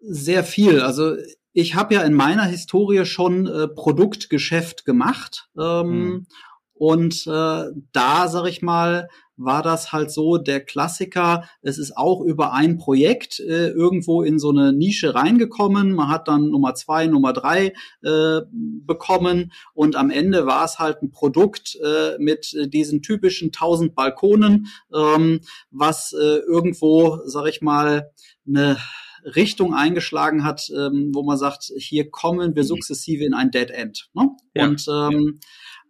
sehr 0.00 0.44
viel. 0.44 0.80
Also 0.80 1.16
ich 1.52 1.74
habe 1.74 1.94
ja 1.94 2.02
in 2.02 2.14
meiner 2.14 2.44
Historie 2.44 3.04
schon 3.04 3.46
äh, 3.46 3.68
Produktgeschäft 3.68 4.84
gemacht. 4.84 5.48
Ähm, 5.56 5.90
hm. 5.90 6.26
Und 6.74 7.26
äh, 7.28 7.64
da, 7.92 8.28
sag 8.28 8.46
ich 8.46 8.62
mal, 8.62 9.08
war 9.44 9.62
das 9.62 9.92
halt 9.92 10.10
so 10.10 10.38
der 10.38 10.60
Klassiker. 10.60 11.44
Es 11.62 11.78
ist 11.78 11.96
auch 11.96 12.20
über 12.20 12.52
ein 12.52 12.78
Projekt 12.78 13.40
äh, 13.40 13.68
irgendwo 13.68 14.22
in 14.22 14.38
so 14.38 14.50
eine 14.50 14.72
Nische 14.72 15.14
reingekommen. 15.14 15.92
Man 15.92 16.08
hat 16.08 16.28
dann 16.28 16.50
Nummer 16.50 16.74
zwei, 16.74 17.06
Nummer 17.06 17.32
drei 17.32 17.72
äh, 18.02 18.40
bekommen 18.50 19.52
und 19.74 19.96
am 19.96 20.10
Ende 20.10 20.46
war 20.46 20.64
es 20.64 20.78
halt 20.78 21.02
ein 21.02 21.10
Produkt 21.10 21.78
äh, 21.82 22.18
mit 22.18 22.56
diesen 22.72 23.02
typischen 23.02 23.52
tausend 23.52 23.94
Balkonen, 23.94 24.68
ähm, 24.94 25.40
was 25.70 26.12
äh, 26.12 26.38
irgendwo, 26.38 27.20
sag 27.24 27.46
ich 27.46 27.62
mal, 27.62 28.10
eine 28.46 28.78
Richtung 29.24 29.74
eingeschlagen 29.74 30.44
hat, 30.44 30.70
ähm, 30.76 31.10
wo 31.14 31.22
man 31.22 31.38
sagt, 31.38 31.72
hier 31.76 32.10
kommen 32.10 32.56
wir 32.56 32.64
sukzessive 32.64 33.24
in 33.24 33.34
ein 33.34 33.50
Dead 33.50 33.70
End. 33.70 34.10
Ne? 34.14 34.30
Ja, 34.54 34.66
und 34.66 34.84
ähm, 34.88 35.38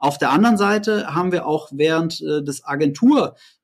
auf 0.03 0.19
der 0.19 0.31
anderen 0.31 0.59
Seite 0.59 1.15
haben 1.15 1.31
wir 1.31 1.47
auch 1.47 1.69
während 1.71 2.21
äh, 2.21 2.43
des 2.43 2.65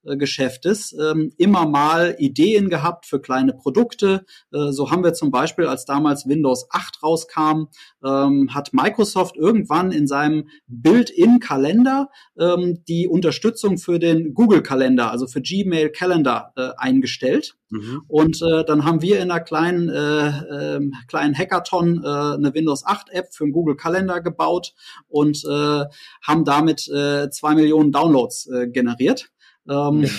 Agenturgeschäftes 0.08 0.94
ähm, 0.98 1.32
immer 1.36 1.66
mal 1.66 2.16
Ideen 2.18 2.68
gehabt 2.68 3.06
für 3.06 3.20
kleine 3.20 3.52
Produkte. 3.52 4.24
Äh, 4.52 4.72
so 4.72 4.90
haben 4.90 5.04
wir 5.04 5.14
zum 5.14 5.30
Beispiel, 5.30 5.66
als 5.66 5.84
damals 5.84 6.26
Windows 6.28 6.66
8 6.70 7.02
rauskam, 7.02 7.68
ähm, 8.04 8.54
hat 8.54 8.72
Microsoft 8.72 9.36
irgendwann 9.36 9.92
in 9.92 10.06
seinem 10.06 10.48
Build-in-Kalender 10.66 12.10
ähm, 12.38 12.84
die 12.88 13.08
Unterstützung 13.08 13.78
für 13.78 13.98
den 13.98 14.34
Google-Kalender, 14.34 15.10
also 15.10 15.26
für 15.26 15.40
Gmail 15.40 15.90
Calendar 15.90 16.52
äh, 16.56 16.70
eingestellt. 16.76 17.56
Mhm. 17.70 18.02
Und 18.08 18.42
äh, 18.42 18.64
dann 18.64 18.84
haben 18.84 19.02
wir 19.02 19.16
in 19.20 19.30
einer 19.30 19.40
kleinen, 19.40 19.88
äh, 19.88 20.28
äh, 20.76 20.90
kleinen 21.06 21.36
Hackathon 21.36 22.02
äh, 22.02 22.06
eine 22.06 22.54
Windows 22.54 22.84
8 22.84 23.10
App 23.10 23.34
für 23.34 23.44
den 23.44 23.52
Google 23.52 23.76
Kalender 23.76 24.20
gebaut 24.20 24.74
und 25.08 25.44
äh, 25.44 25.84
haben 26.22 26.44
damit 26.44 26.88
äh, 26.88 27.28
zwei 27.30 27.54
Millionen 27.54 27.92
Downloads 27.92 28.46
äh, 28.46 28.68
generiert. 28.68 29.30
Ähm, 29.68 30.04
ja. 30.04 30.10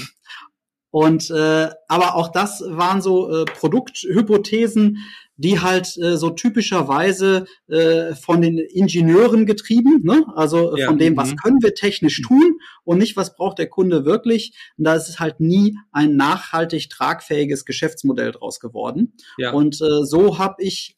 Und 0.92 1.30
äh, 1.30 1.70
aber 1.88 2.16
auch 2.16 2.32
das 2.32 2.64
waren 2.66 3.02
so 3.02 3.30
äh, 3.30 3.46
Produkthypothesen, 3.46 4.98
die 5.38 5.60
halt 5.62 5.96
äh, 5.98 6.18
so 6.18 6.32
typischerweise 6.32 7.46
äh, 7.68 8.16
von 8.16 8.42
den 8.42 8.58
Ingenieuren 8.58 9.46
getrieben, 9.46 10.02
ne? 10.04 10.26
also 10.36 10.76
äh, 10.76 10.82
ja. 10.82 10.88
von 10.88 10.98
dem, 10.98 11.16
was 11.16 11.32
mhm. 11.32 11.36
können 11.38 11.62
wir 11.62 11.76
technisch 11.76 12.22
tun 12.22 12.60
und 12.84 12.98
nicht, 12.98 13.16
was 13.16 13.36
braucht 13.36 13.60
der 13.60 13.70
Kunde 13.70 14.04
wirklich. 14.04 14.54
Und 14.78 14.84
da 14.86 14.96
ist 14.96 15.08
es 15.08 15.20
halt 15.20 15.40
nie 15.40 15.78
ein 15.92 16.18
nachhaltig 16.18 16.90
tragfähiges 16.90 17.66
Geschäftsmodell 17.66 18.32
draus 18.32 18.60
geworden. 18.60 19.14
Ja. 19.38 19.54
Und 19.54 19.80
äh, 19.82 20.04
so 20.04 20.40
habe 20.40 20.56
ich 20.64 20.98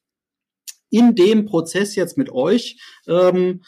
in 0.90 1.16
dem 1.16 1.46
Prozess 1.46 1.96
jetzt 1.96 2.18
mit 2.18 2.32
euch 2.32 2.82
ähm, 3.08 3.62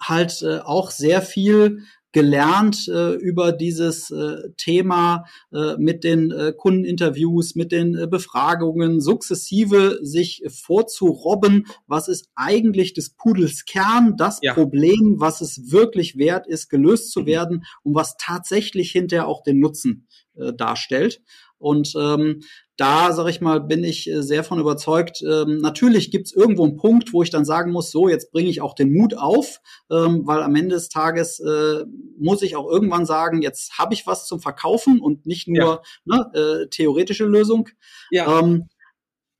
halt 0.00 0.42
äh, 0.42 0.58
auch 0.58 0.90
sehr 0.90 1.22
viel 1.22 1.84
gelernt 2.12 2.88
äh, 2.88 3.14
über 3.14 3.52
dieses 3.52 4.10
äh, 4.10 4.50
Thema 4.56 5.24
äh, 5.52 5.76
mit 5.78 6.04
den 6.04 6.30
äh, 6.30 6.52
Kundeninterviews, 6.56 7.54
mit 7.54 7.72
den 7.72 7.96
äh, 7.96 8.06
Befragungen, 8.06 9.00
sukzessive 9.00 9.98
sich 10.02 10.42
vorzurobben, 10.48 11.66
was 11.86 12.08
ist 12.08 12.28
eigentlich 12.34 12.92
des 12.92 13.10
Pudels 13.10 13.64
Kern, 13.64 14.16
das 14.16 14.38
ja. 14.42 14.52
Problem, 14.54 15.16
was 15.18 15.40
es 15.40 15.72
wirklich 15.72 16.16
wert 16.18 16.46
ist, 16.46 16.68
gelöst 16.68 17.12
zu 17.12 17.20
mhm. 17.20 17.26
werden 17.26 17.64
und 17.82 17.94
was 17.94 18.16
tatsächlich 18.18 18.92
hinterher 18.92 19.26
auch 19.26 19.42
den 19.42 19.58
Nutzen 19.58 20.06
äh, 20.36 20.52
darstellt. 20.52 21.22
Und 21.58 21.94
ähm, 21.96 22.40
da, 22.76 23.12
sag 23.12 23.28
ich 23.28 23.40
mal, 23.40 23.60
bin 23.60 23.84
ich 23.84 24.08
äh, 24.10 24.22
sehr 24.22 24.44
von 24.44 24.58
überzeugt. 24.58 25.22
Ähm, 25.22 25.58
natürlich 25.58 26.10
gibt's 26.10 26.32
irgendwo 26.32 26.64
einen 26.64 26.76
Punkt, 26.76 27.12
wo 27.12 27.22
ich 27.22 27.30
dann 27.30 27.44
sagen 27.44 27.70
muss, 27.70 27.90
so, 27.90 28.08
jetzt 28.08 28.32
bringe 28.32 28.48
ich 28.48 28.60
auch 28.60 28.74
den 28.74 28.92
Mut 28.92 29.14
auf, 29.14 29.60
ähm, 29.90 30.22
weil 30.24 30.42
am 30.42 30.54
Ende 30.54 30.76
des 30.76 30.88
Tages 30.88 31.38
äh, 31.40 31.84
muss 32.18 32.42
ich 32.42 32.56
auch 32.56 32.68
irgendwann 32.68 33.06
sagen, 33.06 33.42
jetzt 33.42 33.78
habe 33.78 33.94
ich 33.94 34.06
was 34.06 34.26
zum 34.26 34.40
Verkaufen 34.40 35.00
und 35.00 35.26
nicht 35.26 35.48
nur 35.48 35.82
ja. 36.04 36.16
ne, 36.16 36.30
äh, 36.34 36.68
theoretische 36.68 37.26
Lösung. 37.26 37.68
Ja. 38.10 38.40
Ähm, 38.40 38.68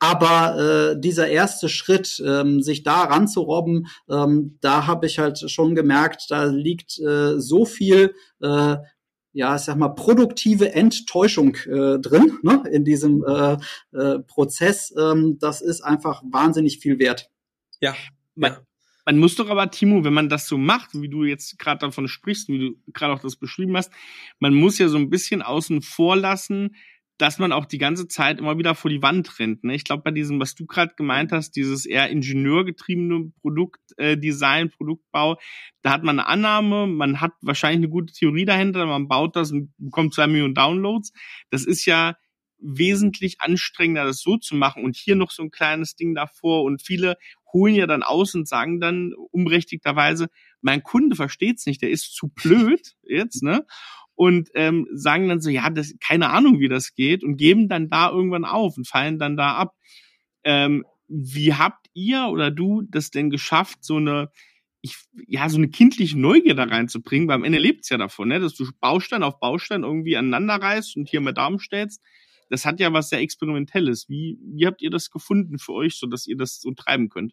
aber 0.03 0.59
äh, 0.59 1.01
dieser 1.01 1.29
erste 1.29 1.69
Schritt, 1.69 2.21
ähm, 2.27 2.61
sich 2.61 2.83
da 2.83 3.05
ranzurobben, 3.05 3.87
ähm, 4.11 4.59
da 4.61 4.89
habe 4.89 5.07
ich 5.07 5.21
halt 5.21 5.49
schon 5.49 5.77
gemerkt, 5.77 6.25
da 6.29 6.47
liegt 6.47 6.99
äh, 6.99 7.39
so 7.41 7.65
viel 7.65 8.13
äh, 8.41 8.79
ja, 9.33 9.57
ich 9.57 9.63
sag 9.63 9.77
mal, 9.77 9.89
produktive 9.91 10.75
Enttäuschung 10.75 11.57
äh, 11.67 11.99
drin 11.99 12.39
ne, 12.43 12.63
in 12.71 12.85
diesem 12.85 13.25
äh, 13.25 13.57
äh, 13.93 14.19
Prozess. 14.21 14.95
Ähm, 14.99 15.39
das 15.39 15.61
ist 15.61 15.81
einfach 15.81 16.23
wahnsinnig 16.31 16.79
viel 16.79 16.99
wert. 16.99 17.31
Ja, 17.81 17.95
man, 18.35 18.57
man 19.05 19.19
muss 19.19 19.35
doch 19.35 19.49
aber, 19.49 19.71
Timo, 19.71 20.05
wenn 20.05 20.13
man 20.13 20.29
das 20.29 20.47
so 20.47 20.59
macht, 20.59 20.91
wie 20.95 21.09
du 21.09 21.25
jetzt 21.25 21.59
gerade 21.59 21.81
davon 21.81 22.09
sprichst, 22.09 22.49
wie 22.49 22.59
du 22.59 22.93
gerade 22.93 23.15
auch 23.15 23.21
das 23.21 23.37
beschrieben 23.37 23.77
hast, 23.77 23.93
man 24.39 24.55
muss 24.55 24.79
ja 24.79 24.89
so 24.89 24.99
ein 24.99 25.11
bisschen 25.11 25.43
außen 25.43 25.83
vor 25.83 26.17
lassen, 26.17 26.77
dass 27.19 27.39
man 27.39 27.53
auch 27.53 27.67
die 27.67 27.79
ganze 27.79 28.09
Zeit 28.09 28.39
immer 28.39 28.59
wieder 28.59 28.75
vor 28.75 28.91
die 28.91 29.03
Wand 29.03 29.39
rennt. 29.39 29.65
Ne? 29.65 29.75
Ich 29.75 29.85
glaube, 29.85 30.03
bei 30.03 30.11
diesem, 30.11 30.41
was 30.41 30.55
du 30.55 30.67
gerade 30.67 30.95
gemeint 30.97 31.33
hast, 31.33 31.53
dieses 31.53 31.87
eher 31.87 32.11
ingenieurgetriebene 32.11 33.33
Produktdesign, 33.41 34.67
äh, 34.67 34.71
Produktbau, 34.71 35.39
da 35.83 35.93
hat 35.93 36.03
man 36.03 36.19
eine 36.19 36.29
Annahme, 36.29 36.87
man 36.87 37.21
hat 37.21 37.33
wahrscheinlich 37.43 37.79
eine 37.79 37.91
gute 37.91 38.13
Theorie 38.13 38.45
dahinter, 38.45 38.87
man 38.87 39.09
baut 39.09 39.37
das 39.37 39.53
und 39.53 39.73
bekommt 39.79 40.15
zwei 40.15 40.27
Millionen 40.27 40.55
Downloads. 40.55 41.13
Das 41.51 41.65
ist 41.65 41.85
ja 41.87 42.17
wesentlich 42.63 43.41
anstrengender, 43.41 44.05
das 44.05 44.21
so 44.21 44.37
zu 44.37 44.55
machen 44.55 44.85
und 44.85 44.97
hier 44.97 45.17
noch 45.17 45.31
so 45.31 45.43
ein 45.43 45.51
kleines 45.51 45.97
Ding 45.97 46.15
davor 46.15 46.63
und 46.63 46.83
viele 46.83 47.17
holen 47.53 47.75
ja 47.75 47.87
dann 47.87 48.03
aus 48.03 48.35
und 48.35 48.49
sagen 48.49 48.81
dann 48.81 49.13
unberechtigterweise, 49.31 50.29
mein 50.61 50.83
Kunde 50.83 51.17
versteht's 51.17 51.67
nicht, 51.67 51.83
der 51.83 51.91
ist 51.91 52.15
zu 52.15 52.29
blöd 52.29 52.95
jetzt, 53.03 53.43
ne? 53.43 53.67
und 54.15 54.51
ähm, 54.55 54.87
sagen 54.93 55.29
dann 55.29 55.41
so, 55.41 55.51
ja, 55.51 55.71
das, 55.71 55.95
keine 56.01 56.31
Ahnung, 56.31 56.61
wie 56.61 56.69
das 56.69 56.95
geht 56.95 57.25
und 57.25 57.37
geben 57.37 57.69
dann 57.69 57.89
da 57.89 58.11
irgendwann 58.11 58.45
auf 58.45 58.77
und 58.77 58.87
fallen 58.87 59.19
dann 59.19 59.37
da 59.37 59.55
ab. 59.55 59.75
Ähm, 60.45 60.85
wie 61.09 61.55
habt 61.55 61.87
ihr 61.95 62.27
oder 62.27 62.51
du 62.51 62.83
das 62.89 63.11
denn 63.11 63.31
geschafft, 63.31 63.79
so 63.83 63.97
eine 63.97 64.31
ich, 64.85 64.97
ja, 65.29 65.49
so 65.49 65.59
eine 65.59 65.69
kindliche 65.69 66.19
Neugier 66.19 66.55
da 66.55 66.65
reinzubringen, 66.65 67.29
weil 67.29 67.37
am 67.37 67.45
Ende 67.45 67.59
lebt's 67.59 67.89
ja 67.89 67.99
davon, 67.99 68.29
ne, 68.29 68.41
dass 68.41 68.55
du 68.55 68.69
Baustein 68.81 69.23
auf 69.23 69.39
Baustein 69.39 69.85
irgendwie 69.85 70.17
aneinander 70.17 70.57
reißt 70.57 70.97
und 70.97 71.09
hier 71.09 71.21
mal 71.21 71.33
Daumen 71.33 71.61
stellst. 71.61 72.03
Das 72.51 72.67
hat 72.67 72.81
ja 72.81 72.93
was 72.93 73.09
sehr 73.09 73.21
Experimentelles. 73.21 74.09
Wie, 74.09 74.39
wie 74.43 74.67
habt 74.67 74.83
ihr 74.83 74.91
das 74.91 75.11
gefunden 75.11 75.59
für 75.59 75.73
euch, 75.73 75.97
so 75.97 76.07
dass 76.09 76.27
ihr 76.27 76.37
das 76.37 76.61
so 76.61 76.73
treiben 76.73 77.09
könnt? 77.09 77.33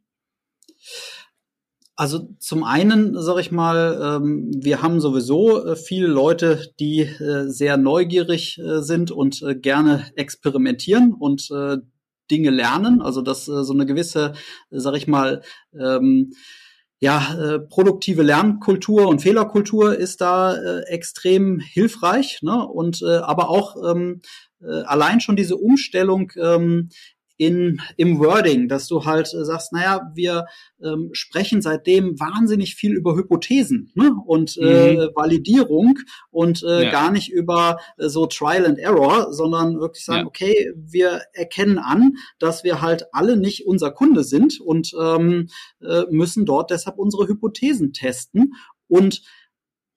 Also 2.00 2.30
zum 2.40 2.64
einen 2.64 3.22
sage 3.22 3.42
ich 3.42 3.52
mal, 3.52 4.22
ähm, 4.22 4.52
wir 4.56 4.82
haben 4.82 5.02
sowieso 5.02 5.66
äh, 5.66 5.76
viele 5.76 6.08
Leute, 6.08 6.72
die 6.80 7.02
äh, 7.02 7.50
sehr 7.50 7.76
neugierig 7.76 8.58
äh, 8.58 8.82
sind 8.82 9.12
und 9.12 9.44
gerne 9.62 10.06
experimentieren 10.16 11.14
und 11.14 11.50
Dinge 12.32 12.52
lernen. 12.52 13.02
Also 13.02 13.22
dass 13.22 13.46
so 13.46 13.74
eine 13.74 13.86
gewisse, 13.86 14.34
sage 14.70 14.98
ich 14.98 15.08
mal, 15.08 15.42
ähm, 15.78 16.32
ja, 17.02 17.60
produktive 17.70 18.24
Lernkultur 18.24 19.08
und 19.08 19.22
Fehlerkultur 19.22 19.98
ist 19.98 20.22
da 20.22 20.82
extrem 20.82 21.60
hilfreich, 21.60 22.42
ne? 22.42 22.68
Und 22.68 23.02
aber 23.04 23.50
auch 23.50 23.78
ähm, 23.90 24.22
äh, 24.62 24.82
allein 24.84 25.22
schon 25.22 25.36
diese 25.36 25.56
Umstellung 25.56 26.32
in, 27.40 27.80
im 27.96 28.20
Wording, 28.20 28.68
dass 28.68 28.88
du 28.88 29.06
halt 29.06 29.34
äh, 29.34 29.46
sagst, 29.46 29.72
naja, 29.72 30.12
wir 30.14 30.46
ähm, 30.84 31.10
sprechen 31.14 31.62
seitdem 31.62 32.20
wahnsinnig 32.20 32.76
viel 32.76 32.92
über 32.92 33.16
Hypothesen 33.16 33.92
ne? 33.96 34.14
und 34.26 34.58
äh, 34.58 34.94
mhm. 34.94 35.10
Validierung 35.16 35.98
und 36.32 36.62
äh, 36.64 36.84
ja. 36.84 36.92
gar 36.92 37.12
nicht 37.12 37.32
über 37.32 37.80
äh, 37.98 38.10
so 38.10 38.26
Trial 38.26 38.66
and 38.66 38.78
Error, 38.78 39.32
sondern 39.32 39.80
wirklich 39.80 40.04
sagen, 40.04 40.24
ja. 40.24 40.28
okay, 40.28 40.74
wir 40.76 41.22
erkennen 41.32 41.78
an, 41.78 42.18
dass 42.40 42.66
wir 42.66 42.82
halt 42.82 43.06
alle 43.14 43.38
nicht 43.38 43.66
unser 43.66 43.92
Kunde 43.92 44.26
sind 44.26 44.60
und 44.60 44.94
ähm, 45.00 45.48
äh, 45.82 46.04
müssen 46.12 46.46
dort 46.46 46.72
deshalb 46.72 46.98
unsere 46.98 47.26
Hypothesen 47.30 47.94
testen 47.94 48.54
und 48.90 49.22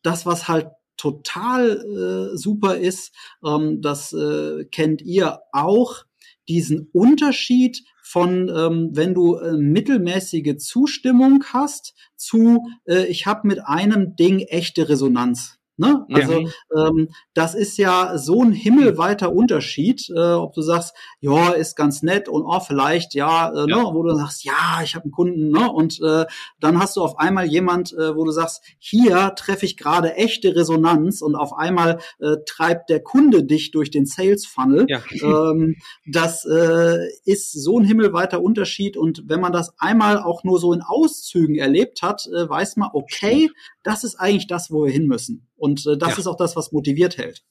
das, 0.04 0.26
was 0.26 0.46
halt 0.46 0.68
total 0.96 2.32
äh, 2.34 2.36
super 2.36 2.76
ist, 2.76 3.12
ähm, 3.44 3.82
das 3.82 4.12
äh, 4.12 4.64
kennt 4.66 5.02
ihr 5.02 5.40
auch, 5.50 6.04
diesen 6.48 6.88
Unterschied 6.92 7.82
von, 8.02 8.48
ähm, 8.48 8.90
wenn 8.92 9.14
du 9.14 9.36
äh, 9.36 9.56
mittelmäßige 9.56 10.56
Zustimmung 10.58 11.44
hast, 11.52 11.94
zu, 12.16 12.64
äh, 12.84 13.06
ich 13.06 13.26
habe 13.26 13.48
mit 13.48 13.64
einem 13.64 14.16
Ding 14.16 14.40
echte 14.40 14.88
Resonanz. 14.88 15.58
Ne? 15.82 16.06
Also 16.12 16.40
ja. 16.40 16.88
ähm, 16.88 17.08
das 17.34 17.56
ist 17.56 17.76
ja 17.76 18.16
so 18.16 18.40
ein 18.40 18.52
himmelweiter 18.52 19.32
Unterschied, 19.32 20.08
äh, 20.14 20.34
ob 20.34 20.54
du 20.54 20.62
sagst, 20.62 20.94
ja, 21.18 21.50
ist 21.50 21.74
ganz 21.74 22.02
nett 22.02 22.28
und 22.28 22.44
oh, 22.44 22.60
vielleicht, 22.60 23.14
ja, 23.14 23.48
äh, 23.48 23.66
ne, 23.66 23.70
ja. 23.70 23.76
Ne? 23.78 23.90
wo 23.92 24.04
du 24.04 24.14
sagst, 24.14 24.44
ja, 24.44 24.80
ich 24.84 24.94
habe 24.94 25.06
einen 25.06 25.12
Kunden, 25.12 25.50
ne? 25.50 25.68
Und 25.72 26.00
äh, 26.00 26.26
dann 26.60 26.78
hast 26.78 26.96
du 26.96 27.02
auf 27.02 27.18
einmal 27.18 27.46
jemand, 27.46 27.92
äh, 27.94 28.14
wo 28.14 28.24
du 28.24 28.30
sagst, 28.30 28.62
hier 28.78 29.34
treffe 29.34 29.66
ich 29.66 29.76
gerade 29.76 30.14
echte 30.14 30.54
Resonanz 30.54 31.20
und 31.20 31.34
auf 31.34 31.52
einmal 31.52 31.98
äh, 32.20 32.36
treibt 32.46 32.88
der 32.88 33.02
Kunde 33.02 33.42
dich 33.42 33.72
durch 33.72 33.90
den 33.90 34.06
Sales 34.06 34.46
Funnel. 34.46 34.86
Ja. 34.88 35.02
Ähm, 35.22 35.76
das 36.04 36.44
äh, 36.44 36.98
ist 37.24 37.52
so 37.52 37.78
ein 37.78 37.84
himmelweiter 37.84 38.42
Unterschied 38.42 38.96
und 38.96 39.22
wenn 39.28 39.40
man 39.40 39.52
das 39.52 39.72
einmal 39.78 40.18
auch 40.18 40.42
nur 40.42 40.58
so 40.58 40.72
in 40.72 40.82
Auszügen 40.82 41.56
erlebt 41.56 42.02
hat, 42.02 42.26
äh, 42.26 42.48
weiß 42.48 42.76
man, 42.76 42.90
okay, 42.92 43.50
das 43.82 44.04
ist 44.04 44.16
eigentlich 44.16 44.46
das, 44.46 44.70
wo 44.70 44.84
wir 44.84 44.92
hin 44.92 45.06
müssen. 45.06 45.48
Und 45.56 45.86
äh, 45.86 45.96
das 45.96 46.10
ja. 46.10 46.18
ist 46.18 46.26
auch 46.26 46.36
das, 46.36 46.56
was 46.56 46.72
motiviert 46.72 47.18
hält. 47.18 47.42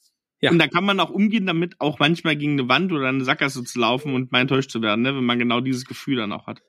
Ja. 0.42 0.50
Und 0.50 0.60
da 0.60 0.68
kann 0.68 0.84
man 0.84 1.00
auch 1.00 1.12
umgehen 1.12 1.46
damit, 1.46 1.76
auch 1.80 2.00
manchmal 2.00 2.36
gegen 2.36 2.54
eine 2.54 2.68
Wand 2.68 2.92
oder 2.92 3.08
eine 3.08 3.24
Sackgasse 3.24 3.64
zu 3.64 3.80
laufen 3.80 4.16
und 4.16 4.32
mal 4.32 4.42
enttäuscht 4.42 4.72
zu 4.72 4.82
werden, 4.82 5.04
ne? 5.04 5.16
wenn 5.16 5.24
man 5.24 5.38
genau 5.38 5.62
dieses 5.62 5.86
Gefühl 5.86 6.18
dann 6.18 6.32
auch 6.32 6.48
hat. 6.48 6.62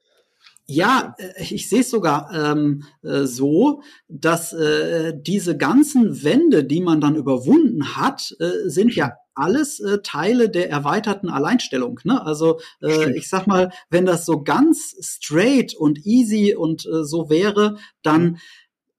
Ja, 0.66 1.14
äh, 1.18 1.42
ich 1.42 1.68
sehe 1.68 1.80
es 1.80 1.90
sogar 1.90 2.30
ähm, 2.34 2.84
äh, 3.02 3.24
so, 3.24 3.82
dass 4.08 4.52
äh, 4.52 5.14
diese 5.16 5.56
ganzen 5.56 6.22
Wände, 6.22 6.64
die 6.64 6.80
man 6.80 7.00
dann 7.00 7.16
überwunden 7.16 7.96
hat, 7.96 8.34
äh, 8.38 8.68
sind 8.68 8.94
ja 8.94 9.12
alles 9.34 9.80
äh, 9.80 9.98
Teile 10.02 10.50
der 10.50 10.70
erweiterten 10.70 11.30
Alleinstellung. 11.30 12.00
Ne? 12.04 12.24
Also 12.24 12.60
äh, 12.82 13.16
ich 13.16 13.30
sag 13.30 13.46
mal, 13.46 13.70
wenn 13.88 14.04
das 14.04 14.26
so 14.26 14.42
ganz 14.42 14.94
straight 15.00 15.74
und 15.74 16.04
easy 16.04 16.54
und 16.54 16.84
äh, 16.84 17.04
so 17.04 17.30
wäre, 17.30 17.78
dann 18.02 18.22
mhm 18.22 18.36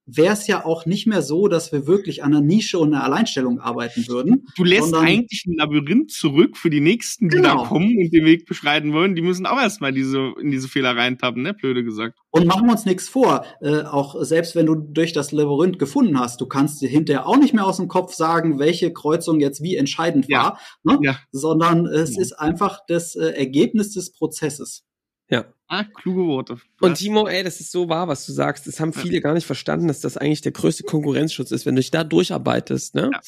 wäre 0.05 0.33
es 0.33 0.47
ja 0.47 0.65
auch 0.65 0.85
nicht 0.85 1.07
mehr 1.07 1.21
so, 1.21 1.47
dass 1.47 1.71
wir 1.71 1.87
wirklich 1.87 2.23
an 2.23 2.33
einer 2.33 2.41
Nische 2.41 2.77
und 2.77 2.93
einer 2.93 3.03
Alleinstellung 3.03 3.59
arbeiten 3.59 4.07
würden. 4.07 4.47
Du 4.57 4.63
lässt 4.63 4.93
eigentlich 4.93 5.45
ein 5.47 5.55
Labyrinth 5.57 6.11
zurück 6.11 6.57
für 6.57 6.69
die 6.69 6.81
nächsten, 6.81 7.29
die 7.29 7.37
genau. 7.37 7.63
da 7.63 7.67
kommen 7.69 7.97
und 7.97 8.13
den 8.13 8.25
Weg 8.25 8.45
beschreiten 8.45 8.93
wollen. 8.93 9.15
Die 9.15 9.21
müssen 9.21 9.45
auch 9.45 9.59
erstmal 9.59 9.93
diese, 9.93 10.33
in 10.41 10.51
diese 10.51 10.67
Fehler 10.67 10.95
reintappen, 10.95 11.41
ne? 11.41 11.53
Blöde 11.53 11.83
gesagt. 11.83 12.19
Und 12.31 12.47
machen 12.47 12.65
wir 12.65 12.73
uns 12.73 12.85
nichts 12.85 13.07
vor. 13.07 13.45
Äh, 13.61 13.83
auch 13.83 14.21
selbst 14.23 14.55
wenn 14.55 14.65
du 14.65 14.75
durch 14.75 15.13
das 15.13 15.31
Labyrinth 15.31 15.79
gefunden 15.79 16.19
hast, 16.19 16.41
du 16.41 16.47
kannst 16.47 16.81
dir 16.81 16.89
hinterher 16.89 17.27
auch 17.27 17.37
nicht 17.37 17.53
mehr 17.53 17.65
aus 17.65 17.77
dem 17.77 17.87
Kopf 17.87 18.13
sagen, 18.13 18.59
welche 18.59 18.91
Kreuzung 18.91 19.39
jetzt 19.39 19.61
wie 19.61 19.75
entscheidend 19.75 20.29
war, 20.29 20.59
ja. 20.85 20.93
Ne? 20.93 20.99
Ja. 21.01 21.19
sondern 21.31 21.85
es 21.85 22.15
ja. 22.15 22.21
ist 22.21 22.33
einfach 22.33 22.79
das 22.87 23.15
äh, 23.15 23.27
Ergebnis 23.27 23.93
des 23.93 24.11
Prozesses. 24.11 24.83
Ja. 25.29 25.45
Ah, 25.75 25.85
kluge 25.85 26.27
Worte. 26.27 26.57
Und 26.81 26.99
Timo, 26.99 27.27
ey, 27.27 27.43
das 27.43 27.59
ist 27.59 27.71
so 27.71 27.89
wahr, 27.89 28.07
was 28.07 28.27
du 28.27 28.31
sagst. 28.31 28.67
Das 28.67 28.79
haben 28.79 28.93
viele 28.93 29.15
ja. 29.15 29.21
gar 29.21 29.33
nicht 29.33 29.47
verstanden, 29.47 29.87
dass 29.87 30.01
das 30.01 30.17
eigentlich 30.17 30.41
der 30.41 30.51
größte 30.51 30.83
Konkurrenzschutz 30.83 31.49
ist. 31.49 31.65
Wenn 31.65 31.73
du 31.73 31.81
dich 31.81 31.89
da 31.89 32.03
durcharbeitest, 32.03 32.93
ne? 32.93 33.09
Ja. 33.11 33.19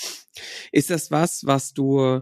Ist 0.71 0.91
das 0.91 1.09
was, 1.09 1.47
was 1.47 1.73
du 1.73 2.21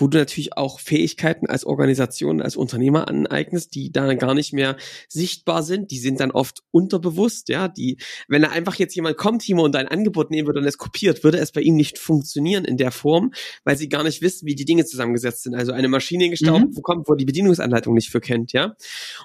wo 0.00 0.08
du 0.08 0.18
natürlich 0.18 0.56
auch 0.56 0.80
Fähigkeiten 0.80 1.46
als 1.46 1.64
Organisation, 1.64 2.40
als 2.40 2.56
Unternehmer 2.56 3.08
aneignest, 3.08 3.74
die 3.74 3.92
da 3.92 4.12
gar 4.14 4.34
nicht 4.34 4.52
mehr 4.52 4.76
sichtbar 5.08 5.62
sind. 5.62 5.90
Die 5.90 5.98
sind 5.98 6.20
dann 6.20 6.30
oft 6.30 6.62
unterbewusst, 6.70 7.48
ja. 7.48 7.68
Die, 7.68 7.98
wenn 8.28 8.42
da 8.42 8.48
einfach 8.48 8.76
jetzt 8.76 8.94
jemand 8.94 9.16
kommt, 9.16 9.42
Timo, 9.42 9.64
und 9.64 9.74
dein 9.74 9.88
Angebot 9.88 10.30
nehmen 10.30 10.46
würde 10.46 10.60
und 10.60 10.66
es 10.66 10.78
kopiert, 10.78 11.22
würde 11.22 11.38
es 11.38 11.52
bei 11.52 11.60
ihm 11.60 11.76
nicht 11.76 11.98
funktionieren 11.98 12.64
in 12.64 12.76
der 12.76 12.90
Form, 12.90 13.32
weil 13.64 13.76
sie 13.76 13.88
gar 13.88 14.02
nicht 14.02 14.22
wissen, 14.22 14.46
wie 14.46 14.54
die 14.54 14.64
Dinge 14.64 14.86
zusammengesetzt 14.86 15.42
sind. 15.42 15.54
Also 15.54 15.72
eine 15.72 15.88
Maschine 15.88 16.30
gestaubt, 16.30 16.70
mhm. 16.70 16.76
wo 16.76 16.80
kommt, 16.80 17.08
wo 17.08 17.14
die 17.14 17.26
Bedienungsanleitung 17.26 17.94
nicht 17.94 18.10
für 18.10 18.20
kennt, 18.20 18.52
ja. 18.52 18.74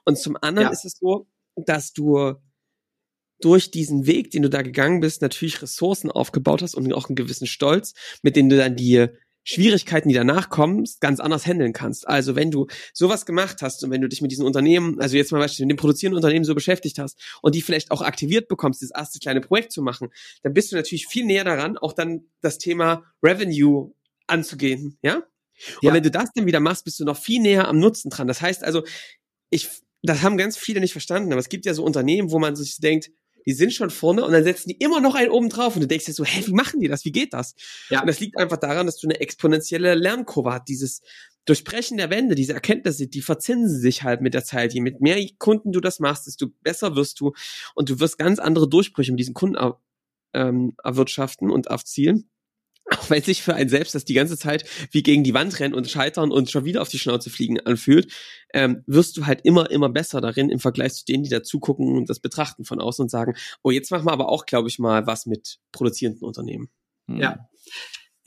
Und 0.04 0.18
zum 0.18 0.38
anderen 0.42 0.68
ja. 0.68 0.74
ist 0.74 0.86
es 0.86 0.98
so, 1.00 1.28
dass 1.56 1.94
du 1.94 2.36
durch 3.42 3.72
diesen 3.72 4.08
Weg, 4.08 4.32
den 4.32 4.44
du 4.44 4.50
da 4.50 4.62
gegangen 4.62 5.02
bist, 5.02 5.22
natürlich 5.22 5.62
Ressourcen 5.62 6.10
aufgebaut 6.10 6.62
hast 6.62 6.76
und 6.76 6.92
auch 6.94 7.10
einen 7.10 7.16
gewissen 7.16 7.48
Stolz, 7.48 7.94
mit 8.22 8.36
denen 8.36 8.50
du 8.50 8.58
dann 8.58 8.76
die 8.76 9.08
Schwierigkeiten, 9.48 10.10
die 10.10 10.16
danach 10.16 10.50
kommen, 10.50 10.86
ganz 11.00 11.20
anders 11.20 11.46
handeln 11.46 11.72
kannst. 11.72 12.08
Also 12.08 12.36
wenn 12.36 12.50
du 12.50 12.66
sowas 12.94 13.26
gemacht 13.26 13.62
hast 13.62 13.84
und 13.84 13.92
wenn 13.92 14.02
du 14.02 14.10
dich 14.10 14.22
mit 14.22 14.32
diesen 14.32 14.46
Unternehmen, 14.46 15.00
also 15.00 15.16
jetzt 15.16 15.32
mal 15.32 15.38
beispielsweise 15.38 15.68
mit 15.68 15.78
dem 15.78 15.80
produzierenden 15.80 16.18
Unternehmen 16.18 16.46
so 16.46 16.56
beschäftigt 16.56 16.98
hast 16.98 17.22
und 17.44 17.54
die 17.54 17.62
vielleicht 17.62 17.92
auch 17.92 18.02
aktiviert 18.02 18.48
bekommst, 18.48 18.82
dieses 18.82 18.96
erste 18.96 19.20
kleine 19.20 19.42
Projekt 19.42 19.72
zu 19.72 19.84
machen, 19.84 20.10
dann 20.42 20.54
bist 20.54 20.72
du 20.72 20.76
natürlich 20.76 21.06
viel 21.08 21.26
näher 21.26 21.44
daran, 21.44 21.78
auch 21.78 21.94
dann 21.94 22.26
das 22.42 22.58
Thema 22.58 23.04
Revenue 23.24 23.94
anzugehen, 24.28 24.98
ja? 25.04 25.18
Und 25.18 25.84
ja. 25.84 25.94
wenn 25.94 26.04
du 26.04 26.12
das 26.12 26.32
dann 26.34 26.48
wieder 26.48 26.60
machst, 26.60 26.84
bist 26.84 27.00
du 27.00 27.06
noch 27.06 27.18
viel 27.18 27.42
näher 27.42 27.70
am 27.70 27.80
Nutzen 27.80 28.10
dran. 28.10 28.28
Das 28.28 28.42
heißt 28.42 28.64
also, 28.64 28.84
ich, 29.50 29.70
das 30.02 30.22
haben 30.22 30.38
ganz 30.38 30.58
viele 30.58 30.82
nicht 30.82 30.92
verstanden, 30.92 31.32
aber 31.32 31.40
es 31.40 31.50
gibt 31.50 31.66
ja 31.66 31.74
so 31.74 31.84
Unternehmen, 31.84 32.32
wo 32.32 32.40
man 32.40 32.56
sich 32.56 32.78
denkt, 32.80 33.12
die 33.46 33.54
sind 33.54 33.74
schon 33.74 33.90
vorne 33.90 34.26
und 34.26 34.32
dann 34.32 34.44
setzen 34.44 34.70
die 34.70 34.78
immer 34.78 35.02
noch 35.02 35.16
einen 35.16 35.30
oben 35.30 35.50
drauf 35.50 35.76
und 35.76 35.82
du 35.82 35.88
denkst 35.88 36.06
dir 36.06 36.14
so, 36.14 36.26
hä, 36.26 36.44
wie 36.46 36.54
machen 36.54 36.80
die 36.80 36.88
das? 36.88 37.06
Wie 37.06 37.12
geht 37.12 37.34
das? 37.34 37.56
Ja. 37.90 38.02
Und 38.02 38.08
das 38.08 38.20
liegt 38.20 38.38
einfach 38.38 38.58
daran, 38.58 38.86
dass 38.86 38.98
du 38.98 39.08
eine 39.08 39.20
exponentielle 39.20 39.96
Lernkurve 39.96 40.54
hast. 40.54 40.68
Dieses 40.68 41.02
Durchbrechen 41.46 41.98
der 41.98 42.10
Wände, 42.10 42.36
diese 42.36 42.54
Erkenntnisse, 42.54 43.08
die 43.08 43.22
verzinsen 43.22 43.80
sich 43.80 44.04
halt 44.04 44.22
mit 44.22 44.34
der 44.34 44.44
Zeit. 44.44 44.74
Je 44.74 44.82
mit 44.82 45.00
mehr 45.00 45.24
Kunden 45.38 45.72
du 45.72 45.80
das 45.80 46.00
machst, 46.00 46.26
desto 46.26 46.48
besser 46.64 46.96
wirst 46.96 47.20
du 47.20 47.34
und 47.76 47.90
du 47.90 48.00
wirst 48.00 48.18
ganz 48.18 48.40
andere 48.40 48.68
Durchbrüche 48.68 49.12
mit 49.12 49.20
diesen 49.20 49.36
Kunden 49.36 49.58
ähm, 50.34 50.76
erwirtschaften 50.84 51.52
und 51.52 51.68
erzielen 51.68 52.30
auch 52.98 53.10
wenn 53.10 53.22
sich 53.22 53.42
für 53.42 53.56
einen 53.56 53.70
selbst 53.70 53.96
das 53.96 54.06
die 54.06 54.14
ganze 54.14 54.38
Zeit 54.38 54.66
wie 54.92 55.04
gegen 55.04 55.24
die 55.24 55.34
Wand 55.34 55.60
rennen 55.60 55.74
und 55.74 55.90
scheitern 55.90 56.32
und 56.32 56.50
schon 56.50 56.66
wieder 56.66 56.82
auf 56.82 56.90
die 56.90 57.00
Schnauze 57.00 57.30
fliegen 57.30 57.60
anfühlt, 57.60 58.12
ähm, 58.54 58.84
wirst 58.88 59.18
du 59.18 59.26
halt 59.26 59.42
immer, 59.44 59.70
immer 59.72 59.90
besser 59.90 60.22
darin 60.22 60.50
im 60.50 60.60
Vergleich 60.60 60.94
zu 60.94 61.06
denen, 61.06 61.24
die 61.24 61.30
da 61.30 61.44
zugucken 61.44 61.98
und 61.98 62.10
das 62.10 62.20
betrachten 62.20 62.66
von 62.66 62.80
außen 62.80 63.04
und 63.04 63.10
sagen, 63.10 63.36
oh, 63.64 63.72
jetzt 63.72 63.92
machen 63.92 64.06
wir 64.06 64.14
aber 64.14 64.30
auch, 64.30 64.46
glaube 64.46 64.68
ich, 64.68 64.80
mal 64.80 65.08
was 65.08 65.26
mit 65.26 65.60
produzierenden 65.72 66.24
Unternehmen. 66.24 66.70
Ja 67.08 67.48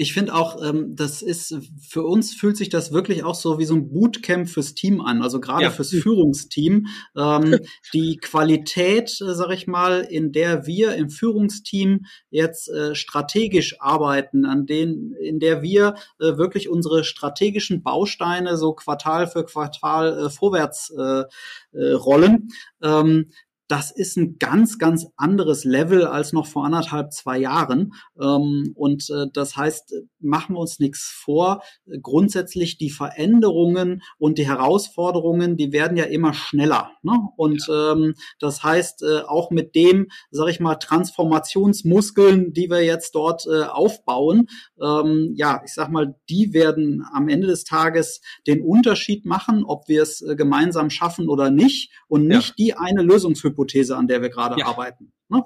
ich 0.01 0.15
finde 0.15 0.33
auch, 0.33 0.63
ähm, 0.63 0.95
das 0.95 1.23
ist 1.23 1.57
für 1.81 2.05
uns 2.05 2.33
fühlt 2.33 2.57
sich 2.57 2.69
das 2.69 2.93
wirklich 2.93 3.25
auch 3.25 3.35
so 3.35 3.59
wie 3.59 3.65
so 3.65 3.75
ein 3.75 3.89
Bootcamp 3.89 4.49
fürs 4.49 4.75
Team 4.75 5.01
an, 5.01 5.23
also 5.23 5.41
gerade 5.41 5.65
ja. 5.65 5.71
fürs 5.71 5.91
Führungsteam. 5.91 6.87
Ähm, 7.17 7.59
die 7.93 8.17
Qualität, 8.19 9.21
äh, 9.21 9.35
sag 9.35 9.51
ich 9.51 9.67
mal, 9.67 10.03
in 10.03 10.31
der 10.31 10.67
wir 10.67 10.95
im 10.95 11.11
Führungsteam 11.11 12.07
jetzt 12.31 12.69
äh, 12.69 12.95
strategisch 12.95 13.81
arbeiten, 13.81 14.47
an 14.47 14.67
denen, 14.67 15.15
in 15.15 15.41
der 15.41 15.63
wir 15.63 15.97
äh, 16.21 16.37
wirklich 16.37 16.69
unsere 16.69 17.03
strategischen 17.03 17.83
Bausteine 17.83 18.57
so 18.57 18.75
Quartal 18.75 19.27
für 19.27 19.45
Quartal 19.45 20.27
äh, 20.27 20.31
vorwärts 20.31 20.91
äh, 20.97 21.25
äh, 21.73 21.93
rollen. 21.93 22.51
Ähm, 22.81 23.31
das 23.69 23.91
ist 23.91 24.17
ein 24.17 24.39
ganz, 24.39 24.79
ganz 24.79 25.07
anderes 25.17 25.65
Level 25.65 26.07
als 26.07 26.33
noch 26.33 26.47
vor 26.47 26.65
anderthalb, 26.65 27.13
zwei 27.13 27.39
Jahren. 27.39 27.93
Ähm, 28.21 28.73
und 28.75 29.09
äh, 29.11 29.27
das 29.33 29.57
heißt, 29.57 29.95
machen 30.21 30.57
wir 30.57 30.61
uns 30.61 30.81
nichts 30.81 31.05
vor. 31.05 31.63
Grundsätzlich 32.03 32.79
die 32.79 32.89
Veränderungen 32.89 34.03
und 34.17 34.39
die 34.39 34.47
Herausforderungen, 34.49 35.59
die 35.59 35.73
werden 35.73 35.99
ja 35.99 36.05
immer 36.05 36.33
schneller. 36.33 36.93
Ne? 37.03 37.13
Und 37.37 37.67
ja. 37.69 37.93
ähm, 37.93 38.15
das 38.41 38.63
heißt, 38.63 39.03
äh, 39.03 39.21
auch 39.27 39.51
mit 39.51 39.75
dem, 39.75 40.09
sag 40.31 40.49
ich 40.49 40.61
mal, 40.61 40.77
Transformationsmuskeln, 40.77 42.55
die 42.55 42.71
wir 42.71 42.83
jetzt 42.83 43.15
dort 43.15 43.47
äh, 43.47 43.65
aufbauen, 43.65 44.49
ähm, 44.83 45.35
ja, 45.37 45.61
ich 45.65 45.75
sag 45.75 45.91
mal, 45.91 46.15
die 46.31 46.55
werden 46.55 47.05
am 47.13 47.29
Ende 47.29 47.47
des 47.47 47.65
Tages 47.65 48.23
den 48.47 48.63
Unterschied 48.63 49.27
machen, 49.27 49.65
ob 49.65 49.89
wir 49.89 50.03
es 50.03 50.25
gemeinsam 50.39 50.89
schaffen 50.89 51.29
oder 51.29 51.51
nicht 51.51 51.93
und 52.09 52.27
nicht 52.27 52.49
ja. 52.49 52.55
die 52.59 52.75
eine 52.75 53.03
Lösungshypothese 53.03 53.58
Hypothese, 53.59 53.97
an 53.97 54.07
der 54.07 54.23
wir 54.23 54.31
gerade 54.31 54.59
ja. 54.59 54.67
arbeiten. 54.67 55.13
Ne? 55.29 55.43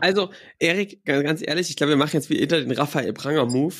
Also, 0.00 0.30
Erik, 0.58 1.04
ganz 1.04 1.42
ehrlich, 1.46 1.68
ich 1.68 1.76
glaube, 1.76 1.90
wir 1.90 1.96
machen 1.98 2.14
jetzt 2.14 2.30
wieder 2.30 2.60
den 2.60 2.70
Raphael 2.72 3.12
Pranger 3.12 3.44
Move. 3.44 3.74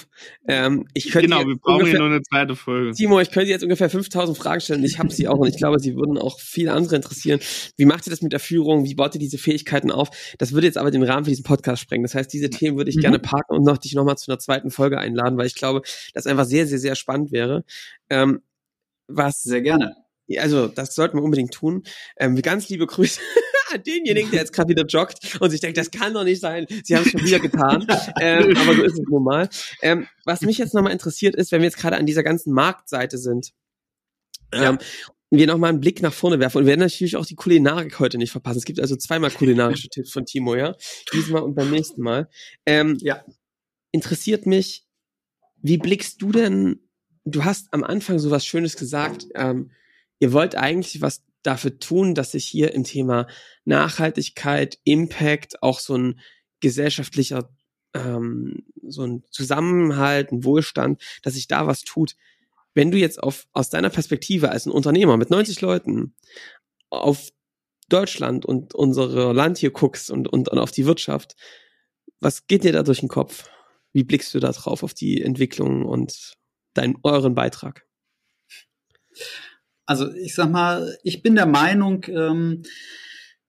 Ähm, 0.46 0.86
ich 0.92 1.10
könnte 1.10 1.28
genau, 1.28 1.46
wir 1.46 1.56
brauchen 1.56 1.80
ungefähr, 1.80 1.94
ja 1.94 1.98
nur 2.00 2.08
eine 2.08 2.22
zweite 2.22 2.54
Folge. 2.54 2.92
Timo, 2.92 3.18
ich 3.18 3.30
könnte 3.30 3.48
jetzt 3.48 3.62
ungefähr 3.62 3.88
5000 3.88 4.36
Fragen 4.36 4.60
stellen. 4.60 4.84
Ich 4.84 4.98
habe 4.98 5.10
sie 5.10 5.26
auch 5.26 5.38
und 5.38 5.48
ich 5.48 5.56
glaube, 5.56 5.78
sie 5.78 5.96
würden 5.96 6.18
auch 6.18 6.38
viele 6.38 6.72
andere 6.72 6.96
interessieren. 6.96 7.40
Wie 7.78 7.86
macht 7.86 8.06
ihr 8.06 8.10
das 8.10 8.20
mit 8.20 8.32
der 8.32 8.40
Führung? 8.40 8.84
Wie 8.84 8.94
baut 8.94 9.14
ihr 9.14 9.20
diese 9.20 9.38
Fähigkeiten 9.38 9.90
auf? 9.90 10.10
Das 10.38 10.52
würde 10.52 10.66
jetzt 10.66 10.76
aber 10.76 10.90
den 10.90 11.02
Rahmen 11.02 11.24
für 11.24 11.30
diesen 11.30 11.44
Podcast 11.44 11.82
sprengen. 11.82 12.02
Das 12.02 12.14
heißt, 12.14 12.30
diese 12.30 12.50
Themen 12.50 12.76
würde 12.76 12.90
ich 12.90 12.96
mhm. 12.96 13.02
gerne 13.02 13.18
parken 13.18 13.54
und 13.54 13.64
noch 13.64 13.78
dich 13.78 13.94
nochmal 13.94 14.18
zu 14.18 14.30
einer 14.30 14.38
zweiten 14.38 14.70
Folge 14.70 14.98
einladen, 14.98 15.38
weil 15.38 15.46
ich 15.46 15.54
glaube, 15.54 15.80
das 16.12 16.26
einfach 16.26 16.44
sehr, 16.44 16.66
sehr, 16.66 16.78
sehr 16.78 16.94
spannend 16.94 17.32
wäre. 17.32 17.64
Ähm, 18.10 18.42
was 19.08 19.42
sehr 19.42 19.62
gerne. 19.62 19.96
Also, 20.38 20.68
das 20.68 20.94
sollten 20.94 21.18
wir 21.18 21.22
unbedingt 21.22 21.52
tun. 21.52 21.82
Ähm, 22.16 22.40
ganz 22.40 22.68
liebe 22.68 22.86
Grüße 22.86 23.20
denjenigen, 23.86 24.30
der 24.30 24.40
jetzt 24.40 24.52
gerade 24.52 24.68
wieder 24.68 24.84
joggt 24.84 25.40
und 25.40 25.50
sich 25.50 25.60
denkt, 25.60 25.78
das 25.78 25.90
kann 25.90 26.14
doch 26.14 26.24
nicht 26.24 26.40
sein. 26.40 26.66
Sie 26.84 26.96
haben 26.96 27.04
es 27.04 27.10
schon 27.10 27.24
wieder 27.24 27.40
getan. 27.40 27.86
ähm, 28.20 28.56
aber 28.56 28.74
so 28.74 28.82
ist 28.82 28.98
es 28.98 29.08
nun 29.08 29.24
mal. 29.24 29.48
Ähm, 29.82 30.06
was 30.24 30.40
mich 30.42 30.58
jetzt 30.58 30.74
nochmal 30.74 30.92
interessiert 30.92 31.34
ist, 31.34 31.52
wenn 31.52 31.60
wir 31.60 31.66
jetzt 31.66 31.78
gerade 31.78 31.96
an 31.96 32.06
dieser 32.06 32.22
ganzen 32.22 32.52
Marktseite 32.52 33.18
sind, 33.18 33.52
ähm, 34.52 34.78
wir 35.30 35.46
nochmal 35.46 35.70
einen 35.70 35.80
Blick 35.80 36.02
nach 36.02 36.12
vorne 36.12 36.40
werfen 36.40 36.58
und 36.58 36.64
wir 36.64 36.70
werden 36.70 36.80
natürlich 36.80 37.16
auch 37.16 37.26
die 37.26 37.36
Kulinarik 37.36 37.98
heute 38.00 38.18
nicht 38.18 38.32
verpassen. 38.32 38.58
Es 38.58 38.64
gibt 38.64 38.80
also 38.80 38.96
zweimal 38.96 39.30
kulinarische 39.30 39.88
Tipps 39.90 40.10
von 40.10 40.26
Timo, 40.26 40.56
ja? 40.56 40.74
Diesmal 41.12 41.42
und 41.42 41.54
beim 41.54 41.70
nächsten 41.70 42.02
Mal. 42.02 42.28
Ähm, 42.66 42.98
ja. 43.00 43.24
Interessiert 43.92 44.46
mich, 44.46 44.86
wie 45.62 45.78
blickst 45.78 46.20
du 46.22 46.32
denn, 46.32 46.80
du 47.24 47.44
hast 47.44 47.68
am 47.72 47.84
Anfang 47.84 48.18
so 48.18 48.30
was 48.30 48.44
Schönes 48.44 48.76
gesagt, 48.76 49.26
ähm, 49.34 49.70
ihr 50.20 50.32
wollt 50.32 50.54
eigentlich 50.54 51.02
was 51.02 51.24
dafür 51.42 51.78
tun, 51.78 52.14
dass 52.14 52.32
sich 52.32 52.46
hier 52.46 52.72
im 52.74 52.84
Thema 52.84 53.26
Nachhaltigkeit, 53.64 54.78
Impact, 54.84 55.62
auch 55.62 55.80
so 55.80 55.96
ein 55.96 56.20
gesellschaftlicher, 56.60 57.50
ähm, 57.94 58.64
so 58.86 59.02
ein 59.04 59.24
Zusammenhalt, 59.30 60.30
ein 60.30 60.44
Wohlstand, 60.44 61.02
dass 61.22 61.34
sich 61.34 61.48
da 61.48 61.66
was 61.66 61.82
tut. 61.82 62.14
Wenn 62.74 62.90
du 62.90 62.98
jetzt 62.98 63.22
auf, 63.22 63.46
aus 63.52 63.70
deiner 63.70 63.90
Perspektive 63.90 64.50
als 64.50 64.66
ein 64.66 64.70
Unternehmer 64.70 65.16
mit 65.16 65.30
90 65.30 65.60
Leuten 65.60 66.14
auf 66.90 67.30
Deutschland 67.88 68.44
und 68.46 68.74
unsere 68.74 69.32
Land 69.32 69.58
hier 69.58 69.72
guckst 69.72 70.10
und, 70.10 70.28
und, 70.28 70.48
und 70.48 70.58
auf 70.58 70.70
die 70.70 70.86
Wirtschaft, 70.86 71.34
was 72.20 72.46
geht 72.46 72.64
dir 72.64 72.72
da 72.72 72.82
durch 72.82 73.00
den 73.00 73.08
Kopf? 73.08 73.48
Wie 73.92 74.04
blickst 74.04 74.34
du 74.34 74.40
da 74.40 74.52
drauf 74.52 74.82
auf 74.82 74.94
die 74.94 75.20
Entwicklung 75.22 75.84
und 75.84 76.34
deinen, 76.74 76.96
euren 77.02 77.34
Beitrag? 77.34 77.86
Also 79.90 80.08
ich 80.14 80.36
sag 80.36 80.52
mal, 80.52 80.96
ich 81.02 81.20
bin 81.20 81.34
der 81.34 81.46
Meinung, 81.46 82.04
ähm, 82.06 82.62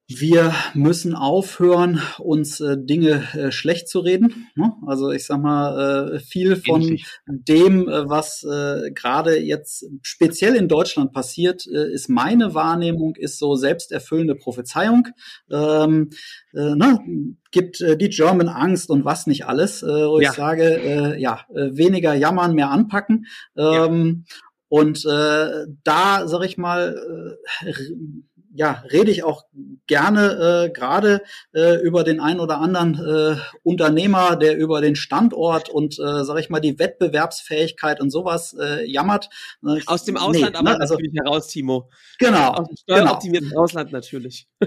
wir 0.08 0.52
müssen 0.74 1.14
aufhören, 1.14 2.02
uns 2.18 2.58
äh, 2.58 2.76
Dinge 2.76 3.28
äh, 3.34 3.52
schlecht 3.52 3.88
zu 3.88 4.00
reden. 4.00 4.48
Ne? 4.56 4.72
Also 4.84 5.12
ich 5.12 5.24
sag 5.24 5.40
mal, 5.40 6.16
äh, 6.16 6.18
viel 6.18 6.56
von 6.56 6.82
Ähnlich. 6.82 7.06
dem, 7.28 7.88
äh, 7.88 8.08
was 8.08 8.42
äh, 8.42 8.90
gerade 8.90 9.38
jetzt 9.38 9.86
speziell 10.02 10.56
in 10.56 10.66
Deutschland 10.66 11.12
passiert, 11.12 11.64
äh, 11.68 11.92
ist 11.92 12.08
meine 12.08 12.54
Wahrnehmung, 12.54 13.14
ist 13.14 13.38
so 13.38 13.54
selbsterfüllende 13.54 14.34
Prophezeiung. 14.34 15.06
Ähm, 15.48 16.10
ne? 16.52 17.36
gibt 17.52 17.80
die 17.80 18.08
German 18.08 18.48
Angst 18.48 18.90
und 18.90 19.04
was 19.04 19.26
nicht 19.26 19.46
alles, 19.46 19.82
wo 19.82 20.18
ja. 20.20 20.30
ich 20.30 20.36
sage, 20.36 21.16
ja, 21.18 21.40
weniger 21.50 22.14
jammern, 22.14 22.54
mehr 22.54 22.70
anpacken. 22.70 23.26
Ähm, 23.56 24.24
ja. 24.26 24.36
Und 24.72 25.04
äh, 25.04 25.66
da, 25.84 26.26
sag 26.26 26.44
ich 26.46 26.56
mal, 26.56 27.36
äh, 27.60 27.72
ja, 28.54 28.82
rede 28.90 29.10
ich 29.10 29.22
auch 29.22 29.44
gerne 29.86 30.64
äh, 30.64 30.70
gerade 30.70 31.20
äh, 31.54 31.74
über 31.82 32.04
den 32.04 32.20
einen 32.20 32.40
oder 32.40 32.58
anderen 32.58 32.94
äh, 32.94 33.36
Unternehmer, 33.62 34.36
der 34.36 34.56
über 34.56 34.80
den 34.80 34.96
Standort 34.96 35.68
und, 35.68 35.98
äh, 35.98 36.24
sag 36.24 36.38
ich 36.38 36.48
mal, 36.48 36.60
die 36.60 36.78
Wettbewerbsfähigkeit 36.78 38.00
und 38.00 38.08
sowas 38.08 38.56
äh, 38.58 38.90
jammert. 38.90 39.28
Aus 39.84 40.04
dem 40.04 40.16
Ausland 40.16 40.52
nee, 40.52 40.58
aber 40.58 40.70
ne? 40.70 40.80
also, 40.80 40.94
natürlich 40.94 41.18
heraus, 41.22 41.48
Timo. 41.48 41.90
Genau. 42.18 42.52
Aus 42.52 42.68
dem 42.68 42.76
steueroptimierten 42.78 43.50
genau. 43.50 43.60
Ausland 43.64 43.92
natürlich. 43.92 44.48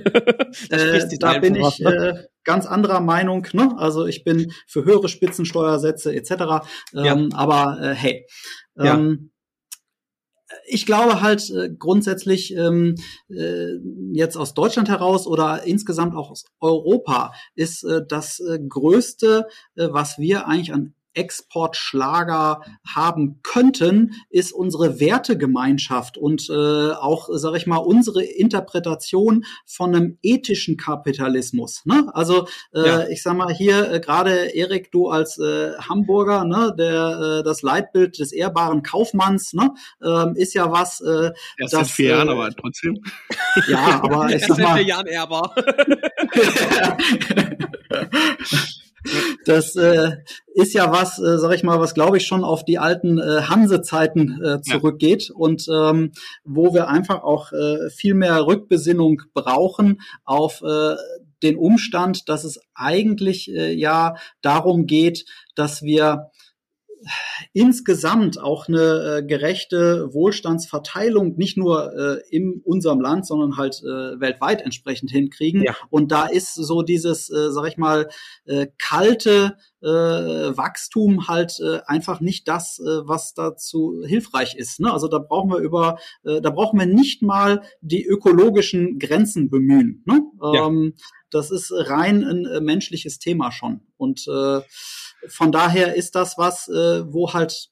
äh, 0.70 1.18
da 1.18 1.40
bin 1.40 1.56
ich 1.56 1.84
äh, 1.84 2.14
ganz 2.44 2.68
anderer 2.68 3.00
Meinung. 3.00 3.48
Ne? 3.54 3.74
Also 3.80 4.06
ich 4.06 4.24
bin 4.24 4.52
für 4.68 4.86
höhere 4.86 5.10
Spitzensteuersätze 5.10 6.14
etc. 6.14 6.30
Ähm, 6.94 7.04
ja. 7.04 7.28
Aber 7.34 7.80
äh, 7.82 7.96
hey. 7.96 8.28
Ähm, 8.78 8.86
ja 8.86 9.30
ich 10.68 10.86
glaube 10.86 11.22
halt 11.22 11.50
äh, 11.50 11.70
grundsätzlich 11.70 12.56
ähm, 12.56 12.96
äh, 13.30 13.74
jetzt 14.12 14.38
aus 14.38 14.54
Deutschland 14.54 14.90
heraus 14.90 15.28
oder 15.28 15.64
insgesamt 15.64 16.16
auch 16.16 16.32
aus 16.32 16.46
Europa 16.60 17.34
ist 17.56 17.84
äh, 17.84 18.02
das 18.08 18.40
äh, 18.40 18.60
größte, 18.60 19.48
äh, 19.76 19.88
was 19.92 20.18
wir 20.18 20.48
eigentlich 20.48 20.74
an 20.74 20.94
Exportschlager 21.16 22.62
haben 22.86 23.40
könnten, 23.42 24.14
ist 24.30 24.52
unsere 24.52 25.00
Wertegemeinschaft 25.00 26.18
und 26.18 26.50
äh, 26.50 26.92
auch, 26.92 27.30
sage 27.32 27.58
ich 27.58 27.68
mal, 27.68 27.78
unsere 27.78 28.24
Interpretation 28.24 29.46
von 29.66 29.96
einem 29.96 30.18
ethischen 30.22 30.78
Kapitalismus. 30.78 31.84
Ne? 31.86 32.10
Also 32.14 32.48
äh, 32.74 32.86
ja. 32.86 33.08
ich 33.08 33.24
sag 33.24 33.36
mal 33.36 33.54
hier 33.54 33.92
äh, 33.92 34.00
gerade 34.00 34.56
Erik, 34.56 34.92
du 34.92 35.10
als 35.10 35.38
äh, 35.38 35.74
Hamburger, 35.80 36.46
ne, 36.46 36.74
der 36.78 37.40
äh, 37.40 37.44
das 37.44 37.62
Leitbild 37.62 38.20
des 38.20 38.32
ehrbaren 38.32 38.84
Kaufmanns, 38.84 39.54
ne, 39.54 39.74
äh, 40.02 40.40
ist 40.40 40.54
ja 40.54 40.72
was. 40.72 41.02
Äh, 41.02 41.32
Erst 41.58 41.60
das, 41.60 41.72
seit 41.72 41.88
vier 41.88 42.10
Jahren, 42.10 42.28
äh, 42.28 42.32
aber 42.32 42.52
trotzdem. 42.52 43.02
Ja, 43.68 44.02
aber 44.04 44.30
ich 44.30 44.46
sag 44.46 44.58
mal. 44.58 44.58
Erst 44.58 44.58
seit 44.58 44.78
vier 44.78 44.86
Jahren 44.86 45.08
ehrbar. 45.08 45.56
Das 49.46 49.76
äh, 49.76 50.18
ist 50.56 50.74
ja 50.74 50.92
was, 50.92 51.20
äh, 51.20 51.38
sag 51.38 51.54
ich 51.54 51.64
mal, 51.64 51.80
was 51.80 51.94
glaube 51.94 52.18
ich 52.18 52.26
schon 52.26 52.44
auf 52.44 52.66
die 52.66 52.80
alten 52.80 53.20
äh, 53.20 53.44
Hanse-Zeiten 53.44 54.42
äh, 54.44 54.62
zurückgeht 54.62 55.30
ja. 55.30 55.36
und 55.36 55.68
ähm, 55.72 56.14
wo 56.44 56.74
wir 56.74 56.88
einfach 56.88 57.22
auch 57.22 57.52
äh, 57.52 57.90
viel 57.92 58.16
mehr 58.16 58.48
Rückbesinnung 58.48 59.22
brauchen 59.34 60.02
auf 60.24 60.64
äh, 60.64 60.96
den 61.44 61.58
Umstand, 61.58 62.28
dass 62.28 62.44
es 62.44 62.60
eigentlich 62.74 63.52
äh, 63.52 63.72
ja 63.74 64.16
darum 64.42 64.88
geht, 64.88 65.26
dass 65.56 65.84
wir 65.84 66.32
insgesamt 67.54 68.40
auch 68.40 68.68
eine 68.68 69.18
äh, 69.20 69.26
gerechte 69.26 70.14
Wohlstandsverteilung 70.14 71.36
nicht 71.38 71.58
nur 71.58 71.94
äh, 71.94 72.22
in 72.30 72.62
unserem 72.64 73.00
Land, 73.02 73.26
sondern 73.28 73.58
halt 73.58 73.82
äh, 73.84 74.20
weltweit 74.20 74.62
entsprechend 74.62 75.12
hinkriegen. 75.12 75.64
Ja. 75.64 75.76
Und 75.90 76.12
da 76.12 76.26
ist 76.26 76.56
so 76.56 76.82
dieses, 76.82 77.30
äh, 77.30 77.52
sag 77.52 77.68
ich 77.68 77.78
mal, 77.78 78.10
äh, 78.46 78.68
kalte 78.78 79.58
äh, 79.82 79.88
Wachstum 79.88 81.28
halt 81.28 81.60
äh, 81.60 81.80
einfach 81.86 82.20
nicht 82.20 82.48
das, 82.48 82.80
äh, 82.80 83.08
was 83.08 83.34
dazu 83.34 84.04
hilfreich 84.06 84.56
ist. 84.56 84.80
Ne? 84.80 84.92
Also 84.92 85.08
da 85.08 85.20
brauchen 85.20 85.52
wir 85.52 85.60
über, 85.60 86.00
äh, 86.24 86.42
da 86.42 86.50
brauchen 86.50 86.80
wir 86.80 86.88
nicht 86.88 87.22
mal 87.22 87.62
die 87.82 88.04
ökologischen 88.06 88.98
Grenzen 88.98 89.50
bemühen. 89.50 90.04
Ne? 90.06 90.22
Ja. 90.54 90.68
Ähm, 90.68 90.96
das 91.30 91.52
ist 91.52 91.72
rein 91.72 92.24
ein 92.24 92.46
äh, 92.46 92.62
menschliches 92.62 93.20
Thema 93.20 93.52
schon. 93.52 93.82
Und 93.98 94.26
äh, 94.28 94.62
von 95.28 95.52
daher 95.52 95.96
ist 95.96 96.16
das 96.16 96.38
was, 96.38 96.68
äh, 96.68 97.12
wo 97.12 97.34
halt 97.34 97.70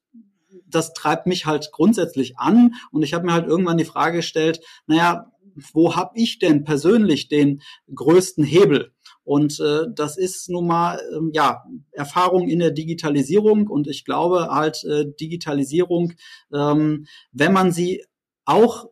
das 0.67 0.93
treibt 0.93 1.27
mich 1.27 1.45
halt 1.45 1.71
grundsätzlich 1.71 2.37
an 2.37 2.73
und 2.91 3.03
ich 3.03 3.13
habe 3.13 3.25
mir 3.25 3.33
halt 3.33 3.47
irgendwann 3.47 3.77
die 3.77 3.85
Frage 3.85 4.17
gestellt, 4.17 4.59
naja, 4.87 5.31
wo 5.73 5.95
habe 5.95 6.11
ich 6.15 6.39
denn 6.39 6.63
persönlich 6.63 7.27
den 7.27 7.61
größten 7.93 8.43
Hebel? 8.43 8.91
Und 9.23 9.59
äh, 9.59 9.85
das 9.93 10.17
ist 10.17 10.49
nun 10.49 10.67
mal 10.67 10.99
ähm, 11.15 11.31
ja 11.33 11.63
Erfahrung 11.91 12.49
in 12.49 12.59
der 12.59 12.71
Digitalisierung 12.71 13.67
und 13.67 13.87
ich 13.87 14.03
glaube 14.03 14.47
halt 14.49 14.83
äh, 14.83 15.05
Digitalisierung, 15.19 16.13
ähm, 16.53 17.05
wenn 17.31 17.53
man 17.53 17.71
sie 17.71 18.03
auch 18.45 18.89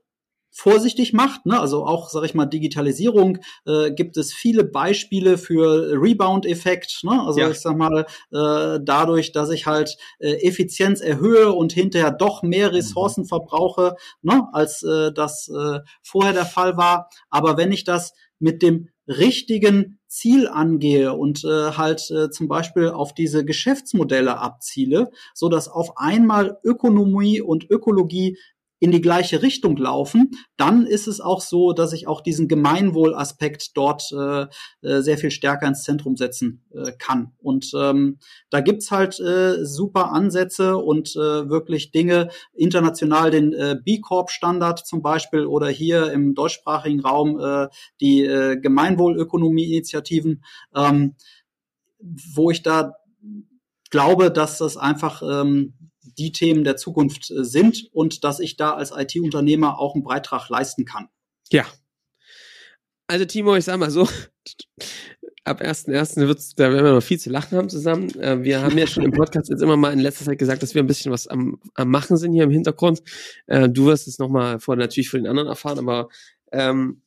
vorsichtig 0.51 1.13
macht. 1.13 1.45
Ne? 1.45 1.59
Also 1.59 1.85
auch, 1.85 2.09
sage 2.09 2.25
ich 2.25 2.33
mal, 2.33 2.45
Digitalisierung 2.45 3.39
äh, 3.65 3.91
gibt 3.91 4.17
es 4.17 4.33
viele 4.33 4.63
Beispiele 4.63 5.37
für 5.37 5.93
Rebound-Effekt. 5.93 7.01
Ne? 7.03 7.21
Also 7.25 7.39
ja. 7.39 7.49
ich 7.49 7.59
sag 7.59 7.77
mal, 7.77 8.05
äh, 8.31 8.79
dadurch, 8.83 9.31
dass 9.31 9.49
ich 9.49 9.65
halt 9.65 9.97
äh, 10.19 10.33
Effizienz 10.45 11.01
erhöhe 11.01 11.53
und 11.53 11.71
hinterher 11.71 12.11
doch 12.11 12.43
mehr 12.43 12.69
mhm. 12.69 12.75
Ressourcen 12.75 13.25
verbrauche, 13.25 13.95
ne? 14.21 14.47
als 14.51 14.83
äh, 14.83 15.11
das 15.13 15.47
äh, 15.49 15.79
vorher 16.03 16.33
der 16.33 16.45
Fall 16.45 16.77
war. 16.77 17.09
Aber 17.29 17.57
wenn 17.57 17.71
ich 17.71 17.85
das 17.85 18.13
mit 18.39 18.61
dem 18.61 18.89
richtigen 19.07 19.99
Ziel 20.07 20.47
angehe 20.47 21.13
und 21.13 21.43
äh, 21.43 21.71
halt 21.71 22.09
äh, 22.11 22.29
zum 22.29 22.47
Beispiel 22.47 22.89
auf 22.89 23.13
diese 23.13 23.45
Geschäftsmodelle 23.45 24.37
abziele, 24.37 25.11
so 25.33 25.47
dass 25.47 25.69
auf 25.69 25.97
einmal 25.97 26.57
Ökonomie 26.63 27.39
und 27.39 27.69
Ökologie 27.69 28.37
in 28.81 28.91
die 28.91 28.99
gleiche 28.99 29.43
Richtung 29.43 29.77
laufen, 29.77 30.31
dann 30.57 30.87
ist 30.87 31.07
es 31.07 31.21
auch 31.21 31.39
so, 31.39 31.71
dass 31.71 31.93
ich 31.93 32.07
auch 32.07 32.19
diesen 32.19 32.47
Gemeinwohlaspekt 32.47 33.77
dort 33.77 34.11
äh, 34.11 34.47
äh, 34.81 35.01
sehr 35.01 35.19
viel 35.19 35.29
stärker 35.29 35.67
ins 35.67 35.83
Zentrum 35.83 36.17
setzen 36.17 36.65
äh, 36.73 36.91
kann. 36.97 37.31
Und 37.37 37.71
ähm, 37.75 38.17
da 38.49 38.59
gibt's 38.59 38.89
halt 38.89 39.19
äh, 39.19 39.63
super 39.63 40.11
Ansätze 40.11 40.77
und 40.77 41.15
äh, 41.15 41.47
wirklich 41.47 41.91
Dinge, 41.91 42.29
international 42.55 43.29
den 43.29 43.53
äh, 43.53 43.77
B 43.81 43.99
Corp-Standard 43.99 44.79
zum 44.79 45.03
Beispiel 45.03 45.45
oder 45.45 45.67
hier 45.67 46.11
im 46.11 46.33
deutschsprachigen 46.33 47.01
Raum 47.01 47.39
äh, 47.39 47.67
die 48.01 48.25
äh, 48.25 48.57
Gemeinwohlökonomie-Initiativen, 48.57 50.43
ähm, 50.75 51.15
wo 52.33 52.49
ich 52.49 52.63
da 52.63 52.95
glaube, 53.91 54.31
dass 54.31 54.57
das 54.57 54.75
einfach 54.75 55.21
ähm, 55.21 55.90
die 56.17 56.31
Themen 56.31 56.63
der 56.63 56.77
Zukunft 56.77 57.31
äh, 57.31 57.43
sind 57.43 57.89
und 57.93 58.23
dass 58.23 58.39
ich 58.39 58.57
da 58.57 58.73
als 58.73 58.91
IT-Unternehmer 58.95 59.79
auch 59.79 59.95
einen 59.95 60.03
Beitrag 60.03 60.49
leisten 60.49 60.85
kann. 60.85 61.09
Ja. 61.51 61.65
Also 63.07 63.25
Timo, 63.25 63.55
ich 63.55 63.65
sag 63.65 63.77
mal 63.77 63.91
so, 63.91 64.07
ab 65.43 65.61
1.1. 65.61 66.27
wird's, 66.27 66.55
da 66.55 66.71
werden 66.71 66.85
wir 66.85 66.93
noch 66.93 67.03
viel 67.03 67.19
zu 67.19 67.29
lachen 67.29 67.57
haben 67.57 67.69
zusammen. 67.69 68.09
Äh, 68.19 68.43
wir 68.43 68.61
haben 68.61 68.77
ja 68.77 68.87
schon 68.87 69.03
im 69.03 69.11
Podcast 69.11 69.49
jetzt 69.49 69.61
immer 69.61 69.77
mal 69.77 69.91
in 69.91 69.99
letzter 69.99 70.25
Zeit 70.25 70.37
gesagt, 70.37 70.63
dass 70.63 70.75
wir 70.75 70.83
ein 70.83 70.87
bisschen 70.87 71.11
was 71.11 71.27
am, 71.27 71.59
am 71.73 71.89
Machen 71.89 72.17
sind 72.17 72.33
hier 72.33 72.43
im 72.43 72.51
Hintergrund. 72.51 73.01
Äh, 73.47 73.69
du 73.69 73.85
wirst 73.85 74.07
es 74.07 74.19
nochmal 74.19 74.59
vor, 74.59 74.75
natürlich 74.75 75.09
vor 75.09 75.19
den 75.19 75.27
anderen 75.27 75.49
erfahren, 75.49 75.79
aber 75.79 76.09
ähm, 76.51 77.01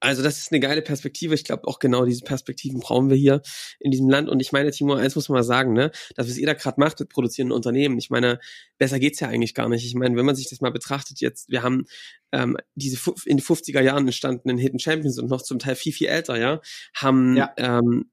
also 0.00 0.22
das 0.22 0.38
ist 0.38 0.52
eine 0.52 0.60
geile 0.60 0.82
Perspektive. 0.82 1.34
Ich 1.34 1.44
glaube 1.44 1.66
auch 1.66 1.78
genau 1.78 2.04
diese 2.04 2.24
Perspektiven 2.24 2.80
brauchen 2.80 3.08
wir 3.08 3.16
hier 3.16 3.42
in 3.80 3.90
diesem 3.90 4.08
Land. 4.08 4.28
Und 4.28 4.40
ich 4.40 4.52
meine, 4.52 4.70
Timo, 4.70 4.94
eins 4.94 5.16
muss 5.16 5.28
man 5.28 5.38
mal 5.38 5.42
sagen, 5.42 5.72
ne, 5.72 5.90
das, 6.14 6.28
was 6.28 6.36
ihr 6.36 6.46
da 6.46 6.54
gerade 6.54 6.78
macht 6.80 7.00
mit 7.00 7.08
produzierenden 7.08 7.56
Unternehmen, 7.56 7.98
ich 7.98 8.10
meine, 8.10 8.38
besser 8.78 8.98
geht's 8.98 9.20
ja 9.20 9.28
eigentlich 9.28 9.54
gar 9.54 9.68
nicht. 9.68 9.86
Ich 9.86 9.94
meine, 9.94 10.16
wenn 10.16 10.26
man 10.26 10.36
sich 10.36 10.48
das 10.48 10.60
mal 10.60 10.72
betrachtet 10.72 11.20
jetzt, 11.20 11.50
wir 11.50 11.62
haben 11.62 11.86
ähm, 12.32 12.56
diese 12.74 12.98
in 13.24 13.38
den 13.38 13.44
50er 13.44 13.80
Jahren 13.80 14.04
entstandenen 14.06 14.58
Hidden 14.58 14.78
Champions 14.78 15.18
und 15.18 15.30
noch 15.30 15.42
zum 15.42 15.58
Teil 15.58 15.76
viel, 15.76 15.92
viel 15.92 16.08
älter, 16.08 16.38
ja, 16.38 16.60
haben, 16.94 17.36
ja. 17.36 17.52
Ähm, 17.56 18.10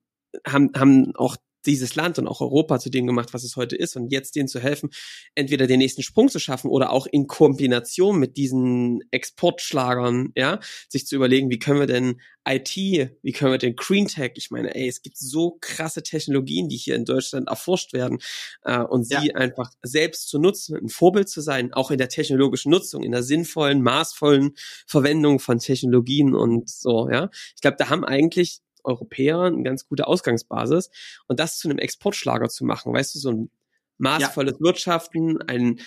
haben, 0.47 0.71
haben 0.75 1.15
auch 1.15 1.37
dieses 1.65 1.95
Land 1.95 2.19
und 2.19 2.27
auch 2.27 2.41
Europa 2.41 2.79
zu 2.79 2.89
dem 2.89 3.07
gemacht, 3.07 3.33
was 3.33 3.43
es 3.43 3.55
heute 3.55 3.75
ist 3.75 3.95
und 3.95 4.11
jetzt 4.11 4.35
denen 4.35 4.47
zu 4.47 4.59
helfen, 4.59 4.89
entweder 5.35 5.67
den 5.67 5.79
nächsten 5.79 6.03
Sprung 6.03 6.29
zu 6.29 6.39
schaffen 6.39 6.69
oder 6.69 6.91
auch 6.91 7.07
in 7.07 7.27
Kombination 7.27 8.19
mit 8.19 8.37
diesen 8.37 9.01
Exportschlagern, 9.11 10.31
ja, 10.35 10.59
sich 10.89 11.05
zu 11.05 11.15
überlegen, 11.15 11.49
wie 11.49 11.59
können 11.59 11.79
wir 11.79 11.87
denn 11.87 12.21
IT, 12.45 12.75
wie 12.75 13.31
können 13.31 13.51
wir 13.51 13.57
denn 13.57 13.75
Green 13.75 14.07
Tech, 14.07 14.33
ich 14.35 14.51
meine, 14.51 14.75
ey, 14.75 14.87
es 14.87 15.01
gibt 15.01 15.17
so 15.17 15.57
krasse 15.61 16.03
Technologien, 16.03 16.67
die 16.67 16.75
hier 16.75 16.95
in 16.95 17.05
Deutschland 17.05 17.47
erforscht 17.47 17.93
werden 17.93 18.19
äh, 18.63 18.79
und 18.79 19.05
sie 19.05 19.27
ja. 19.27 19.35
einfach 19.35 19.71
selbst 19.81 20.27
zu 20.29 20.39
nutzen, 20.39 20.75
ein 20.75 20.89
Vorbild 20.89 21.29
zu 21.29 21.41
sein, 21.41 21.73
auch 21.73 21.91
in 21.91 21.97
der 21.97 22.09
technologischen 22.09 22.71
Nutzung, 22.71 23.03
in 23.03 23.11
der 23.11 23.23
sinnvollen, 23.23 23.81
maßvollen 23.81 24.55
Verwendung 24.85 25.39
von 25.39 25.59
Technologien 25.59 26.35
und 26.35 26.69
so, 26.69 27.09
ja. 27.09 27.29
Ich 27.55 27.61
glaube, 27.61 27.77
da 27.77 27.89
haben 27.89 28.03
eigentlich 28.03 28.61
Europäer 28.83 29.41
eine 29.41 29.63
ganz 29.63 29.87
gute 29.87 30.07
Ausgangsbasis. 30.07 30.89
Und 31.27 31.39
das 31.39 31.57
zu 31.57 31.69
einem 31.69 31.79
Exportschlager 31.79 32.49
zu 32.49 32.65
machen, 32.65 32.93
weißt 32.93 33.15
du, 33.15 33.19
so 33.19 33.31
ein 33.31 33.49
maßvolles 33.97 34.53
ja. 34.53 34.59
Wirtschaften, 34.59 35.41
ein, 35.41 35.79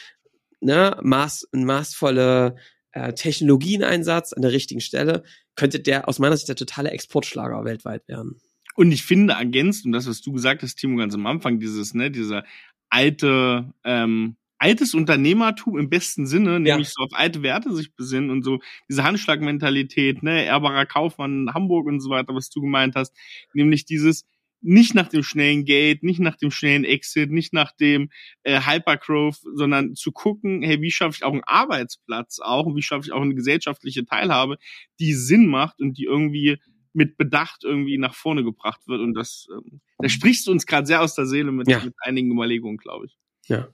ne, 0.61 0.99
maß, 1.03 1.49
ein 1.53 1.64
maßvoller 1.64 2.57
äh, 2.92 3.12
Technologieneinsatz 3.12 4.32
an 4.32 4.42
der 4.42 4.53
richtigen 4.53 4.80
Stelle, 4.80 5.22
könnte 5.55 5.80
der 5.80 6.09
aus 6.09 6.18
meiner 6.18 6.36
Sicht 6.36 6.49
der 6.49 6.57
totale 6.57 6.90
Exportschlager 6.90 7.64
weltweit 7.64 8.07
werden. 8.09 8.40
Und 8.74 8.92
ich 8.92 9.05
finde, 9.05 9.34
ergänzt 9.34 9.86
um 9.86 9.92
das, 9.92 10.07
was 10.07 10.20
du 10.20 10.32
gesagt 10.32 10.62
hast, 10.62 10.76
Timo, 10.76 10.99
ganz 10.99 11.14
am 11.14 11.26
Anfang, 11.26 11.59
dieses, 11.59 11.94
ne, 11.94 12.11
dieser 12.11 12.44
alte 12.90 13.72
ähm, 13.84 14.36
altes 14.59 14.94
Unternehmertum 14.94 15.78
im 15.78 15.90
besten 15.90 16.26
Sinne, 16.26 16.61
nämlich 16.61 16.88
ja. 16.88 16.92
so 16.96 17.02
auf 17.04 17.12
alte 17.12 17.42
Werte 17.42 17.74
sich 17.74 17.94
besinnen 17.94 18.30
und 18.30 18.42
so 18.42 18.61
diese 18.88 19.04
Handschlagmentalität, 19.04 20.22
ne, 20.22 20.44
ehrbarer 20.44 20.86
Kaufmann 20.86 21.52
Hamburg 21.52 21.86
und 21.86 22.00
so 22.00 22.11
weiter, 22.11 22.34
was 22.34 22.48
du 22.50 22.61
gemeint 22.61 22.94
hast, 22.94 23.14
nämlich 23.52 23.84
dieses 23.84 24.24
nicht 24.62 24.94
nach 24.94 25.09
dem 25.09 25.22
schnellen 25.22 25.64
Gate, 25.64 26.02
nicht 26.02 26.18
nach 26.18 26.36
dem 26.36 26.50
schnellen 26.50 26.84
Exit, 26.84 27.30
nicht 27.30 27.52
nach 27.52 27.72
dem 27.72 28.11
äh, 28.42 28.61
Hypergrowth, 28.61 29.40
sondern 29.54 29.94
zu 29.94 30.12
gucken, 30.12 30.62
hey, 30.62 30.80
wie 30.80 30.90
schaffe 30.90 31.16
ich 31.16 31.24
auch 31.24 31.32
einen 31.32 31.44
Arbeitsplatz 31.44 32.40
auch, 32.40 32.74
wie 32.74 32.82
schaffe 32.82 33.07
ich 33.07 33.12
auch 33.12 33.20
eine 33.20 33.34
gesellschaftliche 33.34 34.04
Teilhabe, 34.04 34.57
die 34.98 35.12
Sinn 35.12 35.46
macht 35.46 35.80
und 35.80 35.98
die 35.98 36.04
irgendwie 36.04 36.59
mit 36.92 37.18
Bedacht 37.18 37.62
irgendwie 37.62 37.98
nach 37.98 38.14
vorne 38.14 38.42
gebracht 38.42 38.88
wird. 38.88 39.02
Und 39.02 39.14
das, 39.14 39.46
ähm, 39.52 39.80
da 39.98 40.09
sprichst 40.09 40.46
du 40.46 40.50
uns 40.50 40.66
gerade 40.66 40.86
sehr 40.86 41.02
aus 41.02 41.14
der 41.14 41.26
Seele 41.26 41.52
mit, 41.52 41.68
ja. 41.68 41.84
mit 41.84 41.94
einigen 41.98 42.32
Überlegungen, 42.32 42.78
glaube 42.78 43.07
ich. 43.07 43.18
Ja. 43.46 43.68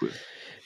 Cool. 0.00 0.10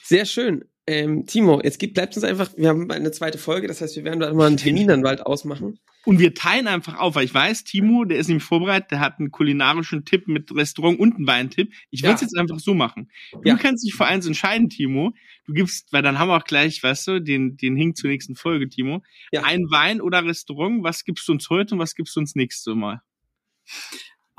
Sehr 0.03 0.25
schön. 0.25 0.65
Ähm, 0.87 1.27
Timo, 1.27 1.61
jetzt 1.63 1.77
gibt, 1.77 1.93
bleibt 1.93 2.15
uns 2.15 2.23
einfach, 2.23 2.49
wir 2.57 2.69
haben 2.69 2.89
eine 2.89 3.11
zweite 3.11 3.37
Folge, 3.37 3.67
das 3.67 3.79
heißt, 3.79 3.95
wir 3.95 4.03
werden 4.05 4.19
da 4.19 4.33
mal 4.33 4.47
einen 4.47 4.57
Termin 4.57 4.87
dann 4.87 5.03
bald 5.03 5.23
ausmachen. 5.23 5.77
Und 6.03 6.17
wir 6.17 6.33
teilen 6.33 6.65
einfach 6.65 6.97
auf, 6.97 7.13
weil 7.13 7.25
ich 7.25 7.33
weiß, 7.33 7.63
Timo, 7.63 8.05
der 8.05 8.17
ist 8.17 8.27
nämlich 8.27 8.43
vorbereitet, 8.43 8.89
der 8.89 8.99
hat 8.99 9.19
einen 9.19 9.29
kulinarischen 9.29 10.03
Tipp 10.03 10.27
mit 10.27 10.51
Restaurant 10.51 10.99
und 10.99 11.17
einen 11.17 11.27
Weintipp. 11.27 11.71
Ich 11.91 12.01
würde 12.01 12.15
es 12.15 12.21
ja. 12.21 12.25
jetzt 12.25 12.37
einfach 12.39 12.57
so 12.57 12.73
machen. 12.73 13.11
Du 13.33 13.41
ja. 13.43 13.55
kannst 13.55 13.85
dich 13.85 13.93
für 13.93 14.05
eins 14.05 14.25
entscheiden, 14.25 14.69
Timo. 14.69 15.13
Du 15.45 15.53
gibst, 15.53 15.93
weil 15.93 16.01
dann 16.01 16.17
haben 16.17 16.29
wir 16.29 16.37
auch 16.37 16.45
gleich, 16.45 16.81
weißt 16.81 17.07
du, 17.07 17.21
den, 17.21 17.57
den 17.57 17.75
Hink 17.75 17.95
zur 17.95 18.09
nächsten 18.09 18.35
Folge, 18.35 18.67
Timo. 18.67 19.03
Ja. 19.31 19.43
Ein 19.43 19.65
Wein 19.69 20.01
oder 20.01 20.25
Restaurant, 20.25 20.83
was 20.83 21.03
gibst 21.03 21.27
du 21.27 21.33
uns 21.33 21.51
heute 21.51 21.75
und 21.75 21.79
was 21.79 21.93
gibst 21.93 22.15
du 22.15 22.21
uns 22.21 22.33
nächstes 22.33 22.73
Mal? 22.73 23.01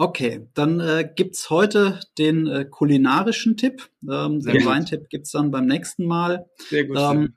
Okay, 0.01 0.49
dann 0.55 0.81
äh, 0.81 1.07
gibt's 1.15 1.51
heute 1.51 2.01
den 2.17 2.47
äh, 2.47 2.65
kulinarischen 2.65 3.59
Tipp. 3.59 3.91
Ähm, 4.11 4.41
den 4.41 4.65
Weintipp 4.65 5.11
gibt's 5.11 5.33
dann 5.33 5.51
beim 5.51 5.67
nächsten 5.67 6.07
Mal. 6.07 6.47
Sehr 6.71 6.87
gut. 6.87 6.97
Ähm, 6.99 7.35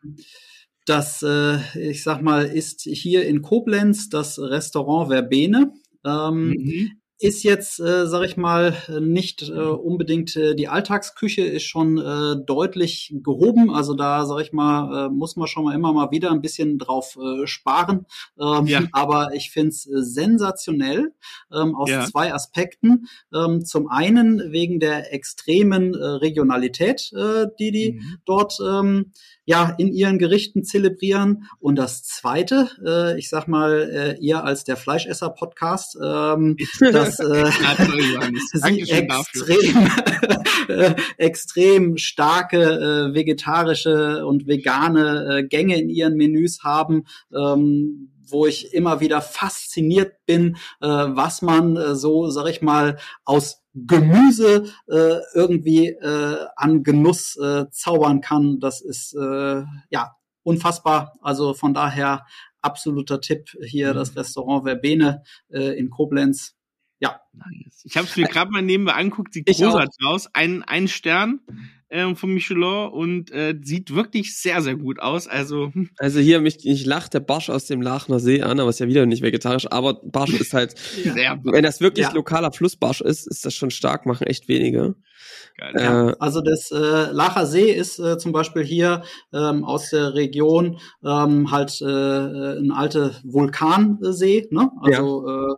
das, 0.86 1.22
äh, 1.24 1.57
ich 1.78 2.03
sag 2.03 2.22
mal, 2.22 2.45
ist 2.45 2.84
hier 2.84 3.28
in 3.28 3.41
Koblenz 3.41 4.07
das 4.07 4.39
Restaurant 4.39 5.09
Verbene. 5.09 5.74
Ähm, 6.05 6.51
mhm 6.51 7.03
ist 7.24 7.43
jetzt, 7.43 7.80
äh, 7.80 8.05
sag 8.05 8.26
ich 8.26 8.36
mal, 8.36 8.76
nicht 8.99 9.49
äh, 9.49 9.53
unbedingt 9.53 10.36
äh, 10.36 10.55
die 10.55 10.67
Alltagsküche 10.67 11.43
ist 11.43 11.63
schon 11.63 11.97
äh, 11.97 12.36
deutlich 12.45 13.15
gehoben. 13.24 13.74
Also 13.74 13.93
da, 13.93 14.26
sag 14.26 14.41
ich 14.41 14.51
mal, 14.51 15.07
äh, 15.07 15.09
muss 15.09 15.36
man 15.36 15.47
schon 15.47 15.63
mal 15.63 15.74
immer 15.74 15.93
mal 15.93 16.11
wieder 16.11 16.32
ein 16.32 16.41
bisschen 16.41 16.78
drauf 16.78 17.17
äh, 17.17 17.47
sparen. 17.47 18.05
Ähm, 18.39 18.67
ja. 18.67 18.82
Aber 18.91 19.34
ich 19.34 19.51
find's 19.51 19.86
äh, 19.86 20.03
sensationell 20.03 21.13
ähm, 21.53 21.76
aus 21.76 21.89
ja. 21.89 22.05
zwei 22.05 22.34
Aspekten. 22.34 23.07
Ähm, 23.34 23.63
zum 23.65 23.88
einen 23.88 24.51
wegen 24.51 24.80
der 24.80 25.13
extremen 25.13 25.93
äh, 25.93 26.03
Regionalität, 26.03 27.11
äh, 27.13 27.47
die 27.57 27.71
die 27.71 27.91
mhm. 27.93 28.17
dort 28.26 28.57
ähm, 28.61 29.13
ja 29.46 29.74
in 29.78 29.94
ihren 29.94 30.20
Gerichten 30.20 30.64
zelebrieren. 30.64 31.50
Und 31.60 31.76
das 31.76 32.04
Zweite, 32.04 32.70
äh, 32.86 33.20
ich 33.20 33.30
sag 33.30 33.48
mal, 33.48 33.89
äh, 33.91 34.18
ihr 34.20 34.44
als 34.44 34.64
der 34.64 34.78
Fleischesser-Podcast, 34.78 35.98
ähm, 36.02 36.58
dass 36.80 37.20
äh, 37.20 37.52
sie 38.54 38.82
extrem, 38.82 39.89
äh, 40.68 40.96
extrem 41.18 41.98
starke 41.98 42.62
äh, 42.62 43.14
vegetarische 43.14 44.26
und 44.26 44.48
vegane 44.48 45.39
äh, 45.39 45.44
Gänge 45.44 45.80
in 45.80 45.89
ihren 45.89 46.16
Menüs 46.16 46.64
haben. 46.64 47.06
Ähm, 47.34 48.10
wo 48.26 48.46
ich 48.48 48.74
immer 48.74 49.00
wieder 49.00 49.22
fasziniert 49.22 50.26
bin, 50.26 50.56
äh, 50.82 50.88
was 50.88 51.41
man 51.41 51.78
äh, 51.78 51.96
so, 51.96 52.30
sag 52.30 52.48
ich 52.48 52.62
mal, 52.62 52.98
aus 53.26 53.62
Gemüse 53.74 54.65
äh, 54.88 55.19
irgendwie 55.34 55.88
äh, 55.88 56.45
an 56.55 56.84
Genuss 56.84 57.36
äh, 57.38 57.69
zaubern 57.71 58.21
kann. 58.21 58.59
Das 58.59 58.82
ist 58.82 59.13
äh, 59.15 59.63
ja 59.89 60.15
unfassbar. 60.43 61.13
Also 61.21 61.53
von 61.53 61.74
daher 61.74 62.26
absoluter 62.61 63.21
Tipp 63.21 63.49
hier 63.61 63.91
mhm. 63.91 63.95
das 63.95 64.15
Restaurant 64.15 64.65
Verbene 64.65 65.24
äh, 65.49 65.78
in 65.78 65.89
Koblenz. 65.89 66.55
Ja. 66.99 67.19
Ich 67.84 67.97
habe 67.97 68.07
es 68.07 68.15
mir 68.15 68.28
gerade 68.28 68.51
mal 68.51 68.61
nebenbei 68.61 68.93
anguckt, 68.93 69.34
sieht 69.34 69.47
großartig 69.47 70.05
aus. 70.05 70.30
Ein, 70.34 70.63
ein 70.63 70.88
Stern 70.88 71.41
äh, 71.94 72.16
von 72.16 72.34
Michelin 72.34 72.89
und 72.91 73.32
äh, 73.32 73.56
sieht 73.62 73.94
wirklich 73.96 74.38
sehr, 74.38 74.62
sehr 74.62 74.76
gut 74.76 75.00
aus. 75.00 75.28
Also, 75.28 75.72
hm. 75.74 75.89
also 75.98 76.20
hier, 76.20 76.41
mich, 76.41 76.66
ich 76.66 76.86
lacht 76.86 77.14
der 77.14 77.20
Barsch 77.20 77.50
aus 77.50 77.66
dem 77.66 77.82
Laachener 77.82 78.20
See 78.20 78.41
an, 78.41 78.60
aber 78.60 78.70
ist 78.70 78.80
ja 78.80 78.88
wieder 78.88 79.06
nicht 79.06 79.22
vegetarisch. 79.22 79.72
Aber 79.72 80.02
Barsch 80.04 80.34
ist 80.34 80.54
halt, 80.54 80.76
ja. 81.16 81.39
wenn 81.44 81.64
das 81.64 81.82
wirklich 81.82 82.08
ja. 82.08 82.14
lokaler 82.14 82.52
Flussbarsch 82.52 83.02
ist, 83.02 83.28
ist 83.28 83.46
das 83.46 83.54
schon 83.54 83.72
stark, 83.72 84.06
machen 84.06 84.28
echt 84.28 84.48
wenige. 84.48 84.96
Geil, 85.58 85.74
ja. 85.78 86.10
äh, 86.10 86.16
also 86.20 86.41
das 86.41 86.72
äh, 86.72 87.12
Lacher 87.12 87.46
See 87.46 87.72
ist 87.72 88.00
äh, 88.00 88.18
zum 88.18 88.32
Beispiel 88.32 88.64
hier 88.64 89.04
ähm, 89.32 89.64
aus 89.64 89.91
der 89.91 90.16
Region 90.16 90.80
ähm, 91.06 91.52
halt 91.52 91.80
äh, 91.82 91.86
ein 91.86 92.72
alter 92.72 93.12
Vulkansee, 93.24 94.48
ne? 94.50 94.72
Also 94.82 95.28
ja. 95.28 95.52
äh, 95.52 95.56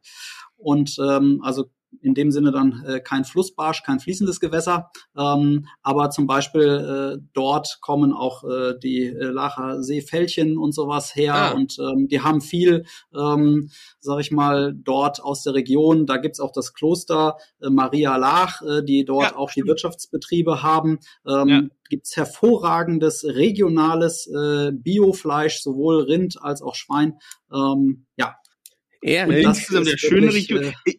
und 0.58 0.98
ähm, 1.00 1.42
also 1.44 1.70
in 2.02 2.14
dem 2.14 2.32
Sinne 2.32 2.52
dann 2.52 2.84
äh, 2.86 3.00
kein 3.00 3.26
Flussbarsch, 3.26 3.84
kein 3.84 4.00
fließendes 4.00 4.40
Gewässer. 4.40 4.92
Ähm, 5.18 5.68
aber 5.82 6.10
zum 6.10 6.28
Beispiel 6.28 7.18
äh, 7.20 7.26
dort 7.34 7.80
kommen 7.82 8.14
auch 8.14 8.44
äh, 8.44 8.74
die 8.82 9.06
äh, 9.06 9.26
Lacher 9.26 9.84
Seefällchen 9.84 10.58
und 10.58 10.74
sowas 10.74 11.16
her. 11.16 11.36
Ah. 11.36 11.52
Und 11.52 11.78
ähm, 11.80 12.08
die 12.08 12.22
haben 12.22 12.42
viel, 12.42 12.86
ähm, 13.16 13.70
sag 14.00 14.20
ich 14.20 14.32
mal, 14.32 14.74
dort 14.76 15.22
aus 15.22 15.44
der 15.44 15.54
Region. 15.54 16.06
Da 16.06 16.18
gibt's 16.18 16.40
auch 16.40 16.52
das 16.52 16.74
Kloster 16.74 17.38
äh, 17.62 17.70
Maria 17.70 18.18
Lach, 18.18 18.62
äh, 18.62 18.84
die 18.84 19.06
dort 19.06 19.32
ja, 19.32 19.36
auch 19.36 19.52
die 19.52 19.66
Wirtschaftsbetriebe 19.66 20.64
haben. 20.64 21.00
Ähm, 21.28 21.48
ja 21.48 21.62
gibt's 21.90 22.18
hervorragendes 22.18 23.24
regionales 23.26 24.28
äh, 24.28 24.72
Biofleisch, 24.72 25.62
sowohl 25.62 26.04
Rind 26.04 26.42
als 26.42 26.62
auch 26.62 26.76
Schwein. 26.76 27.20
Ähm, 27.54 28.06
ja. 28.18 28.36
Ja, 29.02 29.26
insgesamt 29.26 29.88
der 29.88 29.98
schöne 29.98 30.34
Region. 30.34 30.74
Äh, 30.86 30.94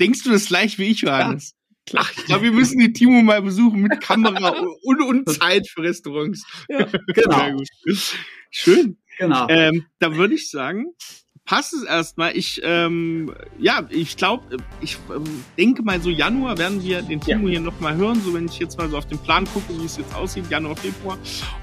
Denkst 0.00 0.22
du 0.24 0.30
das 0.30 0.46
gleich 0.46 0.78
wie 0.78 0.84
ich, 0.84 1.00
Johannes? 1.02 1.54
Ja, 1.88 2.00
klar. 2.00 2.06
Ich 2.16 2.24
glaube, 2.26 2.44
wir 2.44 2.52
müssen 2.52 2.78
die 2.78 2.92
Timo 2.92 3.22
mal 3.22 3.42
besuchen 3.42 3.82
mit 3.82 4.00
Kamera 4.00 4.50
und, 4.82 5.02
und 5.02 5.30
Zeit 5.30 5.68
für 5.68 5.82
Restaurants. 5.82 6.44
Ja, 6.68 6.86
genau. 7.08 7.62
Schön. 8.50 8.98
Genau. 9.18 9.46
Ähm, 9.48 9.86
da 9.98 10.14
würde 10.14 10.34
ich 10.34 10.50
sagen, 10.50 10.86
passt 11.46 11.72
es 11.72 11.84
erstmal. 11.84 12.36
Ich, 12.36 12.60
ähm, 12.62 13.32
ja, 13.58 13.86
ich 13.88 14.16
glaube, 14.16 14.58
ich 14.80 14.98
ähm, 15.14 15.24
denke 15.56 15.82
mal 15.82 16.00
so 16.00 16.10
Januar 16.10 16.58
werden 16.58 16.82
wir 16.82 17.02
den 17.02 17.20
Timo 17.20 17.46
ja. 17.46 17.52
hier 17.52 17.60
nochmal 17.60 17.96
hören, 17.96 18.20
so 18.20 18.34
wenn 18.34 18.46
ich 18.46 18.58
jetzt 18.58 18.76
mal 18.76 18.88
so 18.90 18.98
auf 18.98 19.06
den 19.06 19.18
Plan 19.18 19.46
gucke, 19.46 19.72
wie 19.80 19.84
es 19.84 19.96
jetzt 19.96 20.14
aussieht, 20.14 20.44
Januar, 20.50 20.76
Februar. 20.76 21.16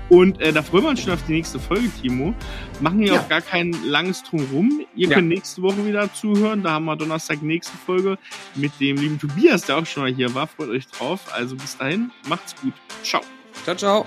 Und 0.10 0.42
äh, 0.42 0.52
da 0.52 0.64
freuen 0.64 0.84
wir 0.84 0.90
uns 0.90 1.02
schon 1.02 1.14
auf 1.14 1.24
die 1.28 1.34
nächste 1.34 1.60
Folge, 1.60 1.90
Timo. 2.02 2.34
Machen 2.80 3.00
hier 3.00 3.14
ja. 3.14 3.20
auch 3.20 3.30
gar 3.30 3.42
kein 3.42 3.76
langes 3.86 4.24
Drumrum. 4.24 4.86
Ihr 4.96 5.10
ja. 5.10 5.16
könnt 5.16 5.28
nächste 5.28 5.62
Woche 5.62 5.86
wieder 5.86 6.12
zuhören. 6.14 6.64
Da 6.64 6.72
haben 6.72 6.86
wir 6.86 6.96
Donnerstag 6.96 7.42
nächste 7.42 7.78
Folge 7.78 8.18
mit 8.56 8.72
dem 8.80 8.98
lieben 8.98 9.20
Tobias, 9.20 9.66
der 9.66 9.78
auch 9.78 9.86
schon 9.86 10.04
mal 10.04 10.14
hier 10.14 10.34
war. 10.34 10.48
Freut 10.48 10.70
euch 10.70 10.88
drauf. 10.88 11.22
Also 11.34 11.56
bis 11.56 11.78
dahin, 11.78 12.12
macht's 12.28 12.56
gut. 12.62 12.74
Ciao. 13.04 13.22
Ciao, 13.64 13.76
ciao. 13.76 14.06